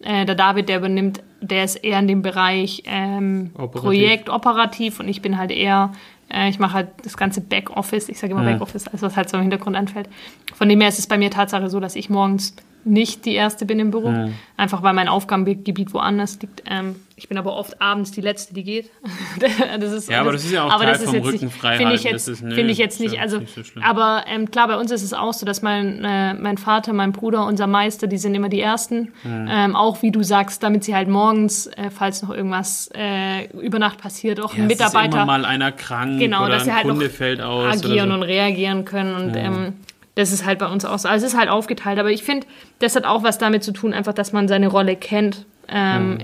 Äh, 0.00 0.26
der 0.26 0.34
David, 0.34 0.68
der 0.68 0.78
übernimmt, 0.78 1.22
der 1.40 1.64
ist 1.64 1.76
eher 1.76 1.98
in 1.98 2.08
dem 2.08 2.22
Bereich 2.22 2.82
ähm, 2.86 3.50
operativ. 3.54 3.80
Projekt 3.80 4.28
operativ 4.28 5.00
und 5.00 5.08
ich 5.08 5.22
bin 5.22 5.38
halt 5.38 5.50
eher, 5.50 5.92
äh, 6.32 6.48
ich 6.48 6.58
mache 6.58 6.74
halt 6.74 6.88
das 7.02 7.16
ganze 7.16 7.40
Backoffice, 7.40 8.08
ich 8.08 8.18
sage 8.18 8.32
immer 8.32 8.42
mhm. 8.42 8.52
Backoffice, 8.52 8.86
alles 8.86 9.02
was 9.02 9.16
halt 9.16 9.28
so 9.28 9.36
im 9.36 9.42
Hintergrund 9.42 9.76
anfällt. 9.76 10.08
Von 10.54 10.68
dem 10.68 10.80
her 10.80 10.88
ist 10.88 11.00
es 11.00 11.08
bei 11.08 11.18
mir 11.18 11.30
Tatsache 11.30 11.68
so, 11.68 11.80
dass 11.80 11.96
ich 11.96 12.10
morgens 12.10 12.54
nicht 12.88 13.24
die 13.24 13.34
Erste 13.34 13.66
bin 13.66 13.78
im 13.78 13.90
Büro, 13.90 14.10
mhm. 14.10 14.34
einfach 14.56 14.82
weil 14.82 14.94
mein 14.94 15.08
Aufgabengebiet 15.08 15.92
woanders 15.92 16.40
liegt. 16.40 16.62
Ähm, 16.66 16.96
ich 17.16 17.28
bin 17.28 17.36
aber 17.36 17.54
oft 17.56 17.82
abends 17.82 18.12
die 18.12 18.20
Letzte, 18.20 18.54
die 18.54 18.62
geht. 18.62 18.90
das 19.80 19.92
ist, 19.92 20.08
ja, 20.08 20.20
aber 20.20 20.32
das, 20.32 20.42
das 20.42 20.50
ist 20.50 20.54
ja 20.54 20.64
auch 20.64 20.72
aber 20.72 20.84
Teil 20.84 20.92
das 20.92 21.02
ist 21.02 21.10
vom 21.10 21.20
Rücken 21.20 21.50
frei 21.50 21.76
Finde 21.76 21.94
ich 21.94 22.04
jetzt, 22.04 22.28
find 22.28 22.70
ich 22.70 22.78
jetzt 22.78 23.00
nicht. 23.00 23.20
Also, 23.20 23.38
nicht 23.38 23.54
so 23.54 23.80
aber 23.80 24.24
ähm, 24.28 24.50
klar, 24.50 24.68
bei 24.68 24.76
uns 24.76 24.90
ist 24.90 25.02
es 25.02 25.12
auch 25.12 25.32
so, 25.32 25.44
dass 25.44 25.60
mein, 25.60 26.04
äh, 26.04 26.34
mein 26.34 26.58
Vater, 26.58 26.92
mein 26.92 27.12
Bruder, 27.12 27.44
unser 27.46 27.66
Meister, 27.66 28.06
die 28.06 28.18
sind 28.18 28.34
immer 28.34 28.48
die 28.48 28.60
Ersten. 28.60 29.12
Mhm. 29.24 29.48
Ähm, 29.50 29.76
auch 29.76 30.02
wie 30.02 30.12
du 30.12 30.22
sagst, 30.22 30.62
damit 30.62 30.84
sie 30.84 30.94
halt 30.94 31.08
morgens, 31.08 31.66
äh, 31.66 31.90
falls 31.90 32.22
noch 32.22 32.30
irgendwas 32.30 32.88
äh, 32.94 33.48
über 33.58 33.78
Nacht 33.78 33.98
passiert, 33.98 34.40
auch 34.40 34.54
ja, 34.54 34.62
ein 34.62 34.68
Mitarbeiter. 34.68 35.08
Ist 35.08 35.14
immer 35.14 35.26
mal 35.26 35.44
einer 35.44 35.72
krank 35.72 36.20
genau, 36.20 36.44
oder 36.44 36.54
dass 36.54 36.62
ein 36.62 36.66
sie 36.66 36.74
halt 36.74 36.86
Kunde 36.86 37.10
fällt 37.10 37.40
aus. 37.40 37.84
Agieren 37.84 38.10
so. 38.10 38.14
und 38.14 38.22
reagieren 38.22 38.84
können. 38.84 39.14
Und 39.16 39.34
ja. 39.34 39.42
ähm, 39.42 39.72
das 40.18 40.32
ist 40.32 40.44
halt 40.44 40.58
bei 40.58 40.66
uns 40.66 40.84
auch 40.84 40.98
so. 40.98 41.08
Also 41.08 41.26
es 41.26 41.32
ist 41.32 41.38
halt 41.38 41.48
aufgeteilt. 41.48 42.00
Aber 42.00 42.10
ich 42.10 42.24
finde, 42.24 42.44
das 42.80 42.96
hat 42.96 43.04
auch 43.04 43.22
was 43.22 43.38
damit 43.38 43.62
zu 43.62 43.72
tun, 43.72 43.94
einfach, 43.94 44.12
dass 44.12 44.32
man 44.32 44.48
seine 44.48 44.66
Rolle 44.66 44.96
kennt. 44.96 45.46
Ähm, 45.68 46.14
mhm. 46.14 46.18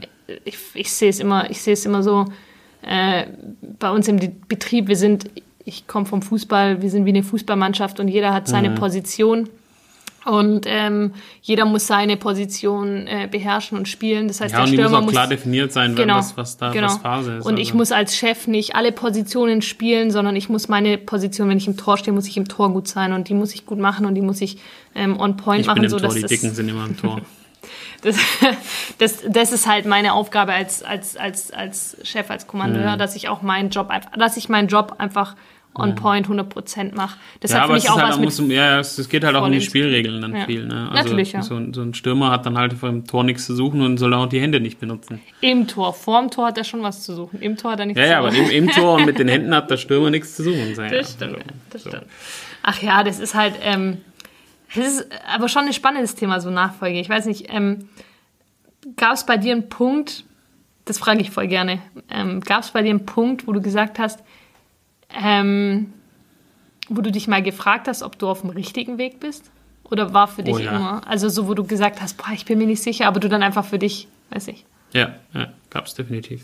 Ich, 0.44 0.58
ich 0.74 0.92
sehe 0.92 1.10
es 1.10 1.20
immer, 1.20 1.48
ich 1.48 1.62
sehe 1.62 1.74
es 1.74 1.86
immer 1.86 2.02
so. 2.02 2.24
Äh, 2.82 3.26
bei 3.78 3.90
uns 3.90 4.08
im 4.08 4.18
Betrieb, 4.48 4.88
wir 4.88 4.96
sind, 4.96 5.30
ich 5.64 5.86
komme 5.86 6.06
vom 6.06 6.22
Fußball, 6.22 6.82
wir 6.82 6.90
sind 6.90 7.04
wie 7.04 7.10
eine 7.10 7.22
Fußballmannschaft 7.22 8.00
und 8.00 8.08
jeder 8.08 8.34
hat 8.34 8.48
seine 8.48 8.70
mhm. 8.70 8.74
Position. 8.74 9.48
Und 10.24 10.64
ähm, 10.66 11.12
jeder 11.42 11.66
muss 11.66 11.86
seine 11.86 12.16
Position 12.16 13.06
äh, 13.06 13.28
beherrschen 13.30 13.76
und 13.76 13.88
spielen. 13.88 14.28
Das 14.28 14.40
heißt, 14.40 14.54
ja, 14.54 14.60
der 14.60 14.66
Stürmer 14.68 15.00
muss 15.00 15.08
auch 15.08 15.12
klar 15.12 15.26
definiert 15.28 15.72
sein, 15.72 15.94
genau, 15.94 16.16
was, 16.16 16.36
was 16.36 16.56
da 16.56 16.72
genau. 16.72 16.86
was 16.86 16.98
Phase 16.98 17.36
ist. 17.36 17.46
Und 17.46 17.58
ich 17.58 17.68
also. 17.68 17.78
muss 17.78 17.92
als 17.92 18.16
Chef 18.16 18.46
nicht 18.46 18.74
alle 18.74 18.90
Positionen 18.92 19.60
spielen, 19.60 20.10
sondern 20.10 20.34
ich 20.34 20.48
muss 20.48 20.68
meine 20.68 20.96
Position, 20.96 21.48
wenn 21.50 21.58
ich 21.58 21.66
im 21.66 21.76
Tor 21.76 21.98
stehe, 21.98 22.14
muss 22.14 22.26
ich 22.26 22.36
im 22.36 22.48
Tor 22.48 22.72
gut 22.72 22.88
sein 22.88 23.12
und 23.12 23.28
die 23.28 23.34
muss 23.34 23.54
ich 23.54 23.66
gut 23.66 23.78
machen 23.78 24.06
und 24.06 24.14
die 24.14 24.22
muss 24.22 24.40
ich 24.40 24.58
ähm, 24.94 25.20
on 25.20 25.36
point 25.36 25.60
ich 25.60 25.66
machen. 25.66 25.76
bin 25.76 25.84
im 25.84 25.90
so, 25.90 25.98
Tor, 25.98 26.08
dass 26.08 26.14
die 26.14 26.26
Dicken 26.26 26.54
sind 26.54 26.68
immer 26.68 26.86
im 26.86 26.96
Tor. 26.96 27.20
das, 28.02 28.16
das, 28.98 29.18
das 29.28 29.52
ist 29.52 29.66
halt 29.66 29.86
meine 29.86 30.12
Aufgabe 30.12 30.52
als, 30.52 30.82
als, 30.82 31.16
als, 31.16 31.50
als 31.50 31.96
Chef, 32.02 32.30
als 32.30 32.46
Kommandeur, 32.46 32.94
Mhm. 32.94 32.98
dass 32.98 33.16
ich 33.16 33.28
auch 33.28 33.42
meinen 33.42 33.70
Job 33.70 33.90
einfach, 33.90 34.12
dass 34.12 34.36
ich 34.36 34.48
meinen 34.48 34.68
Job 34.68 34.96
einfach 34.98 35.36
on 35.76 35.94
point 35.96 36.28
100% 36.28 36.94
mache. 36.94 37.18
Das 37.40 37.50
ja, 37.50 37.56
hat 37.58 37.62
für 37.62 37.64
aber 37.66 37.74
mich 37.74 37.90
auch 37.90 37.96
halt 37.96 38.08
was 38.08 38.14
auch, 38.14 38.20
mit 38.20 38.24
muss, 38.26 38.56
ja, 38.56 38.78
es, 38.80 38.96
es 38.98 39.08
geht 39.08 39.24
halt 39.24 39.34
auch 39.36 39.44
um 39.44 39.52
die. 39.52 39.60
Spielregeln 39.60 40.20
dann 40.22 40.36
Ja. 40.36 40.44
viel. 40.46 40.66
Ne? 40.66 40.88
Also 40.90 41.02
Natürlich, 41.04 41.32
ja. 41.32 41.42
so, 41.42 41.56
ein- 41.56 41.74
so 41.74 41.82
ein 41.82 41.94
Stürmer 41.94 42.30
hat 42.30 42.46
dann 42.46 42.56
halt 42.56 42.72
vor 42.74 42.88
dem 42.88 43.06
Tor 43.06 43.24
nichts 43.24 43.46
zu 43.46 43.54
suchen 43.56 43.80
und 43.82 43.98
soll 43.98 44.14
auch 44.14 44.26
die 44.26 44.40
Hände 44.40 44.60
nicht 44.60 44.78
benutzen. 44.80 45.20
im 45.40 45.66
Tor. 45.66 45.92
Vorm 45.94 46.30
Tor 46.30 46.46
hat 46.46 46.58
er 46.58 46.64
schon 46.64 46.82
was 46.82 47.02
zu 47.02 47.14
suchen. 47.14 47.40
Im 47.42 47.56
Tor 47.56 47.72
hat 47.72 47.80
er 47.80 47.86
nichts 47.86 48.00
Ja, 48.00 48.06
ja, 48.06 48.12
zu 48.12 48.18
aber 48.18 48.30
suchen. 48.32 48.50
im, 48.50 48.64
im 48.64 48.70
Tor 48.70 48.94
und 48.94 49.06
mit 49.06 49.18
den 49.18 49.28
Händen 49.34 49.54
hat 49.54 49.70
der 49.70 49.76
Stürmer 49.76 50.10
nichts 50.10 50.36
zu 50.36 50.42
suchen. 50.44 50.74
Ja, 50.76 50.88
Das 50.88 51.12
stimmt, 51.14 51.32
so, 51.32 51.36
ja, 51.38 51.44
das 51.70 51.82
so. 51.82 51.88
stimmt. 51.90 52.06
Ach 52.62 52.80
ja, 52.82 53.02
das 53.02 53.18
ist 53.18 53.34
halt, 53.34 53.54
ähm, 53.62 53.98
das 54.74 54.86
ist 54.86 55.06
aber 55.34 55.48
schon 55.48 55.64
ein 55.66 55.72
spannendes 55.72 56.14
Thema, 56.14 56.40
so 56.40 56.50
Nachfolge. 56.50 56.98
Ich 57.00 57.08
weiß 57.08 57.26
nicht, 57.26 57.46
ähm, 57.52 57.88
gab 58.96 59.14
es 59.14 59.24
bei 59.26 59.36
dir 59.36 59.52
einen 59.52 59.68
Punkt, 59.68 60.24
das 60.84 60.98
frage 60.98 61.20
ich 61.20 61.30
voll 61.30 61.46
gerne, 61.46 61.78
ähm, 62.10 62.40
gab 62.40 62.62
es 62.62 62.70
bei 62.70 62.82
dir 62.82 62.90
einen 62.90 63.06
Punkt, 63.06 63.46
wo 63.46 63.52
du 63.52 63.60
gesagt 63.62 63.98
hast, 63.98 64.20
ähm, 65.10 65.92
wo 66.88 67.00
du 67.00 67.10
dich 67.10 67.28
mal 67.28 67.42
gefragt 67.42 67.88
hast, 67.88 68.02
ob 68.02 68.18
du 68.18 68.28
auf 68.28 68.42
dem 68.42 68.50
richtigen 68.50 68.98
Weg 68.98 69.20
bist? 69.20 69.50
Oder 69.90 70.14
war 70.14 70.28
für 70.28 70.42
dich 70.42 70.54
Oh 70.54 70.58
ja. 70.58 70.76
immer, 70.76 71.06
also 71.06 71.28
so, 71.28 71.46
wo 71.48 71.54
du 71.54 71.64
gesagt 71.64 72.00
hast, 72.00 72.16
boah, 72.16 72.32
ich 72.32 72.44
bin 72.44 72.58
mir 72.58 72.66
nicht 72.66 72.82
sicher, 72.82 73.06
aber 73.06 73.20
du 73.20 73.28
dann 73.28 73.42
einfach 73.42 73.64
für 73.64 73.78
dich, 73.78 74.08
weiß 74.30 74.48
ich. 74.48 74.64
Ja, 74.92 75.14
ja 75.34 75.48
gab 75.70 75.86
es 75.86 75.94
definitiv. 75.94 76.42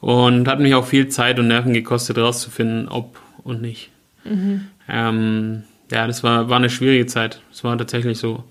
Und 0.00 0.48
hat 0.48 0.60
mich 0.60 0.74
auch 0.74 0.84
viel 0.84 1.08
Zeit 1.08 1.38
und 1.38 1.48
Nerven 1.48 1.72
gekostet, 1.72 2.18
rauszufinden, 2.18 2.88
ob 2.88 3.18
und 3.42 3.62
nicht. 3.62 3.90
Ähm, 4.88 5.64
ja, 5.90 6.06
das 6.06 6.22
war, 6.22 6.48
war 6.48 6.56
eine 6.56 6.70
schwierige 6.70 7.06
Zeit. 7.06 7.40
Es 7.52 7.64
war 7.64 7.76
tatsächlich 7.78 8.18
so 8.18 8.44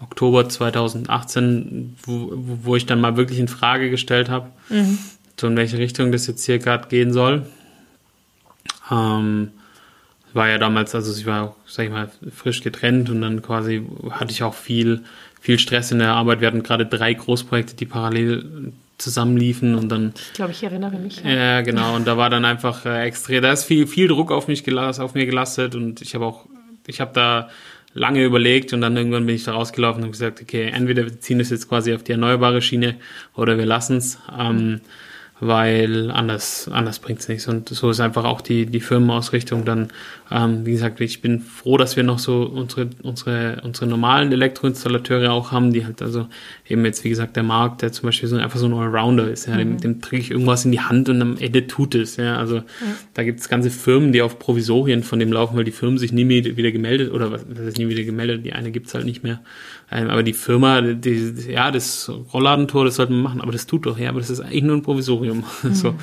Oktober 0.00 0.48
2018, 0.48 1.96
wo, 2.02 2.30
wo 2.32 2.58
wo 2.62 2.76
ich 2.76 2.86
dann 2.86 3.00
mal 3.00 3.16
wirklich 3.16 3.38
in 3.38 3.48
Frage 3.48 3.90
gestellt 3.90 4.28
habe, 4.30 4.50
so 5.38 5.46
in 5.46 5.56
welche 5.56 5.78
Richtung 5.78 6.10
das 6.12 6.26
jetzt 6.26 6.44
hier 6.44 6.58
gerade 6.58 6.88
gehen 6.88 7.12
soll. 7.12 7.46
Ähm, 8.90 9.52
war 10.32 10.48
ja 10.48 10.58
damals, 10.58 10.94
also 10.94 11.12
ich 11.18 11.26
war 11.26 11.42
auch, 11.42 11.56
sag 11.66 11.86
ich 11.86 11.90
mal, 11.90 12.10
frisch 12.34 12.62
getrennt 12.62 13.10
und 13.10 13.20
dann 13.20 13.42
quasi 13.42 13.84
hatte 14.10 14.32
ich 14.32 14.42
auch 14.42 14.54
viel, 14.54 15.02
viel 15.40 15.58
Stress 15.58 15.90
in 15.90 15.98
der 15.98 16.12
Arbeit. 16.12 16.40
Wir 16.40 16.48
hatten 16.48 16.62
gerade 16.62 16.86
drei 16.86 17.14
Großprojekte, 17.14 17.74
die 17.74 17.86
parallel 17.86 18.72
zusammenliefen 18.98 19.74
und 19.74 19.88
dann 19.88 20.12
Ich 20.14 20.34
glaube, 20.34 20.52
ich 20.52 20.62
erinnere 20.62 20.98
mich. 20.98 21.22
Ja. 21.24 21.30
ja, 21.30 21.60
genau. 21.62 21.96
Und 21.96 22.06
da 22.06 22.16
war 22.16 22.30
dann 22.30 22.44
einfach 22.44 22.84
äh, 22.84 23.06
extrem, 23.06 23.42
da 23.42 23.52
ist 23.52 23.64
viel, 23.64 23.86
viel 23.86 24.08
Druck 24.08 24.30
auf 24.30 24.46
mich 24.46 24.62
gelastet, 24.62 25.04
auf 25.04 25.14
mir 25.14 25.26
gelastet 25.26 25.74
und 25.74 26.02
ich 26.02 26.14
habe 26.14 26.26
auch, 26.26 26.46
ich 26.86 27.00
habe 27.00 27.12
da 27.14 27.48
lange 27.92 28.22
überlegt 28.22 28.72
und 28.72 28.82
dann 28.82 28.96
irgendwann 28.96 29.26
bin 29.26 29.34
ich 29.34 29.44
da 29.44 29.52
rausgelaufen 29.52 30.04
und 30.04 30.12
gesagt, 30.12 30.40
okay, 30.40 30.70
entweder 30.72 31.04
wir 31.04 31.20
ziehen 31.20 31.38
das 31.38 31.50
jetzt 31.50 31.68
quasi 31.68 31.92
auf 31.94 32.04
die 32.04 32.12
erneuerbare 32.12 32.62
Schiene 32.62 32.96
oder 33.34 33.58
wir 33.58 33.66
lassen 33.66 33.96
es, 33.96 34.18
ähm, 34.38 34.80
weil 35.40 36.10
anders, 36.10 36.68
anders 36.70 36.98
bringt 36.98 37.20
es 37.20 37.28
nichts. 37.28 37.48
Und 37.48 37.68
so 37.68 37.90
ist 37.90 38.00
einfach 38.00 38.24
auch 38.24 38.42
die, 38.42 38.66
die 38.66 38.80
Firmenausrichtung 38.80 39.64
dann, 39.64 39.88
ähm, 40.30 40.66
wie 40.66 40.72
gesagt, 40.72 41.00
ich 41.00 41.22
bin 41.22 41.40
froh, 41.40 41.78
dass 41.78 41.96
wir 41.96 42.02
noch 42.02 42.18
so 42.18 42.42
unsere, 42.42 42.90
unsere, 43.02 43.60
unsere 43.64 43.86
normalen 43.86 44.30
Elektroinstallateure 44.32 45.32
auch 45.32 45.50
haben, 45.50 45.72
die 45.72 45.84
halt 45.84 46.02
also 46.02 46.26
eben 46.68 46.84
jetzt, 46.84 47.04
wie 47.04 47.08
gesagt, 47.08 47.36
der 47.36 47.42
Markt, 47.42 47.80
der 47.82 47.90
zum 47.90 48.06
Beispiel 48.06 48.28
so 48.28 48.36
einfach 48.36 48.58
so 48.58 48.66
ein 48.66 48.74
Allrounder 48.74 49.30
ist, 49.30 49.46
ja, 49.46 49.56
dem, 49.56 49.80
dem 49.80 50.00
kriege 50.00 50.22
ich 50.22 50.30
irgendwas 50.30 50.64
in 50.64 50.72
die 50.72 50.80
Hand 50.80 51.08
und 51.08 51.22
am 51.22 51.38
Ende 51.38 51.66
tut 51.66 51.94
es, 51.94 52.16
ja, 52.16 52.36
also 52.36 52.62
da 53.14 53.22
gibt 53.22 53.40
es 53.40 53.48
ganze 53.48 53.70
Firmen, 53.70 54.12
die 54.12 54.22
auf 54.22 54.38
Provisorien 54.38 55.02
von 55.02 55.18
dem 55.18 55.32
laufen, 55.32 55.56
weil 55.56 55.64
die 55.64 55.72
Firmen 55.72 55.98
sich 55.98 56.12
nie 56.12 56.28
wieder 56.28 56.70
gemeldet, 56.70 57.12
oder 57.12 57.32
was, 57.32 57.46
das 57.48 57.66
ist 57.66 57.78
nie 57.78 57.88
wieder 57.88 58.04
gemeldet, 58.04 58.44
die 58.44 58.52
eine 58.52 58.70
gibt's 58.70 58.94
halt 58.94 59.06
nicht 59.06 59.22
mehr, 59.22 59.40
ähm, 59.90 60.10
aber 60.10 60.22
die 60.22 60.32
Firma, 60.32 60.80
die, 60.80 61.34
ja, 61.48 61.70
das 61.70 62.10
Rollladentor, 62.32 62.84
das 62.84 62.96
sollte 62.96 63.12
man 63.12 63.22
machen, 63.22 63.40
aber 63.40 63.52
das 63.52 63.66
tut 63.66 63.86
doch, 63.86 63.98
ja, 63.98 64.10
aber 64.10 64.20
das 64.20 64.30
ist 64.30 64.40
eigentlich 64.40 64.62
nur 64.62 64.76
ein 64.76 64.82
Provisorium, 64.82 65.44
so, 65.72 65.94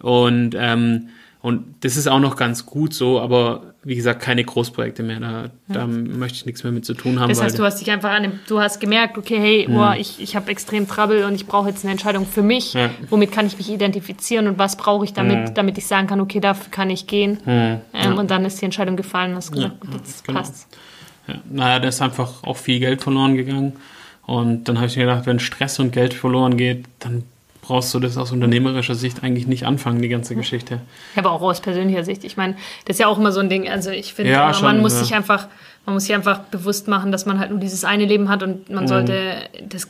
und, 0.00 0.54
ähm, 0.56 1.08
und 1.40 1.74
das 1.80 1.96
ist 1.96 2.06
auch 2.06 2.20
noch 2.20 2.36
ganz 2.36 2.66
gut 2.66 2.94
so, 2.94 3.20
aber 3.20 3.72
wie 3.84 3.96
gesagt, 3.96 4.22
keine 4.22 4.44
Großprojekte 4.44 5.02
mehr. 5.02 5.18
Da, 5.18 5.50
da 5.66 5.86
möchte 5.88 6.36
ich 6.36 6.46
nichts 6.46 6.62
mehr 6.62 6.72
mit 6.72 6.84
zu 6.84 6.94
tun 6.94 7.18
haben. 7.18 7.30
Das 7.30 7.42
heißt, 7.42 7.58
du 7.58 7.64
hast 7.64 7.80
dich 7.80 7.90
einfach 7.90 8.10
an 8.10 8.22
dem, 8.22 8.32
du 8.46 8.60
hast 8.60 8.78
gemerkt, 8.78 9.18
okay, 9.18 9.38
hey, 9.38 9.66
boah, 9.68 9.96
ich, 9.98 10.22
ich 10.22 10.36
habe 10.36 10.50
extrem 10.52 10.86
Trouble 10.86 11.26
und 11.26 11.34
ich 11.34 11.46
brauche 11.46 11.68
jetzt 11.68 11.84
eine 11.84 11.90
Entscheidung 11.90 12.26
für 12.26 12.42
mich. 12.42 12.74
Ja. 12.74 12.90
Womit 13.10 13.32
kann 13.32 13.46
ich 13.46 13.58
mich 13.58 13.70
identifizieren 13.70 14.46
und 14.46 14.58
was 14.58 14.76
brauche 14.76 15.04
ich 15.04 15.14
damit, 15.14 15.58
damit 15.58 15.78
ich 15.78 15.86
sagen 15.88 16.06
kann, 16.06 16.20
okay, 16.20 16.38
dafür 16.38 16.70
kann 16.70 16.90
ich 16.90 17.08
gehen. 17.08 17.38
Ähm, 17.44 17.80
Und 18.16 18.30
dann 18.30 18.44
ist 18.44 18.60
die 18.60 18.64
Entscheidung 18.64 18.94
gefallen 18.94 19.32
und 19.32 19.38
hast 19.38 19.50
gesagt, 19.50 19.80
gut, 19.80 19.94
jetzt 19.94 20.24
genau. 20.24 20.38
passt. 20.38 20.68
Ja, 21.28 21.34
naja, 21.50 21.78
da 21.80 21.88
ist 21.88 22.02
einfach 22.02 22.42
auch 22.44 22.56
viel 22.56 22.80
Geld 22.80 23.02
verloren 23.02 23.36
gegangen. 23.36 23.74
Und 24.26 24.64
dann 24.64 24.76
habe 24.78 24.86
ich 24.86 24.96
mir 24.96 25.04
gedacht, 25.06 25.26
wenn 25.26 25.40
Stress 25.40 25.78
und 25.78 25.92
Geld 25.92 26.14
verloren 26.14 26.56
geht, 26.56 26.84
dann 27.00 27.24
brauchst 27.60 27.94
du 27.94 28.00
das 28.00 28.16
aus 28.16 28.32
unternehmerischer 28.32 28.94
Sicht 28.96 29.22
eigentlich 29.22 29.46
nicht 29.46 29.64
anfangen, 29.66 30.02
die 30.02 30.08
ganze 30.08 30.34
Geschichte. 30.34 30.80
Aber 31.16 31.30
auch 31.30 31.42
aus 31.42 31.60
persönlicher 31.60 32.02
Sicht. 32.04 32.24
Ich 32.24 32.36
meine, 32.36 32.54
das 32.86 32.96
ist 32.96 33.00
ja 33.00 33.06
auch 33.06 33.18
immer 33.18 33.30
so 33.32 33.40
ein 33.40 33.48
Ding. 33.48 33.68
Also 33.68 33.90
ich 33.90 34.14
finde, 34.14 34.32
Ja, 34.32 34.44
aber 34.44 34.54
schon, 34.54 34.64
man 34.64 34.80
muss 34.80 34.94
ja. 34.94 35.00
sich 35.00 35.14
einfach, 35.14 35.46
man 35.86 35.94
muss 35.94 36.04
sich 36.04 36.14
einfach 36.14 36.40
bewusst 36.40 36.88
machen, 36.88 37.12
dass 37.12 37.24
man 37.26 37.38
halt 37.38 37.50
nur 37.50 37.60
dieses 37.60 37.84
eine 37.84 38.04
Leben 38.04 38.28
hat 38.28 38.42
und 38.42 38.68
Mhm. 38.68 38.74
man 38.74 38.88
sollte 38.88 39.36
das 39.68 39.88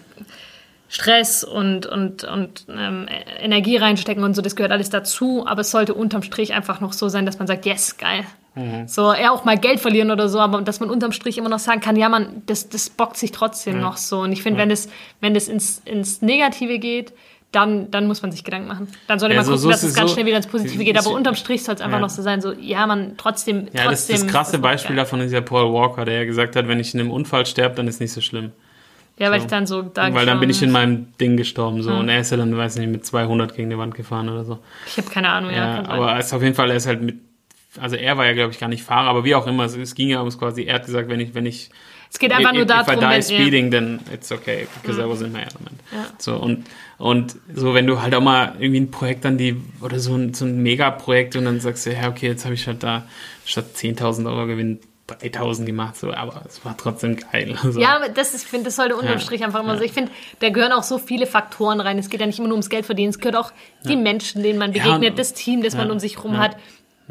Stress 0.94 1.42
und, 1.42 1.86
und, 1.86 2.22
und 2.24 2.66
ähm, 2.68 3.08
Energie 3.40 3.78
reinstecken 3.78 4.22
und 4.24 4.34
so, 4.34 4.42
das 4.42 4.56
gehört 4.56 4.72
alles 4.72 4.90
dazu, 4.90 5.46
aber 5.46 5.62
es 5.62 5.70
sollte 5.70 5.94
unterm 5.94 6.22
Strich 6.22 6.52
einfach 6.52 6.80
noch 6.82 6.92
so 6.92 7.08
sein, 7.08 7.24
dass 7.24 7.38
man 7.38 7.48
sagt, 7.48 7.64
yes, 7.64 7.96
geil. 7.96 8.24
Mhm. 8.56 8.86
So, 8.86 9.14
ja, 9.14 9.30
auch 9.30 9.46
mal 9.46 9.56
Geld 9.56 9.80
verlieren 9.80 10.10
oder 10.10 10.28
so, 10.28 10.38
aber 10.38 10.60
dass 10.60 10.80
man 10.80 10.90
unterm 10.90 11.12
Strich 11.12 11.38
immer 11.38 11.48
noch 11.48 11.60
sagen 11.60 11.80
kann, 11.80 11.96
ja, 11.96 12.10
man, 12.10 12.42
das, 12.44 12.68
das 12.68 12.90
bockt 12.90 13.16
sich 13.16 13.32
trotzdem 13.32 13.80
noch 13.80 13.96
so. 13.96 14.20
Und 14.20 14.32
ich 14.32 14.42
finde, 14.42 14.60
wenn 14.60 14.70
es, 14.70 14.90
wenn 15.22 15.34
es 15.34 15.48
ins, 15.48 15.80
ins 15.86 16.20
Negative 16.20 16.78
geht, 16.78 17.14
dann, 17.52 17.90
dann 17.90 18.06
muss 18.06 18.20
man 18.20 18.30
sich 18.30 18.44
Gedanken 18.44 18.68
machen. 18.68 18.88
Dann 19.08 19.18
sollte 19.18 19.34
Ja, 19.34 19.40
man 19.40 19.46
so- 19.46 19.52
gucken, 19.52 19.62
so 19.62 19.70
dass 19.70 19.82
es 19.82 19.94
ganz 19.94 20.10
so- 20.10 20.14
schnell 20.16 20.26
wieder 20.26 20.36
ins 20.36 20.46
Positive 20.46 20.84
geht. 20.84 20.98
Aber 20.98 21.10
unterm 21.10 21.36
Strich 21.36 21.64
soll 21.64 21.74
es 21.74 21.80
einfach 21.80 21.96
Ja. 21.98 22.02
noch 22.02 22.10
so 22.10 22.20
sein, 22.20 22.42
so, 22.42 22.52
ja, 22.52 22.86
man 22.86 23.14
trotzdem, 23.16 23.68
Ja, 23.72 23.84
das, 23.90 24.06
trotzdem. 24.06 24.16
das 24.16 24.26
krasse 24.26 24.56
ist 24.56 24.62
Beispiel 24.62 24.96
davon 24.96 25.20
ist 25.22 25.32
ja 25.32 25.40
Paul 25.40 25.72
Walker, 25.72 26.04
der 26.04 26.16
ja 26.18 26.24
gesagt 26.26 26.54
hat, 26.54 26.68
wenn 26.68 26.80
ich 26.80 26.92
in 26.92 27.00
einem 27.00 27.10
Unfall 27.10 27.46
sterbe, 27.46 27.76
dann 27.76 27.88
ist 27.88 27.98
nicht 28.00 28.12
so 28.12 28.20
schlimm. 28.20 28.52
Ja, 29.18 29.30
weil 29.30 29.40
so. 29.40 29.44
ich 29.44 29.50
dann 29.50 29.66
so 29.66 29.82
da 29.82 30.12
Weil 30.12 30.26
dann 30.26 30.40
bin 30.40 30.50
ich 30.50 30.62
in 30.62 30.70
meinem 30.70 31.12
Ding 31.18 31.36
gestorben. 31.36 31.82
So. 31.82 31.92
Und 31.92 32.08
er 32.08 32.20
ist 32.20 32.30
ja 32.30 32.36
dann, 32.36 32.56
weiß 32.56 32.76
nicht, 32.76 32.88
mit 32.88 33.04
200 33.04 33.54
gegen 33.54 33.70
die 33.70 33.78
Wand 33.78 33.94
gefahren 33.94 34.28
oder 34.28 34.44
so. 34.44 34.58
Ich 34.86 34.96
habe 34.96 35.10
keine 35.10 35.28
Ahnung, 35.28 35.50
ja. 35.50 35.82
Ja, 35.82 35.88
aber 35.88 36.18
es 36.18 36.26
ist 36.26 36.32
auf 36.32 36.42
jeden 36.42 36.54
Fall, 36.54 36.70
er 36.70 36.76
ist 36.76 36.86
halt 36.86 37.02
mit, 37.02 37.16
also 37.78 37.96
er 37.96 38.16
war 38.16 38.26
ja, 38.26 38.32
glaube 38.32 38.52
ich, 38.52 38.58
gar 38.58 38.68
nicht 38.68 38.82
Fahrer, 38.82 39.08
aber 39.08 39.24
wie 39.24 39.34
auch 39.34 39.46
immer, 39.46 39.64
es, 39.64 39.76
es 39.76 39.94
ging 39.94 40.08
ja 40.08 40.18
ums 40.18 40.38
quasi, 40.38 40.64
er 40.64 40.76
hat 40.76 40.86
gesagt, 40.86 41.08
wenn 41.08 41.20
ich, 41.20 41.34
wenn 41.34 41.46
ich 41.46 41.70
es 42.12 42.18
geht 42.18 42.30
einfach 42.30 42.52
nur 42.52 42.66
darum, 42.66 42.92
if 42.92 42.94
I 42.94 43.00
die 43.00 43.06
wenn 43.06 43.22
speeding, 43.22 43.70
then 43.70 44.00
it's 44.12 44.30
okay, 44.30 44.66
because 44.82 45.00
I 45.00 45.08
was 45.08 45.22
in 45.22 45.32
my 45.32 45.38
element. 45.38 45.80
Ja. 45.92 46.08
So, 46.18 46.36
und, 46.36 46.66
und 46.98 47.36
so, 47.54 47.72
wenn 47.72 47.86
du 47.86 48.02
halt 48.02 48.14
auch 48.14 48.20
mal 48.20 48.54
irgendwie 48.58 48.80
ein 48.80 48.90
Projekt 48.90 49.24
dann 49.24 49.38
die, 49.38 49.56
oder 49.80 49.98
so 49.98 50.14
ein, 50.14 50.34
so 50.34 50.44
ein 50.44 50.62
Megaprojekt 50.62 51.36
und 51.36 51.46
dann 51.46 51.60
sagst 51.60 51.86
du, 51.86 51.92
ja, 51.92 52.10
okay, 52.10 52.26
jetzt 52.26 52.44
habe 52.44 52.54
ich 52.54 52.66
halt 52.66 52.82
da 52.82 53.06
statt 53.46 53.64
10.000 53.76 54.26
Euro 54.26 54.46
Gewinn 54.46 54.80
3.000 55.20 55.64
gemacht, 55.64 55.96
so, 55.96 56.12
aber 56.12 56.42
es 56.46 56.64
war 56.64 56.76
trotzdem 56.76 57.16
geil. 57.16 57.56
So. 57.62 57.80
Ja, 57.80 57.96
aber 57.96 58.08
das 58.08 58.34
ist, 58.34 58.44
ich 58.44 58.50
finde, 58.50 58.66
das 58.66 58.76
sollte 58.76 58.94
unterm 58.96 59.12
Ja. 59.14 59.18
Strich 59.18 59.42
einfach 59.44 59.60
immer 59.62 59.76
so. 59.78 59.84
Ich 59.84 59.92
finde, 59.92 60.10
da 60.40 60.48
gehören 60.50 60.72
auch 60.72 60.82
so 60.82 60.98
viele 60.98 61.26
Faktoren 61.26 61.80
rein. 61.80 61.98
Es 61.98 62.08
geht 62.10 62.20
ja 62.20 62.26
nicht 62.26 62.38
immer 62.38 62.48
nur 62.48 62.56
ums 62.56 62.68
Geld 62.70 62.86
verdienen, 62.86 63.10
es 63.10 63.18
gehört 63.18 63.36
auch 63.36 63.52
die 63.84 63.96
Menschen, 63.96 64.42
denen 64.42 64.58
man 64.58 64.72
Ja, 64.72 64.82
begegnet, 64.84 65.10
und- 65.10 65.18
das 65.18 65.32
Team, 65.34 65.62
das 65.62 65.74
man 65.74 65.86
ja, 65.88 65.92
um 65.92 65.98
sich 65.98 66.22
rum 66.22 66.34
ja. 66.34 66.40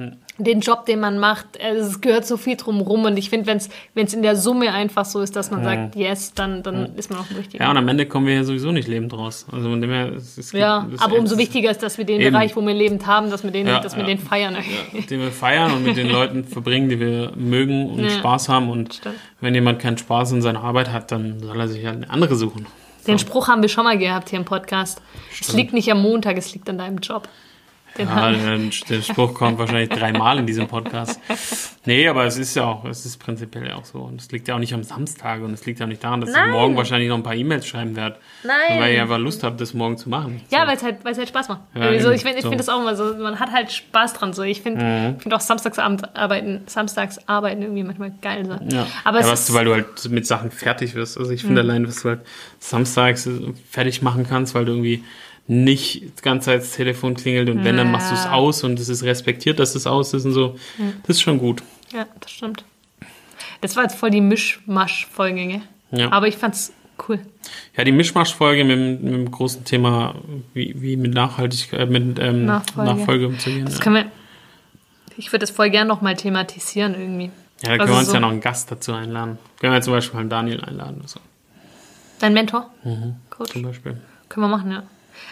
Hat, 0.07 0.13
den 0.37 0.59
Job, 0.61 0.85
den 0.85 0.99
man 0.99 1.19
macht. 1.19 1.45
Also 1.61 1.87
es 1.87 2.01
gehört 2.01 2.25
so 2.25 2.37
viel 2.37 2.55
drum 2.55 2.81
rum. 2.81 3.05
Und 3.05 3.17
ich 3.17 3.29
finde, 3.29 3.45
wenn 3.47 4.05
es 4.05 4.13
in 4.13 4.21
der 4.23 4.35
Summe 4.35 4.73
einfach 4.73 5.05
so 5.05 5.19
ist, 5.21 5.35
dass 5.35 5.51
man 5.51 5.63
sagt, 5.63 5.95
yes, 5.95 6.33
dann, 6.33 6.63
dann 6.63 6.95
ist 6.95 7.09
man 7.11 7.19
auch 7.19 7.29
im 7.29 7.37
richtigen. 7.37 7.61
Ja, 7.63 7.69
und 7.71 7.77
am 7.77 7.87
Ende 7.87 8.05
kommen 8.07 8.25
wir 8.27 8.33
ja 8.35 8.43
sowieso 8.43 8.71
nicht 8.71 8.87
lebend 8.87 9.13
raus. 9.13 9.45
Also 9.51 9.69
von 9.69 9.79
dem 9.81 9.89
her, 9.91 10.11
es, 10.15 10.37
es 10.37 10.51
Ja, 10.51 10.85
gibt- 10.89 11.01
aber 11.01 11.17
umso 11.17 11.37
wichtiger 11.37 11.69
ist, 11.71 11.83
dass 11.83 11.97
wir 11.97 12.05
den 12.05 12.21
Eben. 12.21 12.31
Bereich, 12.33 12.55
wo 12.55 12.61
wir 12.65 12.73
lebend 12.73 13.05
haben, 13.05 13.29
dass 13.29 13.43
wir 13.43 13.51
den, 13.51 13.67
Ja, 13.67 13.79
dass 13.79 13.95
wir 13.95 14.01
ja. 14.01 14.07
den 14.07 14.17
feiern. 14.19 14.55
den 15.09 15.19
wir 15.19 15.31
feiern 15.31 15.73
und 15.73 15.83
mit 15.83 15.97
den 15.97 16.09
Leuten 16.09 16.43
verbringen, 16.45 16.89
die 16.89 16.99
wir 16.99 17.31
mögen 17.35 17.89
und 17.91 17.99
Ja. 18.03 18.09
Spaß 18.09 18.49
haben. 18.49 18.69
Und 18.69 18.95
Stimmt. 18.95 19.15
wenn 19.41 19.53
jemand 19.53 19.79
keinen 19.79 19.97
Spaß 19.97 20.31
in 20.31 20.41
seiner 20.41 20.63
Arbeit 20.63 20.91
hat, 20.91 21.11
dann 21.11 21.39
soll 21.39 21.59
er 21.59 21.67
sich 21.67 21.85
halt 21.85 21.97
eine 21.97 22.09
andere 22.09 22.35
suchen. 22.35 22.65
Den 23.07 23.17
Spruch 23.17 23.47
haben 23.47 23.63
wir 23.63 23.69
schon 23.69 23.83
mal 23.83 23.97
gehabt 23.97 24.29
hier 24.29 24.37
im 24.37 24.45
Podcast. 24.45 25.01
Es 25.39 25.53
liegt 25.53 25.73
nicht 25.73 25.91
am 25.91 26.01
Montag, 26.03 26.37
es 26.37 26.53
liegt 26.53 26.69
an 26.69 26.77
deinem 26.77 26.97
Job. 26.99 27.27
Ja, 27.97 28.31
der 28.31 29.01
Spruch 29.01 29.33
kommt 29.33 29.59
wahrscheinlich 29.59 29.89
dreimal 29.89 30.39
in 30.39 30.45
diesem 30.45 30.67
Podcast. 30.67 31.19
Nee, 31.85 32.07
aber 32.07 32.25
es 32.25 32.37
ist 32.37 32.55
ja 32.55 32.65
auch, 32.65 32.85
es 32.85 33.05
ist 33.05 33.17
prinzipiell 33.17 33.71
auch 33.71 33.85
so. 33.85 33.99
Und 33.99 34.21
es 34.21 34.31
liegt 34.31 34.47
ja 34.47 34.55
auch 34.55 34.59
nicht 34.59 34.73
am 34.73 34.83
Samstag 34.83 35.41
und 35.41 35.53
es 35.53 35.65
liegt 35.65 35.79
ja 35.79 35.85
auch 35.85 35.89
nicht 35.89 36.03
daran, 36.03 36.21
dass 36.21 36.31
Nein. 36.31 36.49
ich 36.49 36.51
morgen 36.53 36.77
wahrscheinlich 36.77 37.09
noch 37.09 37.17
ein 37.17 37.23
paar 37.23 37.35
E-Mails 37.35 37.65
schreiben 37.65 37.95
werde. 37.95 38.17
Nein. 38.43 38.79
Weil 38.79 38.93
ich 38.93 39.01
einfach 39.01 39.17
Lust 39.17 39.43
habe, 39.43 39.57
das 39.57 39.73
morgen 39.73 39.97
zu 39.97 40.09
machen. 40.09 40.41
Ja, 40.51 40.61
so. 40.61 40.67
weil 40.67 40.77
es 40.77 40.83
halt, 40.83 40.97
halt 41.03 41.27
Spaß 41.27 41.49
macht. 41.49 41.61
Ja, 41.75 41.81
also 41.81 42.11
ich 42.11 42.21
finde 42.21 42.41
so. 42.41 42.49
find 42.49 42.59
das 42.59 42.69
auch 42.69 42.81
immer 42.81 42.95
so, 42.95 43.15
man 43.15 43.39
hat 43.39 43.51
halt 43.51 43.71
Spaß 43.71 44.13
dran. 44.13 44.33
So. 44.33 44.43
Ich 44.43 44.61
finde 44.61 44.83
mhm. 44.83 45.19
find 45.19 45.33
auch 45.33 45.41
Samstagsabend 45.41 46.15
arbeiten, 46.15 46.61
Samstags 46.67 47.19
arbeiten 47.27 47.61
irgendwie 47.61 47.83
manchmal 47.83 48.11
geil. 48.21 48.45
So. 48.45 48.75
Ja, 48.75 48.87
aber 49.03 49.21
ja, 49.21 49.27
was 49.27 49.47
du, 49.47 49.53
weil 49.53 49.65
du 49.65 49.73
halt 49.73 50.09
mit 50.09 50.25
Sachen 50.25 50.51
fertig 50.51 50.95
wirst. 50.95 51.17
Also 51.17 51.31
ich 51.31 51.41
finde 51.41 51.63
mhm. 51.63 51.69
allein, 51.69 51.87
was 51.87 52.03
du 52.03 52.09
halt 52.09 52.21
samstags 52.59 53.27
fertig 53.69 54.01
machen 54.01 54.25
kannst, 54.29 54.55
weil 54.55 54.65
du 54.65 54.73
irgendwie 54.73 55.03
nicht 55.47 56.01
die 56.01 56.21
ganze 56.21 56.45
Zeit 56.45 56.61
das 56.61 56.71
Telefon 56.71 57.15
klingelt 57.15 57.49
und 57.49 57.63
wenn, 57.63 57.77
dann 57.77 57.91
machst 57.91 58.11
du 58.11 58.15
es 58.15 58.25
aus 58.25 58.63
und 58.63 58.79
es 58.79 58.89
ist 58.89 59.03
respektiert, 59.03 59.59
dass 59.59 59.75
es 59.75 59.87
aus 59.87 60.13
ist 60.13 60.25
und 60.25 60.33
so. 60.33 60.55
Ja. 60.77 60.85
Das 61.05 61.17
ist 61.17 61.21
schon 61.21 61.39
gut. 61.39 61.63
Ja, 61.93 62.07
das 62.19 62.31
stimmt. 62.31 62.63
Das 63.59 63.75
war 63.75 63.83
jetzt 63.83 63.95
voll 63.95 64.11
die 64.11 64.21
Mischmasch-Folge, 64.21 65.61
ja. 65.91 66.11
Aber 66.11 66.27
ich 66.27 66.37
fand's 66.37 66.73
cool. 67.07 67.19
Ja, 67.75 67.83
die 67.83 67.91
Mischmasch-Folge 67.91 68.63
mit, 68.63 69.01
mit, 69.01 69.13
dem 69.13 69.31
großen 69.31 69.65
Thema, 69.65 70.15
wie, 70.53 70.75
wie 70.81 70.95
mit 70.95 71.13
Nachhaltigkeit, 71.13 71.89
mit 71.89 72.19
ähm, 72.19 72.45
Nachfolge. 72.45 72.93
Nachfolge 72.93 73.27
umzugehen. 73.27 73.65
Das 73.65 73.77
ja. 73.77 73.83
können 73.83 73.95
wir, 73.95 74.05
ich 75.17 75.31
würde 75.31 75.39
das 75.39 75.51
voll 75.51 75.69
gerne 75.69 75.87
nochmal 75.87 76.15
thematisieren 76.15 76.95
irgendwie. 76.95 77.31
Ja, 77.63 77.71
da 77.71 77.77
können 77.77 77.89
wir 77.91 77.99
uns 77.99 78.07
so 78.07 78.13
ja 78.15 78.19
noch 78.19 78.31
einen 78.31 78.41
Gast 78.41 78.71
dazu 78.71 78.93
einladen. 78.93 79.37
Können 79.59 79.73
wir 79.73 79.81
zum 79.81 79.93
Beispiel 79.93 80.19
mal 80.19 80.27
Daniel 80.27 80.61
einladen 80.61 80.97
oder 80.99 81.07
so. 81.07 81.19
Dein 82.19 82.33
Mentor? 82.33 82.69
Mhm, 82.83 83.15
Coach? 83.29 83.51
Zum 83.51 83.63
Beispiel. 83.63 83.97
Können 84.29 84.45
wir 84.45 84.57
machen, 84.57 84.71
ja. 84.71 84.83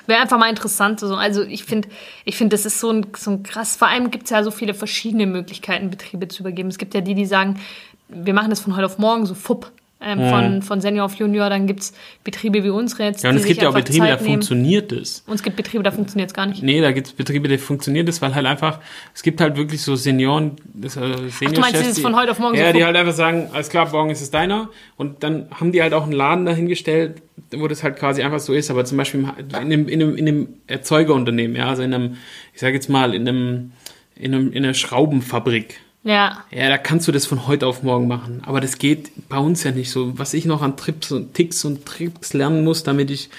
Wäre 0.07 0.21
einfach 0.21 0.37
mal 0.37 0.49
interessant. 0.49 0.99
So. 0.99 1.15
Also 1.15 1.43
ich 1.43 1.63
finde, 1.63 1.89
ich 2.25 2.35
finde, 2.35 2.55
das 2.55 2.65
ist 2.65 2.79
so 2.79 2.91
ein, 2.91 3.07
so 3.15 3.31
ein 3.31 3.43
krass. 3.43 3.75
Vor 3.75 3.87
allem 3.87 4.11
gibt 4.11 4.25
es 4.25 4.29
ja 4.29 4.43
so 4.43 4.51
viele 4.51 4.73
verschiedene 4.73 5.25
Möglichkeiten, 5.25 5.89
Betriebe 5.89 6.27
zu 6.27 6.41
übergeben. 6.43 6.69
Es 6.69 6.77
gibt 6.77 6.93
ja 6.93 7.01
die, 7.01 7.15
die 7.15 7.25
sagen, 7.25 7.59
wir 8.07 8.33
machen 8.33 8.49
das 8.49 8.59
von 8.59 8.75
heute 8.75 8.85
auf 8.85 8.97
morgen, 8.97 9.25
so 9.25 9.35
FUP 9.35 9.71
ähm, 10.01 10.19
ja. 10.19 10.29
von, 10.29 10.61
von 10.61 10.81
Senior 10.81 11.05
auf 11.05 11.15
Junior. 11.15 11.49
Dann 11.49 11.67
gibt 11.67 11.81
es 11.81 11.93
Betriebe 12.23 12.63
wie 12.63 12.69
unsere 12.69 13.03
jetzt. 13.03 13.23
Ja, 13.23 13.29
und 13.29 13.35
es 13.35 13.45
gibt 13.45 13.61
ja 13.61 13.69
auch 13.69 13.73
Betriebe, 13.73 14.07
da 14.07 14.17
funktioniert 14.17 14.91
es. 14.91 15.23
Und 15.27 15.35
es 15.35 15.43
gibt 15.43 15.55
Betriebe, 15.55 15.83
da 15.83 15.91
funktioniert 15.91 16.29
es 16.29 16.33
gar 16.33 16.45
nicht. 16.45 16.63
Nee, 16.63 16.81
da 16.81 16.91
gibt 16.91 17.07
es 17.07 17.13
Betriebe, 17.13 17.47
da 17.47 17.57
funktioniert 17.57 18.07
es, 18.07 18.21
weil 18.21 18.33
halt 18.33 18.45
einfach, 18.45 18.79
es 19.13 19.23
gibt 19.23 19.41
halt 19.41 19.57
wirklich 19.57 19.81
so 19.81 19.95
Senioren, 19.95 20.55
das, 20.73 20.95
äh, 20.95 20.99
Senior 20.99 21.31
Ach, 21.47 21.51
du 21.51 21.61
meinst, 21.61 21.81
dieses 21.81 21.99
von 21.99 22.15
heute 22.15 22.31
auf 22.31 22.39
morgen 22.39 22.55
Ja, 22.55 22.67
so 22.67 22.77
die 22.77 22.85
halt 22.85 22.95
einfach 22.95 23.13
sagen, 23.13 23.49
alles 23.53 23.69
klar, 23.69 23.89
morgen 23.91 24.09
ist 24.09 24.21
es 24.21 24.31
deiner. 24.31 24.69
Und 24.95 25.23
dann 25.23 25.47
haben 25.51 25.71
die 25.71 25.81
halt 25.81 25.93
auch 25.93 26.03
einen 26.03 26.13
Laden 26.13 26.45
dahingestellt, 26.45 27.21
wo 27.51 27.67
das 27.67 27.83
halt 27.83 27.97
quasi 27.97 28.23
einfach 28.23 28.39
so 28.39 28.53
ist. 28.53 28.71
Aber 28.71 28.85
zum 28.85 28.97
Beispiel 28.97 29.25
in 29.37 29.55
einem, 29.55 29.87
in 29.87 30.01
einem, 30.01 30.15
in 30.15 30.27
einem 30.27 30.47
Erzeugerunternehmen, 30.67 31.57
ja, 31.57 31.69
also 31.69 31.83
in 31.83 31.93
einem, 31.93 32.17
ich 32.53 32.61
sage 32.61 32.75
jetzt 32.75 32.89
mal, 32.89 33.13
in 33.13 33.27
einem, 33.27 33.71
in 34.15 34.33
einem, 34.33 34.51
in 34.53 34.63
einer 34.63 34.73
Schraubenfabrik 34.73 35.79
ja. 36.03 36.43
Ja, 36.51 36.69
da 36.69 36.77
kannst 36.77 37.07
du 37.07 37.11
das 37.11 37.25
von 37.25 37.47
heute 37.47 37.67
auf 37.67 37.83
morgen 37.83 38.07
machen. 38.07 38.41
Aber 38.45 38.61
das 38.61 38.77
geht 38.77 39.11
bei 39.29 39.37
uns 39.37 39.63
ja 39.63 39.71
nicht 39.71 39.91
so. 39.91 40.17
Was 40.17 40.33
ich 40.33 40.45
noch 40.45 40.61
an 40.61 40.77
Trips 40.77 41.11
und 41.11 41.33
Ticks 41.33 41.65
und 41.65 41.85
Trips 41.85 42.33
lernen 42.33 42.63
muss, 42.63 42.83
damit 42.83 43.11
ich 43.11 43.29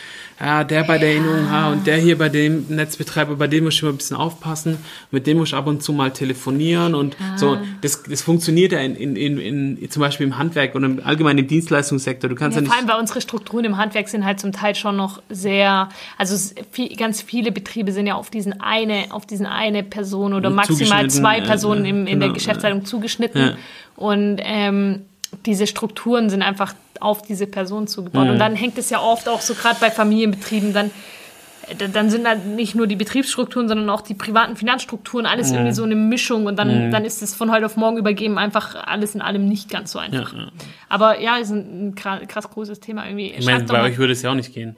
ja, 0.40 0.64
der 0.64 0.84
bei 0.84 0.96
der 0.96 1.16
ja. 1.16 1.68
und 1.70 1.86
der 1.86 1.98
hier 1.98 2.16
bei 2.16 2.30
dem 2.30 2.64
Netzbetreiber, 2.68 3.36
bei 3.36 3.46
dem 3.46 3.64
muss 3.64 3.74
ich 3.74 3.82
immer 3.82 3.92
ein 3.92 3.98
bisschen 3.98 4.16
aufpassen, 4.16 4.78
mit 5.10 5.26
dem 5.26 5.36
muss 5.36 5.50
ich 5.50 5.54
ab 5.54 5.66
und 5.66 5.82
zu 5.82 5.92
mal 5.92 6.12
telefonieren 6.12 6.94
und 6.94 7.14
ja. 7.20 7.36
so. 7.36 7.58
Das, 7.82 8.02
das 8.04 8.22
funktioniert 8.22 8.72
ja 8.72 8.80
in, 8.80 8.96
in, 8.96 9.16
in, 9.16 9.76
in, 9.76 9.90
zum 9.90 10.00
Beispiel 10.00 10.26
im 10.26 10.38
Handwerk 10.38 10.74
und 10.74 10.84
im 10.84 11.00
allgemeinen 11.04 11.46
Dienstleistungssektor. 11.46 12.30
Du 12.30 12.36
kannst 12.36 12.56
ja, 12.56 12.60
ja 12.60 12.62
nicht. 12.62 12.72
Vor 12.72 12.80
allem, 12.80 12.88
weil 12.88 13.00
unsere 13.00 13.20
Strukturen 13.20 13.66
im 13.66 13.76
Handwerk 13.76 14.08
sind 14.08 14.24
halt 14.24 14.40
zum 14.40 14.52
Teil 14.52 14.74
schon 14.74 14.96
noch 14.96 15.22
sehr, 15.28 15.90
also 16.16 16.36
viel, 16.70 16.96
ganz 16.96 17.20
viele 17.20 17.52
Betriebe 17.52 17.92
sind 17.92 18.06
ja 18.06 18.14
auf 18.14 18.30
diesen 18.30 18.60
eine, 18.62 19.06
auf 19.10 19.26
diesen 19.26 19.44
eine 19.44 19.82
Person 19.82 20.32
oder 20.32 20.48
maximal 20.48 21.10
zwei 21.10 21.42
Personen 21.42 21.84
im, 21.84 22.06
in 22.06 22.14
genau, 22.14 22.26
der 22.26 22.34
Geschäftsleitung 22.34 22.86
zugeschnitten. 22.86 23.56
Und 23.96 24.40
ähm, 24.42 25.02
diese 25.46 25.66
Strukturen 25.66 26.30
sind 26.30 26.42
einfach 26.42 26.74
auf 27.00 27.22
diese 27.22 27.46
Person 27.46 27.86
zugebaut. 27.86 28.24
Mhm. 28.24 28.30
Und 28.32 28.38
dann 28.38 28.54
hängt 28.54 28.78
es 28.78 28.90
ja 28.90 29.00
oft 29.00 29.28
auch 29.28 29.40
so 29.40 29.54
gerade 29.54 29.76
bei 29.80 29.90
Familienbetrieben, 29.90 30.72
dann, 30.72 30.90
dann 31.92 32.10
sind 32.10 32.24
da 32.24 32.34
nicht 32.34 32.74
nur 32.74 32.86
die 32.86 32.96
Betriebsstrukturen, 32.96 33.68
sondern 33.68 33.88
auch 33.90 34.00
die 34.00 34.14
privaten 34.14 34.56
Finanzstrukturen, 34.56 35.24
alles 35.24 35.50
mhm. 35.50 35.56
irgendwie 35.56 35.74
so 35.74 35.84
eine 35.84 35.94
Mischung 35.94 36.46
und 36.46 36.58
dann, 36.58 36.88
mhm. 36.88 36.90
dann 36.90 37.04
ist 37.04 37.22
es 37.22 37.34
von 37.34 37.50
heute 37.50 37.66
auf 37.66 37.76
morgen 37.76 37.96
übergeben 37.96 38.38
einfach 38.38 38.74
alles 38.74 39.14
in 39.14 39.22
allem 39.22 39.48
nicht 39.48 39.70
ganz 39.70 39.92
so 39.92 39.98
einfach. 39.98 40.32
Ja, 40.32 40.38
ja. 40.40 40.48
Aber 40.88 41.20
ja, 41.20 41.36
ist 41.36 41.50
ein, 41.50 41.94
krass, 41.94 42.50
großes 42.50 42.80
Thema 42.80 43.06
irgendwie. 43.06 43.32
Ich 43.32 43.46
meine, 43.46 43.64
bei 43.64 43.82
euch 43.82 43.98
würde 43.98 44.12
es 44.12 44.22
ja 44.22 44.30
auch 44.30 44.34
nicht 44.34 44.52
gehen. 44.52 44.76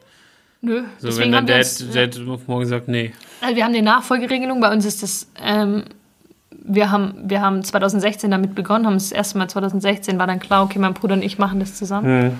Nö. 0.61 0.83
So, 0.97 1.07
Deswegen 1.07 1.33
wenn 1.33 1.45
der 1.45 1.61
Dad, 1.61 1.95
Dad 2.15 2.27
auf 2.27 2.47
morgen 2.47 2.65
sagt, 2.65 2.87
nee. 2.87 3.11
Also 3.41 3.55
wir 3.57 3.65
haben 3.65 3.73
eine 3.73 3.81
Nachfolgeregelung, 3.81 4.61
bei 4.61 4.71
uns 4.71 4.85
ist 4.85 5.03
das 5.03 5.27
ähm, 5.41 5.83
wir 6.65 6.91
haben, 6.91 7.15
wir 7.25 7.41
haben 7.41 7.63
2016 7.63 8.31
damit 8.31 8.55
begonnen, 8.55 8.85
haben 8.85 8.93
das 8.93 9.11
erste 9.11 9.37
Mal 9.37 9.49
2016 9.49 10.17
war 10.17 10.27
dann 10.27 10.39
klar, 10.39 10.63
okay, 10.63 10.79
mein 10.79 10.93
Bruder 10.93 11.15
und 11.15 11.21
ich 11.21 11.37
machen 11.37 11.59
das 11.59 11.75
zusammen. 11.75 12.23
Mhm. 12.23 12.37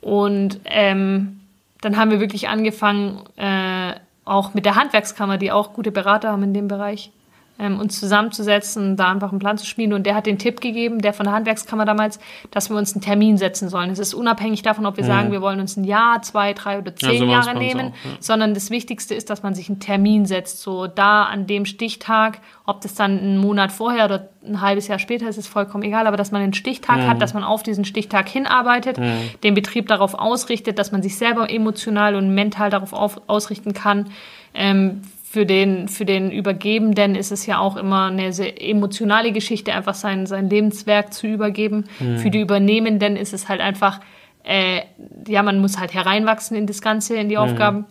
Und 0.00 0.60
ähm, 0.64 1.40
dann 1.80 1.96
haben 1.96 2.10
wir 2.10 2.20
wirklich 2.20 2.48
angefangen, 2.48 3.20
äh, 3.36 3.94
auch 4.24 4.54
mit 4.54 4.64
der 4.66 4.76
Handwerkskammer, 4.76 5.38
die 5.38 5.50
auch 5.50 5.72
gute 5.72 5.90
Berater 5.90 6.30
haben 6.30 6.42
in 6.42 6.54
dem 6.54 6.68
Bereich, 6.68 7.10
ähm, 7.58 7.80
uns 7.80 7.98
zusammenzusetzen, 7.98 8.96
da 8.96 9.10
einfach 9.10 9.30
einen 9.30 9.40
Plan 9.40 9.58
zu 9.58 9.66
schmieden. 9.66 9.92
Und 9.92 10.06
der 10.06 10.14
hat 10.14 10.26
den 10.26 10.38
Tipp 10.38 10.60
gegeben, 10.60 11.00
der 11.00 11.12
von 11.12 11.24
der 11.24 11.34
Handwerkskammer 11.34 11.84
damals, 11.84 12.20
dass 12.50 12.70
wir 12.70 12.76
uns 12.76 12.94
einen 12.94 13.02
Termin 13.02 13.36
setzen 13.36 13.68
sollen. 13.68 13.90
Es 13.90 13.98
ist 13.98 14.14
unabhängig 14.14 14.62
davon, 14.62 14.86
ob 14.86 14.96
wir 14.96 15.04
mhm. 15.04 15.08
sagen, 15.08 15.32
wir 15.32 15.42
wollen 15.42 15.60
uns 15.60 15.76
ein 15.76 15.84
Jahr, 15.84 16.22
zwei, 16.22 16.52
drei 16.52 16.78
oder 16.78 16.94
zehn 16.94 17.12
ja, 17.12 17.18
so 17.18 17.24
Jahre 17.24 17.58
nehmen, 17.58 17.88
auch, 17.88 18.10
ja. 18.10 18.16
sondern 18.20 18.54
das 18.54 18.70
Wichtigste 18.70 19.14
ist, 19.14 19.28
dass 19.28 19.42
man 19.42 19.54
sich 19.54 19.68
einen 19.68 19.80
Termin 19.80 20.24
setzt. 20.26 20.60
So 20.60 20.86
da 20.86 21.24
an 21.24 21.46
dem 21.46 21.64
Stichtag, 21.64 22.40
ob 22.64 22.80
das 22.80 22.94
dann 22.94 23.18
einen 23.18 23.38
Monat 23.38 23.72
vorher 23.72 24.04
oder 24.04 24.28
ein 24.46 24.60
halbes 24.60 24.86
Jahr 24.86 25.00
später 25.00 25.28
ist, 25.28 25.36
ist 25.36 25.48
vollkommen 25.48 25.82
egal, 25.82 26.06
aber 26.06 26.16
dass 26.16 26.30
man 26.30 26.42
einen 26.42 26.54
Stichtag 26.54 26.98
mhm. 26.98 27.06
hat, 27.08 27.20
dass 27.20 27.34
man 27.34 27.42
auf 27.42 27.64
diesen 27.64 27.84
Stichtag 27.84 28.28
hinarbeitet, 28.28 28.98
mhm. 28.98 29.30
den 29.42 29.54
Betrieb 29.54 29.88
darauf 29.88 30.14
ausrichtet, 30.14 30.78
dass 30.78 30.92
man 30.92 31.02
sich 31.02 31.16
selber 31.16 31.50
emotional 31.50 32.14
und 32.14 32.34
mental 32.34 32.70
darauf 32.70 32.92
auf, 32.92 33.20
ausrichten 33.26 33.74
kann. 33.74 34.10
Ähm, 34.54 35.02
für 35.30 35.44
den, 35.44 35.88
für 35.88 36.06
den 36.06 36.30
Übergebenden 36.30 37.14
ist 37.14 37.32
es 37.32 37.44
ja 37.44 37.58
auch 37.58 37.76
immer 37.76 38.06
eine 38.06 38.32
sehr 38.32 38.66
emotionale 38.66 39.30
Geschichte, 39.30 39.74
einfach 39.74 39.94
sein, 39.94 40.24
sein 40.24 40.48
Lebenswerk 40.48 41.12
zu 41.12 41.26
übergeben. 41.26 41.84
Mhm. 42.00 42.16
Für 42.16 42.30
die 42.30 42.40
Übernehmenden 42.40 43.14
ist 43.14 43.34
es 43.34 43.46
halt 43.46 43.60
einfach, 43.60 44.00
äh, 44.42 44.84
ja, 45.26 45.42
man 45.42 45.60
muss 45.60 45.78
halt 45.78 45.92
hereinwachsen 45.92 46.56
in 46.56 46.66
das 46.66 46.80
Ganze, 46.80 47.16
in 47.16 47.28
die 47.28 47.36
mhm. 47.36 47.42
Aufgaben. 47.42 47.84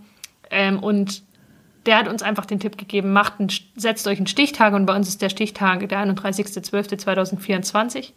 Ähm, 0.50 0.80
und 0.80 1.22
der 1.86 2.00
hat 2.00 2.08
uns 2.08 2.24
einfach 2.24 2.48
den 2.48 2.60
Tipp 2.60 2.76
gegeben, 2.76 3.14
macht 3.14 3.40
einen, 3.40 3.50
setzt 3.76 4.08
euch 4.08 4.18
einen 4.18 4.26
Stichtag 4.26 4.74
und 4.74 4.88
bei 4.88 4.96
uns 4.96 5.08
ist 5.08 5.22
der 5.22 5.30
Stichtag 5.30 5.88
der 5.88 6.04
31.12.2024. 6.08 8.14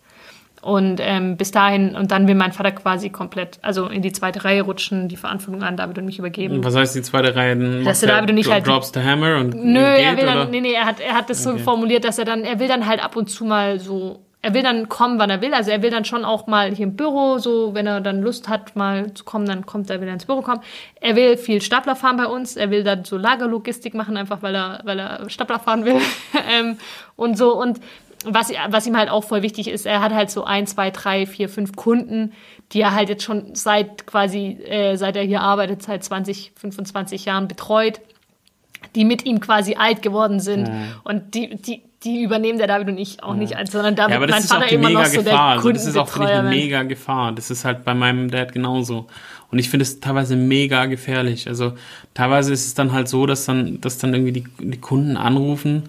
Und 0.63 1.01
ähm, 1.03 1.39
bis 1.39 1.53
dahin, 1.53 1.95
und 1.95 2.11
dann 2.11 2.29
will 2.29 2.35
mein 2.35 2.53
Vater 2.53 2.73
quasi 2.73 3.09
komplett, 3.09 3.59
also 3.63 3.87
in 3.87 4.03
die 4.03 4.13
zweite 4.13 4.45
Reihe 4.45 4.63
rutschen, 4.63 5.09
die 5.09 5.17
Verantwortung 5.17 5.63
an 5.63 5.77
David 5.79 5.99
und 5.99 6.05
mich 6.05 6.19
übergeben. 6.19 6.63
Was 6.63 6.77
heißt 6.77 6.95
die 6.95 7.03
zweite 7.03 7.35
Reihe? 7.35 7.83
Dass 7.83 8.03
er 8.03 8.09
David 8.09 8.31
und 8.31 8.37
ich 8.37 8.51
halt. 8.51 8.67
Drops 8.67 8.93
the 8.93 9.01
hammer 9.01 9.39
und. 9.39 9.55
Nö, 9.55 9.81
geht, 9.81 10.05
er 10.05 10.17
will 10.19 10.25
oder? 10.25 10.35
dann, 10.35 10.51
nee, 10.51 10.61
nee, 10.61 10.73
er 10.73 10.85
hat, 10.85 11.01
er 11.01 11.15
hat 11.15 11.31
das 11.31 11.47
okay. 11.47 11.59
so 11.59 11.65
formuliert, 11.65 12.05
dass 12.05 12.19
er 12.19 12.27
dann, 12.27 12.45
er 12.45 12.61
will 12.61 12.69
dann 12.69 12.87
halt 12.87 13.03
ab 13.03 13.17
und 13.17 13.31
zu 13.31 13.47
mal 13.47 13.81
so, 13.81 14.21
er 14.43 14.53
will 14.53 14.63
dann 14.63 14.91
kommen, 14.91 15.19
wann 15.19 15.31
er 15.31 15.41
will. 15.41 15.55
Also 15.55 15.71
er 15.71 15.81
will 15.83 15.91
dann 15.91 16.05
schon 16.05 16.27
auch 16.27 16.47
mal 16.47 16.75
hier 16.75 16.87
im 16.87 16.97
Büro, 16.97 17.39
so, 17.39 17.75
wenn 17.75 17.87
er 17.87 18.03
dann 18.03 18.21
Lust 18.21 18.51
hat, 18.51 18.77
mal 18.77 19.15
zu 19.15 19.25
kommen, 19.25 19.47
dann 19.47 19.65
kommt 19.65 19.89
er, 19.89 20.01
will 20.03 20.09
er 20.09 20.15
ins 20.15 20.27
Büro 20.27 20.43
kommen. 20.43 20.61
Er 21.01 21.17
will 21.17 21.39
viel 21.39 21.63
Stapler 21.63 21.97
fahren 21.97 22.19
bei 22.19 22.27
uns. 22.27 22.57
Er 22.57 22.71
will 22.71 22.85
dann 22.85 23.05
so 23.05 23.17
Lagerlogistik 23.17 23.95
machen, 23.95 24.19
einfach 24.19 24.43
weil 24.43 24.55
er, 24.55 24.81
weil 24.85 24.99
er 24.99 25.31
Stapler 25.31 25.59
fahren 25.59 25.87
will. 25.87 25.97
ähm, 26.51 26.79
und 27.17 27.37
so, 27.37 27.55
und 27.55 27.81
was, 28.25 28.53
was 28.69 28.87
ihm 28.87 28.97
halt 28.97 29.09
auch 29.09 29.25
voll 29.25 29.43
wichtig 29.43 29.69
ist, 29.69 29.87
er 29.87 30.01
hat 30.01 30.13
halt 30.13 30.31
so 30.31 30.45
ein, 30.45 30.67
zwei, 30.67 30.91
drei, 30.91 31.27
vier, 31.27 31.49
fünf 31.49 31.75
Kunden, 31.75 32.33
die 32.73 32.81
er 32.81 32.95
halt 32.95 33.09
jetzt 33.09 33.23
schon 33.23 33.55
seit 33.55 34.07
quasi, 34.07 34.59
äh, 34.65 34.97
seit 34.97 35.17
er 35.17 35.23
hier 35.23 35.41
arbeitet, 35.41 35.83
seit 35.83 36.05
20, 36.05 36.53
25 36.57 37.25
Jahren 37.25 37.49
betreut, 37.49 38.01
die 38.95 39.05
mit 39.05 39.25
ihm 39.25 39.41
quasi 39.41 39.75
alt 39.75 40.03
geworden 40.03 40.41
sind. 40.41 40.69
Mhm. 40.69 40.93
Und 41.03 41.35
die, 41.35 41.57
die, 41.57 41.83
die 42.05 42.23
übernehmen 42.23 42.59
der 42.59 42.67
David 42.67 42.89
und 42.89 42.99
ich 42.99 43.23
auch 43.23 43.35
nicht 43.35 43.57
als, 43.57 43.73
sondern 43.73 43.97
David, 43.97 44.13
ja, 44.13 44.27
mein 44.27 44.43
Vater 44.43 44.71
immer 44.71 44.91
noch 44.91 45.05
so 45.07 45.23
Gefahr. 45.23 45.57
also 45.57 45.73
Das 45.73 45.87
ist 45.87 45.97
auch 45.97 46.09
für 46.09 46.21
mich 46.21 46.29
eine 46.29 46.49
mega 46.49 46.83
Gefahr. 46.83 47.33
Das 47.33 47.51
ist 47.51 47.65
halt 47.65 47.85
bei 47.85 47.95
meinem 47.95 48.31
Dad 48.31 48.53
genauso. 48.53 49.07
Und 49.51 49.59
ich 49.59 49.69
finde 49.69 49.83
es 49.83 50.01
teilweise 50.01 50.37
mega 50.37 50.87
gefährlich. 50.87 51.49
Also 51.49 51.73
teilweise 52.15 52.53
ist 52.53 52.67
es 52.67 52.75
dann 52.75 52.93
halt 52.93 53.09
so, 53.09 53.27
dass 53.27 53.47
dann, 53.47 53.81
dass 53.81 53.99
dann 53.99 54.15
irgendwie 54.15 54.33
die, 54.33 54.45
die 54.59 54.79
Kunden 54.79 55.17
anrufen 55.17 55.85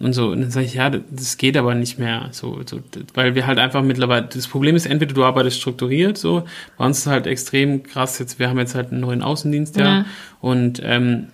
und 0.00 0.14
so. 0.14 0.28
Und 0.28 0.40
dann 0.40 0.50
sage 0.50 0.66
ich, 0.66 0.74
ja, 0.74 0.90
das 0.90 1.36
geht 1.36 1.56
aber 1.56 1.74
nicht 1.74 1.98
mehr. 1.98 2.28
So, 2.32 2.60
so, 2.66 2.80
weil 3.14 3.34
wir 3.34 3.46
halt 3.46 3.58
einfach 3.58 3.82
mittlerweile, 3.82 4.26
das 4.26 4.48
Problem 4.48 4.74
ist, 4.74 4.86
entweder 4.86 5.14
du 5.14 5.24
arbeitest 5.24 5.60
strukturiert, 5.60 6.18
so, 6.18 6.44
bei 6.76 6.86
uns 6.86 7.00
ist 7.00 7.06
halt 7.06 7.26
extrem 7.26 7.82
krass, 7.82 8.18
jetzt, 8.18 8.38
wir 8.38 8.48
haben 8.48 8.58
jetzt 8.58 8.74
halt 8.74 8.90
einen 8.90 9.02
neuen 9.02 9.22
Außendienst, 9.22 9.76
ja, 9.76 9.84
ja. 9.84 10.04
und 10.40 10.80
ähm, 10.82 11.26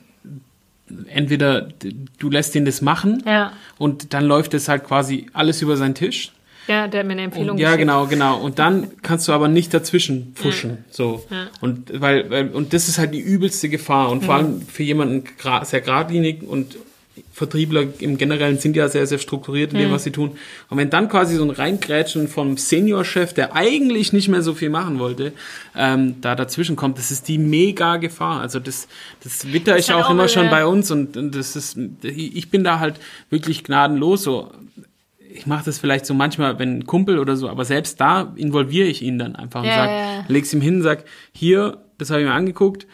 entweder 1.08 1.68
du 2.18 2.30
lässt 2.30 2.54
ihn 2.54 2.64
das 2.64 2.82
machen 2.82 3.22
ja. 3.26 3.52
und 3.78 4.12
dann 4.14 4.24
läuft 4.24 4.54
es 4.54 4.68
halt 4.68 4.84
quasi 4.84 5.26
alles 5.32 5.62
über 5.62 5.76
seinen 5.76 5.94
Tisch. 5.94 6.32
Ja, 6.68 6.88
der 6.88 7.00
hat 7.00 7.06
mir 7.06 7.12
eine 7.12 7.22
Empfehlung 7.22 7.50
und, 7.50 7.58
Ja, 7.58 7.76
genau, 7.76 8.06
genau. 8.06 8.38
Und 8.40 8.58
dann 8.58 8.90
kannst 9.02 9.28
du 9.28 9.32
aber 9.32 9.46
nicht 9.46 9.72
dazwischen 9.72 10.32
fuschen. 10.34 10.70
Ja. 10.70 10.76
So. 10.90 11.24
Ja. 11.30 11.46
Und 11.60 12.00
weil, 12.00 12.28
weil, 12.28 12.48
und 12.48 12.72
das 12.72 12.88
ist 12.88 12.98
halt 12.98 13.14
die 13.14 13.20
übelste 13.20 13.68
Gefahr. 13.68 14.10
Und 14.10 14.24
vor 14.24 14.34
allem 14.34 14.62
für 14.62 14.82
jemanden 14.82 15.24
sehr 15.62 15.80
geradlinig 15.80 16.42
und 16.42 16.76
Vertriebler 17.32 17.84
im 17.98 18.18
Generellen 18.18 18.58
sind 18.58 18.76
ja 18.76 18.88
sehr, 18.88 19.06
sehr 19.06 19.18
strukturiert 19.18 19.72
in 19.72 19.78
dem, 19.78 19.88
mhm. 19.88 19.94
was 19.94 20.04
sie 20.04 20.10
tun. 20.10 20.32
Und 20.68 20.78
wenn 20.78 20.90
dann 20.90 21.08
quasi 21.08 21.36
so 21.36 21.44
ein 21.44 21.50
Reingrätschen 21.50 22.28
vom 22.28 22.56
Seniorchef, 22.56 23.32
der 23.32 23.54
eigentlich 23.54 24.12
nicht 24.12 24.28
mehr 24.28 24.42
so 24.42 24.54
viel 24.54 24.70
machen 24.70 24.98
wollte, 24.98 25.32
ähm, 25.76 26.20
da 26.20 26.34
dazwischen 26.34 26.76
kommt, 26.76 26.98
das 26.98 27.10
ist 27.10 27.28
die 27.28 27.38
mega 27.38 27.96
Gefahr. 27.96 28.40
Also 28.40 28.58
das, 28.58 28.88
das 29.22 29.52
witter 29.52 29.78
ich 29.78 29.92
auch, 29.92 30.06
auch 30.06 30.10
immer 30.10 30.28
schon 30.28 30.50
bei 30.50 30.66
uns 30.66 30.90
und, 30.90 31.16
und 31.16 31.34
das 31.34 31.56
ist, 31.56 31.78
ich 32.02 32.50
bin 32.50 32.64
da 32.64 32.78
halt 32.78 32.96
wirklich 33.30 33.64
gnadenlos 33.64 34.22
so 34.22 34.50
ich 35.36 35.46
mache 35.46 35.66
das 35.66 35.78
vielleicht 35.78 36.06
so 36.06 36.14
manchmal, 36.14 36.58
wenn 36.58 36.78
ein 36.78 36.86
Kumpel 36.86 37.18
oder 37.18 37.36
so, 37.36 37.50
aber 37.50 37.66
selbst 37.66 38.00
da 38.00 38.32
involviere 38.36 38.88
ich 38.88 39.02
ihn 39.02 39.18
dann 39.18 39.36
einfach 39.36 39.60
und 39.60 39.68
ja, 39.68 39.76
sag, 39.76 39.90
ja. 39.90 40.24
leg's 40.28 40.52
ihm 40.54 40.62
hin, 40.62 40.80
sag, 40.80 41.04
hier, 41.32 41.78
das 41.98 42.10
habe 42.10 42.22
ich 42.22 42.26
mir 42.26 42.32
angeguckt, 42.32 42.86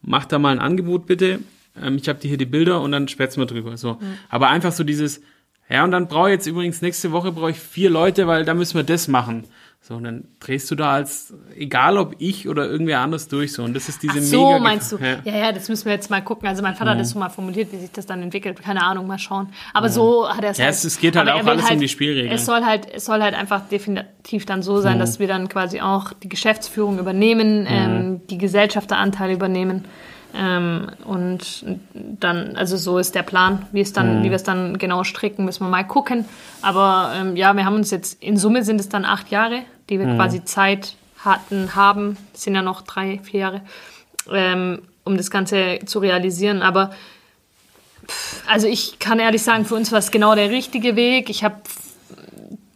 mach 0.00 0.24
da 0.24 0.38
mal 0.38 0.52
ein 0.52 0.60
Angebot 0.60 1.06
bitte 1.06 1.40
ähm, 1.82 1.96
ich 1.96 2.08
habe 2.08 2.18
hier 2.22 2.36
die 2.36 2.46
Bilder 2.46 2.80
und 2.80 2.92
dann 2.92 3.08
spätzen 3.08 3.40
wir 3.40 3.46
drüber. 3.46 3.76
So. 3.76 3.94
Mhm. 3.94 4.18
Aber 4.28 4.48
einfach 4.48 4.72
so 4.72 4.84
dieses, 4.84 5.20
ja, 5.68 5.84
und 5.84 5.92
dann 5.92 6.08
brauche 6.08 6.28
ich 6.28 6.34
jetzt 6.34 6.46
übrigens 6.46 6.82
nächste 6.82 7.12
Woche 7.12 7.30
brauche 7.32 7.52
ich 7.52 7.60
vier 7.60 7.90
Leute, 7.90 8.26
weil 8.26 8.44
da 8.44 8.54
müssen 8.54 8.74
wir 8.74 8.82
das 8.82 9.06
machen. 9.06 9.44
So, 9.82 9.94
und 9.94 10.04
dann 10.04 10.24
drehst 10.40 10.70
du 10.70 10.74
da 10.74 10.92
als, 10.92 11.32
egal 11.56 11.96
ob 11.96 12.16
ich 12.18 12.48
oder 12.48 12.68
irgendwer 12.68 13.00
anders 13.00 13.28
durch, 13.28 13.54
so. 13.54 13.62
Und 13.62 13.72
das 13.72 13.88
ist 13.88 14.02
diese 14.02 14.18
Ach 14.18 14.22
so, 14.22 14.46
mega. 14.48 14.58
meinst 14.58 14.92
du? 14.92 14.98
Ja. 14.98 15.20
ja. 15.24 15.36
ja, 15.38 15.52
das 15.52 15.70
müssen 15.70 15.86
wir 15.86 15.92
jetzt 15.92 16.10
mal 16.10 16.20
gucken. 16.22 16.46
Also 16.48 16.60
mein 16.62 16.74
Vater 16.74 16.90
mhm. 16.90 16.94
hat 16.96 17.00
das 17.00 17.10
so 17.10 17.18
mal 17.18 17.30
formuliert, 17.30 17.72
wie 17.72 17.78
sich 17.78 17.90
das 17.90 18.04
dann 18.04 18.22
entwickelt. 18.22 18.60
Keine 18.60 18.82
Ahnung, 18.82 19.06
mal 19.06 19.18
schauen. 19.18 19.48
Aber 19.72 19.88
mhm. 19.88 19.92
so 19.92 20.28
hat 20.28 20.44
er 20.44 20.50
es 20.50 20.58
ja, 20.58 20.66
halt. 20.66 20.74
Es, 20.74 20.98
geht 20.98 21.16
halt 21.16 21.30
auch 21.30 21.46
alles 21.46 21.64
halt, 21.64 21.74
um 21.74 21.80
die 21.80 21.88
Spielregeln. 21.88 22.30
Es 22.30 22.44
soll 22.44 22.62
halt, 22.62 22.88
es 22.92 23.06
soll 23.06 23.22
halt 23.22 23.34
einfach 23.34 23.62
definitiv 23.68 24.44
dann 24.44 24.62
so 24.62 24.80
sein, 24.82 24.96
mhm. 24.96 25.00
dass 25.00 25.18
wir 25.18 25.28
dann 25.28 25.48
quasi 25.48 25.80
auch 25.80 26.12
die 26.12 26.28
Geschäftsführung 26.28 26.98
übernehmen, 26.98 27.66
ähm, 27.66 27.94
mhm. 27.94 28.26
die 28.26 28.36
Gesellschafteranteile 28.36 29.32
übernehmen. 29.32 29.86
Ähm, 30.34 30.88
und 31.04 31.64
dann, 31.92 32.56
also 32.56 32.76
so 32.76 32.98
ist 32.98 33.14
der 33.14 33.22
Plan. 33.22 33.66
Wie 33.72 33.80
es 33.80 33.92
dann, 33.92 34.18
mhm. 34.18 34.22
wie 34.24 34.30
wir 34.30 34.36
es 34.36 34.44
dann 34.44 34.78
genau 34.78 35.04
stricken, 35.04 35.44
müssen 35.44 35.64
wir 35.64 35.70
mal 35.70 35.84
gucken. 35.84 36.24
Aber 36.62 37.12
ähm, 37.14 37.36
ja, 37.36 37.54
wir 37.54 37.64
haben 37.64 37.76
uns 37.76 37.90
jetzt, 37.90 38.22
in 38.22 38.36
Summe 38.36 38.64
sind 38.64 38.80
es 38.80 38.88
dann 38.88 39.04
acht 39.04 39.30
Jahre, 39.30 39.62
die 39.88 39.98
wir 39.98 40.06
mhm. 40.06 40.16
quasi 40.16 40.44
Zeit 40.44 40.96
hatten, 41.24 41.74
haben. 41.74 42.16
Sind 42.32 42.54
ja 42.54 42.62
noch 42.62 42.82
drei, 42.82 43.20
vier 43.22 43.40
Jahre, 43.40 43.60
ähm, 44.30 44.82
um 45.04 45.16
das 45.16 45.30
Ganze 45.30 45.80
zu 45.84 45.98
realisieren. 45.98 46.62
Aber 46.62 46.90
also 48.46 48.66
ich 48.66 48.98
kann 48.98 49.18
ehrlich 49.18 49.42
sagen, 49.42 49.64
für 49.64 49.74
uns 49.74 49.92
war 49.92 49.98
es 49.98 50.10
genau 50.10 50.34
der 50.34 50.50
richtige 50.50 50.96
Weg. 50.96 51.30
Ich 51.30 51.44
habe 51.44 51.56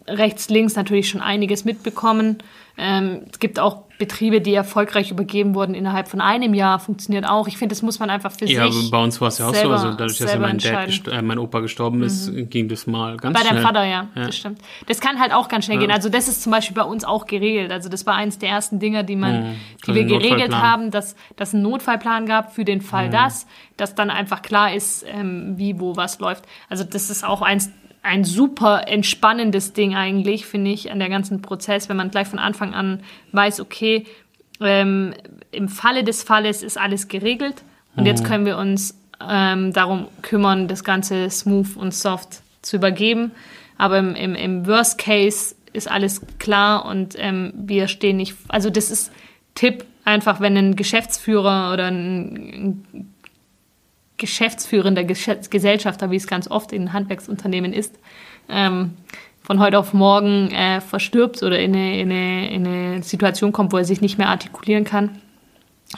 rechts, 0.06 0.48
links 0.48 0.76
natürlich 0.76 1.08
schon 1.08 1.20
einiges 1.20 1.64
mitbekommen. 1.64 2.38
Ähm, 2.76 3.22
es 3.30 3.38
gibt 3.38 3.60
auch 3.60 3.84
Betriebe, 3.98 4.40
die 4.40 4.52
erfolgreich 4.52 5.12
übergeben 5.12 5.54
wurden 5.54 5.74
innerhalb 5.74 6.08
von 6.08 6.20
einem 6.20 6.52
Jahr, 6.54 6.80
funktioniert 6.80 7.24
auch. 7.24 7.46
Ich 7.46 7.56
finde, 7.56 7.72
das 7.72 7.82
muss 7.82 8.00
man 8.00 8.10
einfach 8.10 8.32
für 8.32 8.46
ja, 8.46 8.68
sich. 8.68 8.82
Ja, 8.82 8.90
bei 8.90 9.02
uns 9.02 9.20
war 9.20 9.28
es 9.28 9.38
ja 9.38 9.48
auch 9.48 9.54
so. 9.54 9.70
Also 9.70 9.90
dadurch, 9.92 10.18
dass 10.18 10.32
ja 10.32 10.38
mein, 10.40 10.58
Dad, 10.58 11.06
äh, 11.06 11.22
mein 11.22 11.38
Opa 11.38 11.60
gestorben 11.60 12.02
ist, 12.02 12.32
mhm. 12.32 12.50
ging 12.50 12.68
das 12.68 12.88
mal 12.88 13.16
ganz 13.16 13.32
bei 13.32 13.40
schnell. 13.40 13.62
Bei 13.62 13.62
deinem 13.62 13.62
Vater, 13.62 13.84
ja, 13.84 14.08
ja, 14.16 14.26
das 14.26 14.36
stimmt. 14.36 14.58
Das 14.86 15.00
kann 15.00 15.20
halt 15.20 15.32
auch 15.32 15.48
ganz 15.48 15.66
schnell 15.66 15.76
ja. 15.76 15.82
gehen. 15.82 15.92
Also 15.92 16.08
das 16.08 16.26
ist 16.26 16.42
zum 16.42 16.50
Beispiel 16.50 16.74
bei 16.74 16.82
uns 16.82 17.04
auch 17.04 17.26
geregelt. 17.26 17.70
Also 17.70 17.88
das 17.88 18.04
war 18.06 18.14
eins 18.16 18.38
der 18.38 18.48
ersten 18.48 18.80
Dinge, 18.80 19.04
die 19.04 19.14
man, 19.14 19.34
mhm. 19.34 19.54
die 19.86 19.90
also 19.90 19.94
wir 19.94 20.04
geregelt 20.04 20.54
haben, 20.56 20.90
dass 20.90 21.14
dass 21.36 21.54
einen 21.54 21.62
Notfallplan 21.62 22.26
gab 22.26 22.52
für 22.52 22.64
den 22.64 22.80
Fall 22.80 23.06
mhm. 23.06 23.12
das, 23.12 23.46
dass 23.76 23.94
dann 23.94 24.10
einfach 24.10 24.42
klar 24.42 24.74
ist, 24.74 25.04
ähm, 25.06 25.54
wie, 25.56 25.78
wo, 25.78 25.94
was 25.94 26.18
läuft. 26.18 26.44
Also 26.68 26.82
das 26.82 27.08
ist 27.08 27.24
auch 27.24 27.40
eins 27.40 27.70
ein 28.04 28.24
super 28.24 28.86
entspannendes 28.86 29.72
Ding 29.72 29.94
eigentlich, 29.94 30.46
finde 30.46 30.70
ich, 30.70 30.92
an 30.92 30.98
der 30.98 31.08
ganzen 31.08 31.42
Prozess, 31.42 31.88
wenn 31.88 31.96
man 31.96 32.10
gleich 32.10 32.28
von 32.28 32.38
Anfang 32.38 32.74
an 32.74 33.00
weiß, 33.32 33.60
okay, 33.60 34.04
ähm, 34.60 35.14
im 35.50 35.68
Falle 35.68 36.04
des 36.04 36.22
Falles 36.22 36.62
ist 36.62 36.78
alles 36.78 37.08
geregelt 37.08 37.62
und 37.96 38.02
mhm. 38.02 38.06
jetzt 38.06 38.24
können 38.24 38.44
wir 38.44 38.58
uns 38.58 38.96
ähm, 39.26 39.72
darum 39.72 40.06
kümmern, 40.22 40.68
das 40.68 40.84
Ganze 40.84 41.30
smooth 41.30 41.76
und 41.76 41.94
soft 41.94 42.40
zu 42.62 42.76
übergeben. 42.76 43.32
Aber 43.78 43.98
im, 43.98 44.14
im, 44.14 44.34
im 44.34 44.66
Worst 44.66 44.98
Case 44.98 45.54
ist 45.72 45.90
alles 45.90 46.20
klar 46.38 46.84
und 46.84 47.16
ähm, 47.18 47.52
wir 47.56 47.88
stehen 47.88 48.18
nicht. 48.18 48.36
Also, 48.48 48.70
das 48.70 48.90
ist 48.90 49.12
Tipp 49.54 49.84
einfach, 50.04 50.40
wenn 50.40 50.56
ein 50.56 50.76
Geschäftsführer 50.76 51.72
oder 51.72 51.86
ein, 51.86 52.84
ein 52.92 53.13
geschäftsführender 54.16 55.04
Gesellschafter, 55.04 56.10
wie 56.10 56.16
es 56.16 56.26
ganz 56.26 56.48
oft 56.50 56.72
in 56.72 56.92
Handwerksunternehmen 56.92 57.72
ist, 57.72 57.98
ähm, 58.48 58.94
von 59.42 59.60
heute 59.60 59.78
auf 59.78 59.92
morgen 59.92 60.50
äh, 60.52 60.80
verstirbt 60.80 61.42
oder 61.42 61.58
in 61.58 61.74
eine, 61.74 62.00
in, 62.00 62.10
eine, 62.10 62.50
in 62.50 62.66
eine 62.66 63.02
Situation 63.02 63.52
kommt, 63.52 63.72
wo 63.72 63.76
er 63.76 63.84
sich 63.84 64.00
nicht 64.00 64.16
mehr 64.16 64.28
artikulieren 64.28 64.84
kann, 64.84 65.20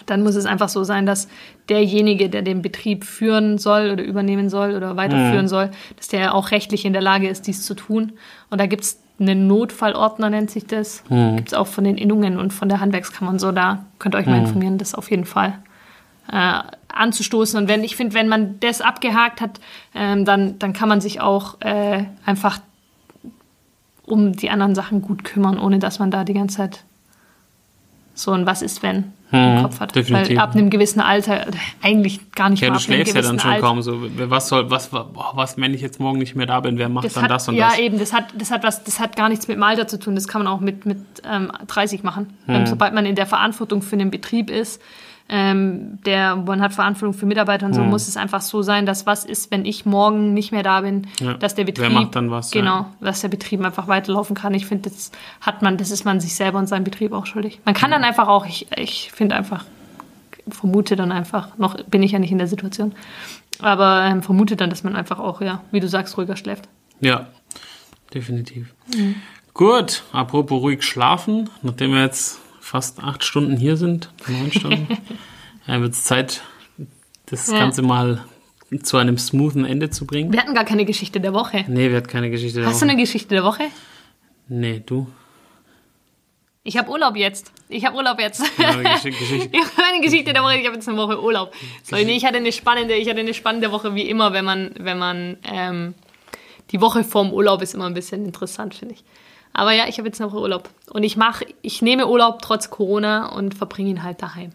dann 0.05 0.23
muss 0.23 0.35
es 0.35 0.47
einfach 0.47 0.69
so 0.69 0.85
sein, 0.85 1.07
dass 1.07 1.29
derjenige, 1.69 2.29
der 2.29 2.43
den 2.43 2.61
Betrieb 2.61 3.05
führen 3.05 3.59
soll 3.59 3.91
oder 3.91 4.05
übernehmen 4.05 4.51
soll 4.51 4.75
oder 4.75 4.97
weiterführen 4.97 5.47
mhm. 5.47 5.49
soll, 5.49 5.71
dass 5.97 6.09
der 6.09 6.35
auch 6.35 6.51
rechtlich 6.51 6.85
in 6.85 6.93
der 6.93 7.03
Lage 7.03 7.29
ist, 7.29 7.47
dies 7.47 7.65
zu 7.65 7.75
tun. 7.75 8.13
Und 8.51 8.61
da 8.61 8.67
gibt 8.67 8.83
es 8.83 9.01
einen 9.19 9.47
Notfallordner, 9.47 10.29
nennt 10.29 10.51
sich 10.51 10.67
das. 10.67 11.03
Mhm. 11.09 11.37
Gibt 11.37 11.49
es 11.49 11.55
auch 11.55 11.67
von 11.67 11.85
den 11.85 11.97
Innungen 11.97 12.39
und 12.39 12.53
von 12.53 12.69
der 12.69 12.81
Handwerkskammer 12.81 13.31
und 13.31 13.41
so. 13.41 13.53
Da 13.53 13.87
könnt 13.99 14.15
ihr 14.15 14.19
euch 14.19 14.27
mhm. 14.27 14.33
mal 14.33 14.41
informieren, 14.41 14.79
das 14.79 14.95
auf 14.95 15.11
jeden 15.11 15.25
Fall 15.25 15.59
äh, 16.31 16.61
anzustoßen. 16.97 17.59
Und 17.59 17.69
wenn 17.69 17.85
ich 17.85 17.97
finde, 17.97 18.15
wenn 18.15 18.29
man 18.29 18.59
das 18.61 18.81
abgehakt 18.81 19.41
hat, 19.41 19.61
ähm, 19.95 20.25
dann, 20.25 20.59
dann 20.59 20.73
kann 20.73 20.89
man 20.89 21.01
sich 21.01 21.21
auch 21.21 21.61
äh, 21.61 22.05
einfach 22.25 22.59
um 24.05 24.33
die 24.33 24.51
anderen 24.51 24.75
Sachen 24.75 25.03
gut 25.03 25.25
kümmern, 25.25 25.59
ohne 25.59 25.79
dass 25.79 25.99
man 25.99 26.11
da 26.11 26.25
die 26.25 26.35
ganze 26.35 26.59
Zeit 26.59 26.85
so 28.15 28.33
ein 28.33 28.47
Was 28.47 28.63
ist 28.63 28.83
wenn 28.83 29.13
hm, 29.31 29.57
im 29.57 29.63
Kopf 29.63 29.81
hat. 29.81 29.95
Definitiv. 29.95 30.37
Weil 30.37 30.39
ab 30.39 30.55
einem 30.55 30.71
gewissen 30.71 31.01
Alter 31.01 31.47
eigentlich 31.83 32.33
gar 32.33 32.49
nicht 32.49 32.63
ja, 32.63 32.71
mehr. 32.71 32.79
Du 32.79 32.85
schläfst 32.85 33.15
ja 33.15 33.23
dann 33.23 33.39
schon 33.39 33.51
Alter. 33.51 33.67
kaum 33.67 33.83
so. 33.83 34.01
Was 34.17 34.49
soll, 34.49 34.71
was, 34.71 34.91
was, 34.93 35.59
wenn 35.59 35.75
ich 35.75 35.81
jetzt 35.81 35.99
morgen 35.99 36.19
nicht 36.19 36.37
mehr 36.37 36.47
da 36.47 36.61
bin, 36.61 36.79
wer 36.79 36.89
macht 36.89 37.07
das 37.07 37.15
dann 37.15 37.25
hat, 37.25 37.31
das 37.31 37.49
und 37.49 37.57
ja, 37.57 37.69
das? 37.69 37.79
Ja, 37.79 37.85
eben, 37.85 37.99
das 37.99 38.13
hat, 38.13 38.27
das 38.37 38.51
hat 38.51 38.63
was, 38.63 38.85
das 38.85 39.01
hat 39.01 39.17
gar 39.17 39.29
nichts 39.29 39.49
mit 39.49 39.57
dem 39.57 39.63
Alter 39.63 39.89
zu 39.89 39.99
tun. 39.99 40.15
Das 40.15 40.29
kann 40.29 40.43
man 40.43 40.53
auch 40.53 40.61
mit, 40.61 40.87
mit 40.87 40.99
ähm, 41.29 41.51
30 41.67 42.05
machen. 42.05 42.35
Hm. 42.47 42.67
sobald 42.67 42.95
man 42.95 43.05
in 43.05 43.17
der 43.17 43.27
Verantwortung 43.27 43.83
für 43.83 43.97
den 43.97 44.11
Betrieb 44.11 44.49
ist, 44.49 44.81
ähm, 45.29 45.99
der, 46.05 46.37
man 46.37 46.61
hat 46.61 46.73
Verantwortung 46.73 47.15
für 47.15 47.27
Mitarbeiter 47.27 47.67
und 47.67 47.75
so, 47.75 47.83
mhm. 47.83 47.91
muss 47.91 48.07
es 48.07 48.17
einfach 48.17 48.41
so 48.41 48.63
sein, 48.63 48.87
dass 48.87 49.07
was 49.07 49.25
ist, 49.25 49.51
wenn 49.51 49.65
ich 49.65 49.85
morgen 49.85 50.35
nicht 50.35 50.53
mehr 50.53 50.63
da 50.63 50.83
bin, 50.83 51.09
ja. 51.21 51.35
dass 51.35 51.55
der 51.55 51.65
Betrieb, 51.65 51.91
Wer 51.91 51.91
macht 51.91 52.15
dann 52.15 52.31
was, 52.31 52.53
genau, 52.53 52.77
ja. 52.77 52.93
dass 53.01 53.23
der 53.23 53.29
Betrieb 53.29 53.65
einfach 53.65 53.89
weiterlaufen 53.89 54.37
kann. 54.37 54.55
Ich 54.55 54.67
finde, 54.67 54.89
das 54.89 55.11
hat 55.41 55.63
man, 55.63 55.79
das 55.79 55.91
ist 55.91 56.05
man 56.05 56.21
sich 56.21 56.35
selber 56.35 56.59
und 56.59 56.69
seinem 56.69 56.85
Betrieb 56.85 57.13
auch 57.13 57.27
schuldig. 57.27 57.61
Man 57.65 57.75
kann 57.75 57.91
mhm. 57.91 57.95
dann 57.95 58.05
einfach 58.05 58.29
auch, 58.29 58.47
ich, 58.47 58.69
ich 58.77 59.11
finde 59.13 59.35
einfach, 59.35 59.65
vermute 60.49 60.95
dann 60.95 61.11
einfach, 61.11 61.59
noch 61.59 61.83
bin 61.85 62.05
ich 62.05 62.13
ja 62.13 62.21
nicht 62.21 62.31
in 62.31 62.39
der 62.39 62.47
Situation, 62.47 62.95
aber 63.61 64.03
ähm, 64.05 64.23
vermute 64.23 64.55
dann, 64.55 64.71
dass 64.71 64.85
man 64.85 64.95
einfach 64.95 65.19
auch, 65.19 65.41
ja, 65.41 65.63
wie 65.73 65.81
du 65.81 65.89
sagst, 65.89 66.17
ruhiger 66.17 66.37
schläft. 66.37 66.69
Ja, 67.01 67.27
definitiv. 68.15 68.73
Mhm. 68.95 69.17
Gut, 69.55 70.05
apropos 70.13 70.61
ruhig 70.61 70.83
schlafen, 70.83 71.51
nachdem 71.63 71.93
wir 71.93 72.03
jetzt 72.03 72.39
fast 72.67 72.99
acht 72.99 73.23
Stunden 73.23 73.57
hier 73.57 73.77
sind, 73.77 74.11
neun 74.27 74.51
Stunden, 74.51 74.89
ja, 75.69 75.81
wird 75.81 75.93
es 75.93 76.03
Zeit, 76.03 76.43
das 77.27 77.49
ja. 77.51 77.59
Ganze 77.59 77.83
mal 77.83 78.25
zu 78.83 78.97
einem 78.97 79.19
smoothen 79.19 79.65
Ende 79.65 79.91
zu 79.91 80.05
bringen. 80.05 80.33
Wir 80.33 80.41
hatten 80.41 80.55
gar 80.55 80.65
keine 80.65 80.85
Geschichte 80.85 81.21
der 81.21 81.33
Woche. 81.33 81.65
Nee, 81.69 81.91
wir 81.91 81.99
hatten 81.99 82.09
keine 82.09 82.29
Geschichte 82.29 82.59
der 82.59 82.67
Hast 82.67 82.75
Woche. 82.75 82.75
Hast 82.75 82.83
du 82.83 82.89
eine 82.91 83.01
Geschichte 83.01 83.35
der 83.37 83.45
Woche? 83.45 83.63
Nee, 84.49 84.83
du? 84.85 85.07
Ich 86.65 86.77
habe 86.77 86.91
Urlaub 86.91 87.15
jetzt. 87.15 87.53
Ich 87.69 87.85
habe 87.85 87.97
Urlaub 87.97 88.19
jetzt. 88.19 88.43
Ja, 88.59 88.75
Geschichte. 88.75 89.25
ich 89.53 89.63
habe 89.63 89.85
eine 89.89 90.05
Geschichte 90.05 90.33
der 90.33 90.43
Woche. 90.43 90.57
Ich 90.57 90.67
habe 90.67 90.75
jetzt 90.75 90.89
eine 90.89 90.99
Woche 90.99 91.23
Urlaub. 91.23 91.55
So, 91.85 91.95
nee, 91.95 92.17
ich 92.17 92.25
hatte 92.25 92.39
eine 92.39 92.51
spannende, 92.51 92.95
ich 92.95 93.09
hatte 93.09 93.21
eine 93.21 93.35
spannende 93.35 93.71
Woche 93.71 93.95
wie 93.95 94.09
immer, 94.09 94.33
wenn 94.33 94.45
man, 94.45 94.73
wenn 94.77 94.99
man 94.99 95.37
ähm, 95.45 95.95
die 96.73 96.81
Woche 96.81 97.05
vorm 97.05 97.33
Urlaub 97.33 97.63
ist 97.63 97.75
immer 97.75 97.87
ein 97.87 97.95
bisschen 97.95 98.25
interessant, 98.25 98.75
finde 98.75 98.95
ich. 98.95 99.05
Aber 99.57 99.73
ja, 99.73 99.89
ich 99.89 99.97
habe 99.97 100.07
jetzt 100.07 100.21
noch 100.21 100.35
Urlaub. 100.35 100.69
Und 100.91 101.03
ich 101.03 101.17
mache, 101.17 101.47
ich 101.63 101.81
nehme 101.81 102.07
Urlaub 102.07 102.43
trotz 102.43 102.69
Corona 102.69 103.35
und 103.35 103.55
verbringe 103.55 103.89
ihn 103.89 104.03
halt 104.03 104.21
daheim. 104.21 104.51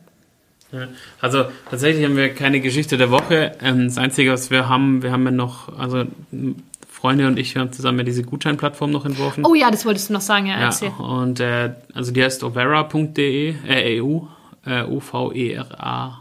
Also 1.19 1.45
tatsächlich 1.69 2.05
haben 2.05 2.15
wir 2.15 2.33
keine 2.33 2.61
Geschichte 2.61 2.97
der 2.97 3.09
Woche. 3.09 3.53
Ähm, 3.61 3.87
das 3.87 3.97
Einzige, 3.97 4.31
was 4.31 4.51
wir 4.51 4.69
haben, 4.69 5.01
wir 5.01 5.11
haben 5.11 5.25
ja 5.25 5.31
noch, 5.31 5.75
also 5.77 6.05
Freunde 6.87 7.25
und 7.27 7.39
ich, 7.39 7.57
haben 7.57 7.73
zusammen 7.73 7.97
ja 7.97 8.03
diese 8.03 8.21
Gutscheinplattform 8.23 8.91
noch 8.91 9.05
entworfen. 9.05 9.43
Oh 9.43 9.55
ja, 9.55 9.71
das 9.71 9.85
wolltest 9.87 10.09
du 10.09 10.13
noch 10.13 10.21
sagen, 10.21 10.45
ja. 10.45 10.69
ja 10.69 10.87
und 10.97 11.39
äh, 11.39 11.73
also 11.95 12.11
die 12.11 12.23
heißt 12.23 12.43
overa.de, 12.43 13.55
äh, 13.67 13.99
EU, 14.01 14.19
äh, 14.67 14.83
O-V-E-R-A.eu. 14.83 16.17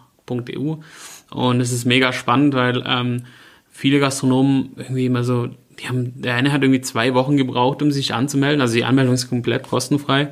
Und 1.31 1.61
es 1.61 1.71
ist 1.71 1.85
mega 1.85 2.15
spannend, 2.15 2.55
weil 2.55 2.83
ähm, 2.87 3.27
viele 3.71 4.01
Gastronomen 4.01 4.71
irgendwie 4.77 5.05
immer 5.05 5.23
so 5.23 5.51
die 5.81 5.89
haben, 5.89 6.21
der 6.21 6.35
eine 6.35 6.53
hat 6.53 6.63
irgendwie 6.63 6.81
zwei 6.81 7.15
Wochen 7.15 7.37
gebraucht, 7.37 7.83
um 7.83 7.91
sich 7.91 8.15
anzumelden. 8.15 8.61
Also 8.61 8.75
die 8.75 8.85
Anmeldung 8.85 9.15
ist 9.15 9.29
komplett 9.29 9.69
kostenfrei. 9.69 10.29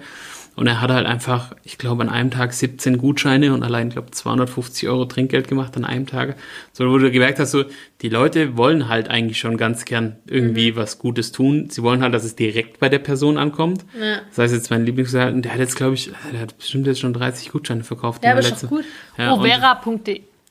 Und 0.59 0.67
er 0.67 0.81
hat 0.81 0.91
halt 0.91 1.07
einfach, 1.07 1.55
ich 1.63 1.79
glaube, 1.79 2.03
an 2.03 2.09
einem 2.09 2.33
Tag 2.33 2.53
17 2.53 2.99
Gutscheine 2.99 3.55
und 3.55 3.63
allein, 3.63 3.89
ich 3.89 3.95
glaube, 3.95 4.11
250 4.11 4.89
Euro 4.89 5.05
Trinkgeld 5.05 5.47
gemacht 5.47 5.77
an 5.77 5.85
einem 5.85 6.09
Tag. 6.09 6.35
So, 6.73 6.91
wo 6.91 6.99
du 6.99 7.13
gemerkt 7.13 7.39
hast, 7.39 7.53
so, 7.53 7.65
die 8.03 8.09
Leute 8.09 8.57
wollen 8.57 8.89
halt 8.89 9.09
eigentlich 9.09 9.39
schon 9.39 9.57
ganz 9.57 9.85
gern 9.85 10.17
irgendwie 10.27 10.73
mhm. 10.73 10.77
was 10.77 10.99
Gutes 10.99 11.31
tun. 11.31 11.71
Sie 11.71 11.85
wollen 11.85 12.03
halt, 12.03 12.13
dass 12.13 12.25
es 12.25 12.35
direkt 12.35 12.81
bei 12.81 12.89
der 12.89 12.99
Person 12.99 13.39
ankommt. 13.39 13.85
Ja. 13.97 14.17
Das 14.31 14.39
heißt 14.39 14.55
jetzt 14.55 14.71
mein 14.73 14.85
Lieblingsverhalten, 14.85 15.43
der 15.43 15.53
hat 15.53 15.61
jetzt, 15.61 15.77
glaube 15.77 15.95
ich, 15.95 16.11
der 16.33 16.41
hat 16.41 16.59
bestimmt 16.59 16.89
jetzt 16.89 16.99
schon 16.99 17.13
30 17.13 17.53
Gutscheine 17.53 17.85
verkauft. 17.85 18.25
Ja, 18.25 18.33
aber 18.33 18.41
ist 18.41 18.65
doch 18.65 18.69
gut. 18.69 18.85
Ja, 19.17 19.35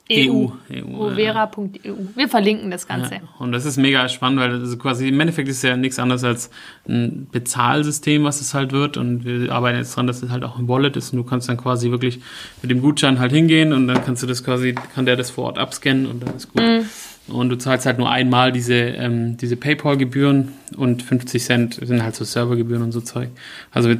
Overa.de 0.09 0.83
EU. 0.83 1.07
Overa.eu. 1.07 1.93
Wir 2.15 2.29
verlinken 2.29 2.71
das 2.71 2.87
Ganze. 2.87 3.15
Ja, 3.15 3.21
und 3.39 3.51
das 3.51 3.65
ist 3.65 3.77
mega 3.77 4.07
spannend, 4.09 4.39
weil 4.39 4.59
das 4.59 4.77
quasi 4.79 5.07
im 5.07 5.19
Endeffekt 5.19 5.49
ist 5.49 5.63
ja 5.63 5.75
nichts 5.75 5.99
anderes 5.99 6.23
als 6.23 6.49
ein 6.87 7.27
Bezahlsystem, 7.31 8.23
was 8.23 8.41
es 8.41 8.53
halt 8.53 8.71
wird. 8.71 8.97
Und 8.97 9.25
wir 9.25 9.51
arbeiten 9.51 9.77
jetzt 9.77 9.95
dran, 9.95 10.07
dass 10.07 10.23
es 10.23 10.29
halt 10.29 10.43
auch 10.43 10.57
ein 10.57 10.67
Wallet 10.67 10.95
ist. 10.95 11.11
Und 11.11 11.17
du 11.17 11.23
kannst 11.23 11.49
dann 11.49 11.57
quasi 11.57 11.91
wirklich 11.91 12.19
mit 12.61 12.71
dem 12.71 12.81
Gutschein 12.81 13.19
halt 13.19 13.31
hingehen 13.31 13.73
und 13.73 13.87
dann 13.87 14.03
kannst 14.03 14.23
du 14.23 14.27
das 14.27 14.43
quasi, 14.43 14.75
kann 14.95 15.05
der 15.05 15.15
das 15.15 15.29
vor 15.29 15.45
Ort 15.45 15.57
abscannen 15.57 16.05
und 16.05 16.23
dann 16.25 16.35
ist 16.35 16.53
gut. 16.53 16.63
Mhm. 16.63 16.85
Und 17.27 17.49
du 17.49 17.57
zahlst 17.57 17.85
halt 17.85 17.97
nur 17.97 18.09
einmal 18.09 18.53
diese, 18.53 18.75
ähm, 18.75 19.35
diese 19.35 19.57
PayPal-Gebühren 19.57 20.53
und 20.77 21.03
50 21.03 21.43
Cent 21.43 21.73
sind 21.81 22.01
halt 22.01 22.15
so 22.15 22.23
Servergebühren 22.23 22.83
und 22.83 22.93
so 22.93 23.01
Zeug. 23.01 23.29
Also 23.71 23.89
wir, 23.89 23.99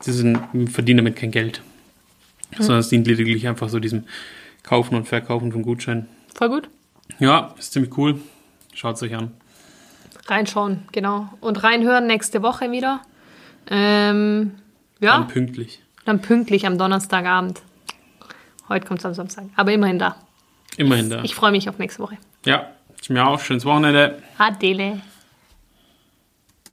sind, 0.00 0.38
wir 0.52 0.68
verdienen 0.68 0.98
damit 0.98 1.16
kein 1.16 1.30
Geld. 1.30 1.62
Mhm. 2.50 2.62
Sondern 2.62 2.80
es 2.80 2.90
dient 2.90 3.06
lediglich 3.06 3.48
einfach 3.48 3.70
so 3.70 3.78
diesem 3.78 4.04
Kaufen 4.66 4.96
und 4.96 5.06
Verkaufen 5.06 5.52
von 5.52 5.62
Gutscheinen. 5.62 6.08
Voll 6.34 6.48
gut. 6.50 6.68
Ja, 7.18 7.54
ist 7.56 7.72
ziemlich 7.72 7.96
cool. 7.96 8.20
Schaut 8.74 8.96
es 8.96 9.02
euch 9.02 9.14
an. 9.14 9.32
Reinschauen, 10.26 10.82
genau. 10.92 11.30
Und 11.40 11.62
reinhören 11.62 12.06
nächste 12.06 12.42
Woche 12.42 12.72
wieder. 12.72 13.00
Ähm, 13.70 14.56
ja. 15.00 15.18
Dann 15.18 15.28
pünktlich. 15.28 15.82
Dann 16.04 16.20
pünktlich 16.20 16.66
am 16.66 16.78
Donnerstagabend. 16.78 17.62
Heute 18.68 18.86
kommt 18.86 19.00
es 19.00 19.06
am 19.06 19.14
Samstag. 19.14 19.44
Aber 19.54 19.72
immerhin 19.72 20.00
da. 20.00 20.16
Immerhin 20.76 21.10
da. 21.10 21.22
Ich 21.22 21.36
freue 21.36 21.52
mich 21.52 21.68
auf 21.68 21.78
nächste 21.78 22.02
Woche. 22.02 22.18
Ja, 22.44 22.70
ich 23.00 23.08
mir 23.08 23.24
auch. 23.24 23.38
Schönes 23.38 23.64
Wochenende. 23.64 24.20
Adele. 24.36 25.00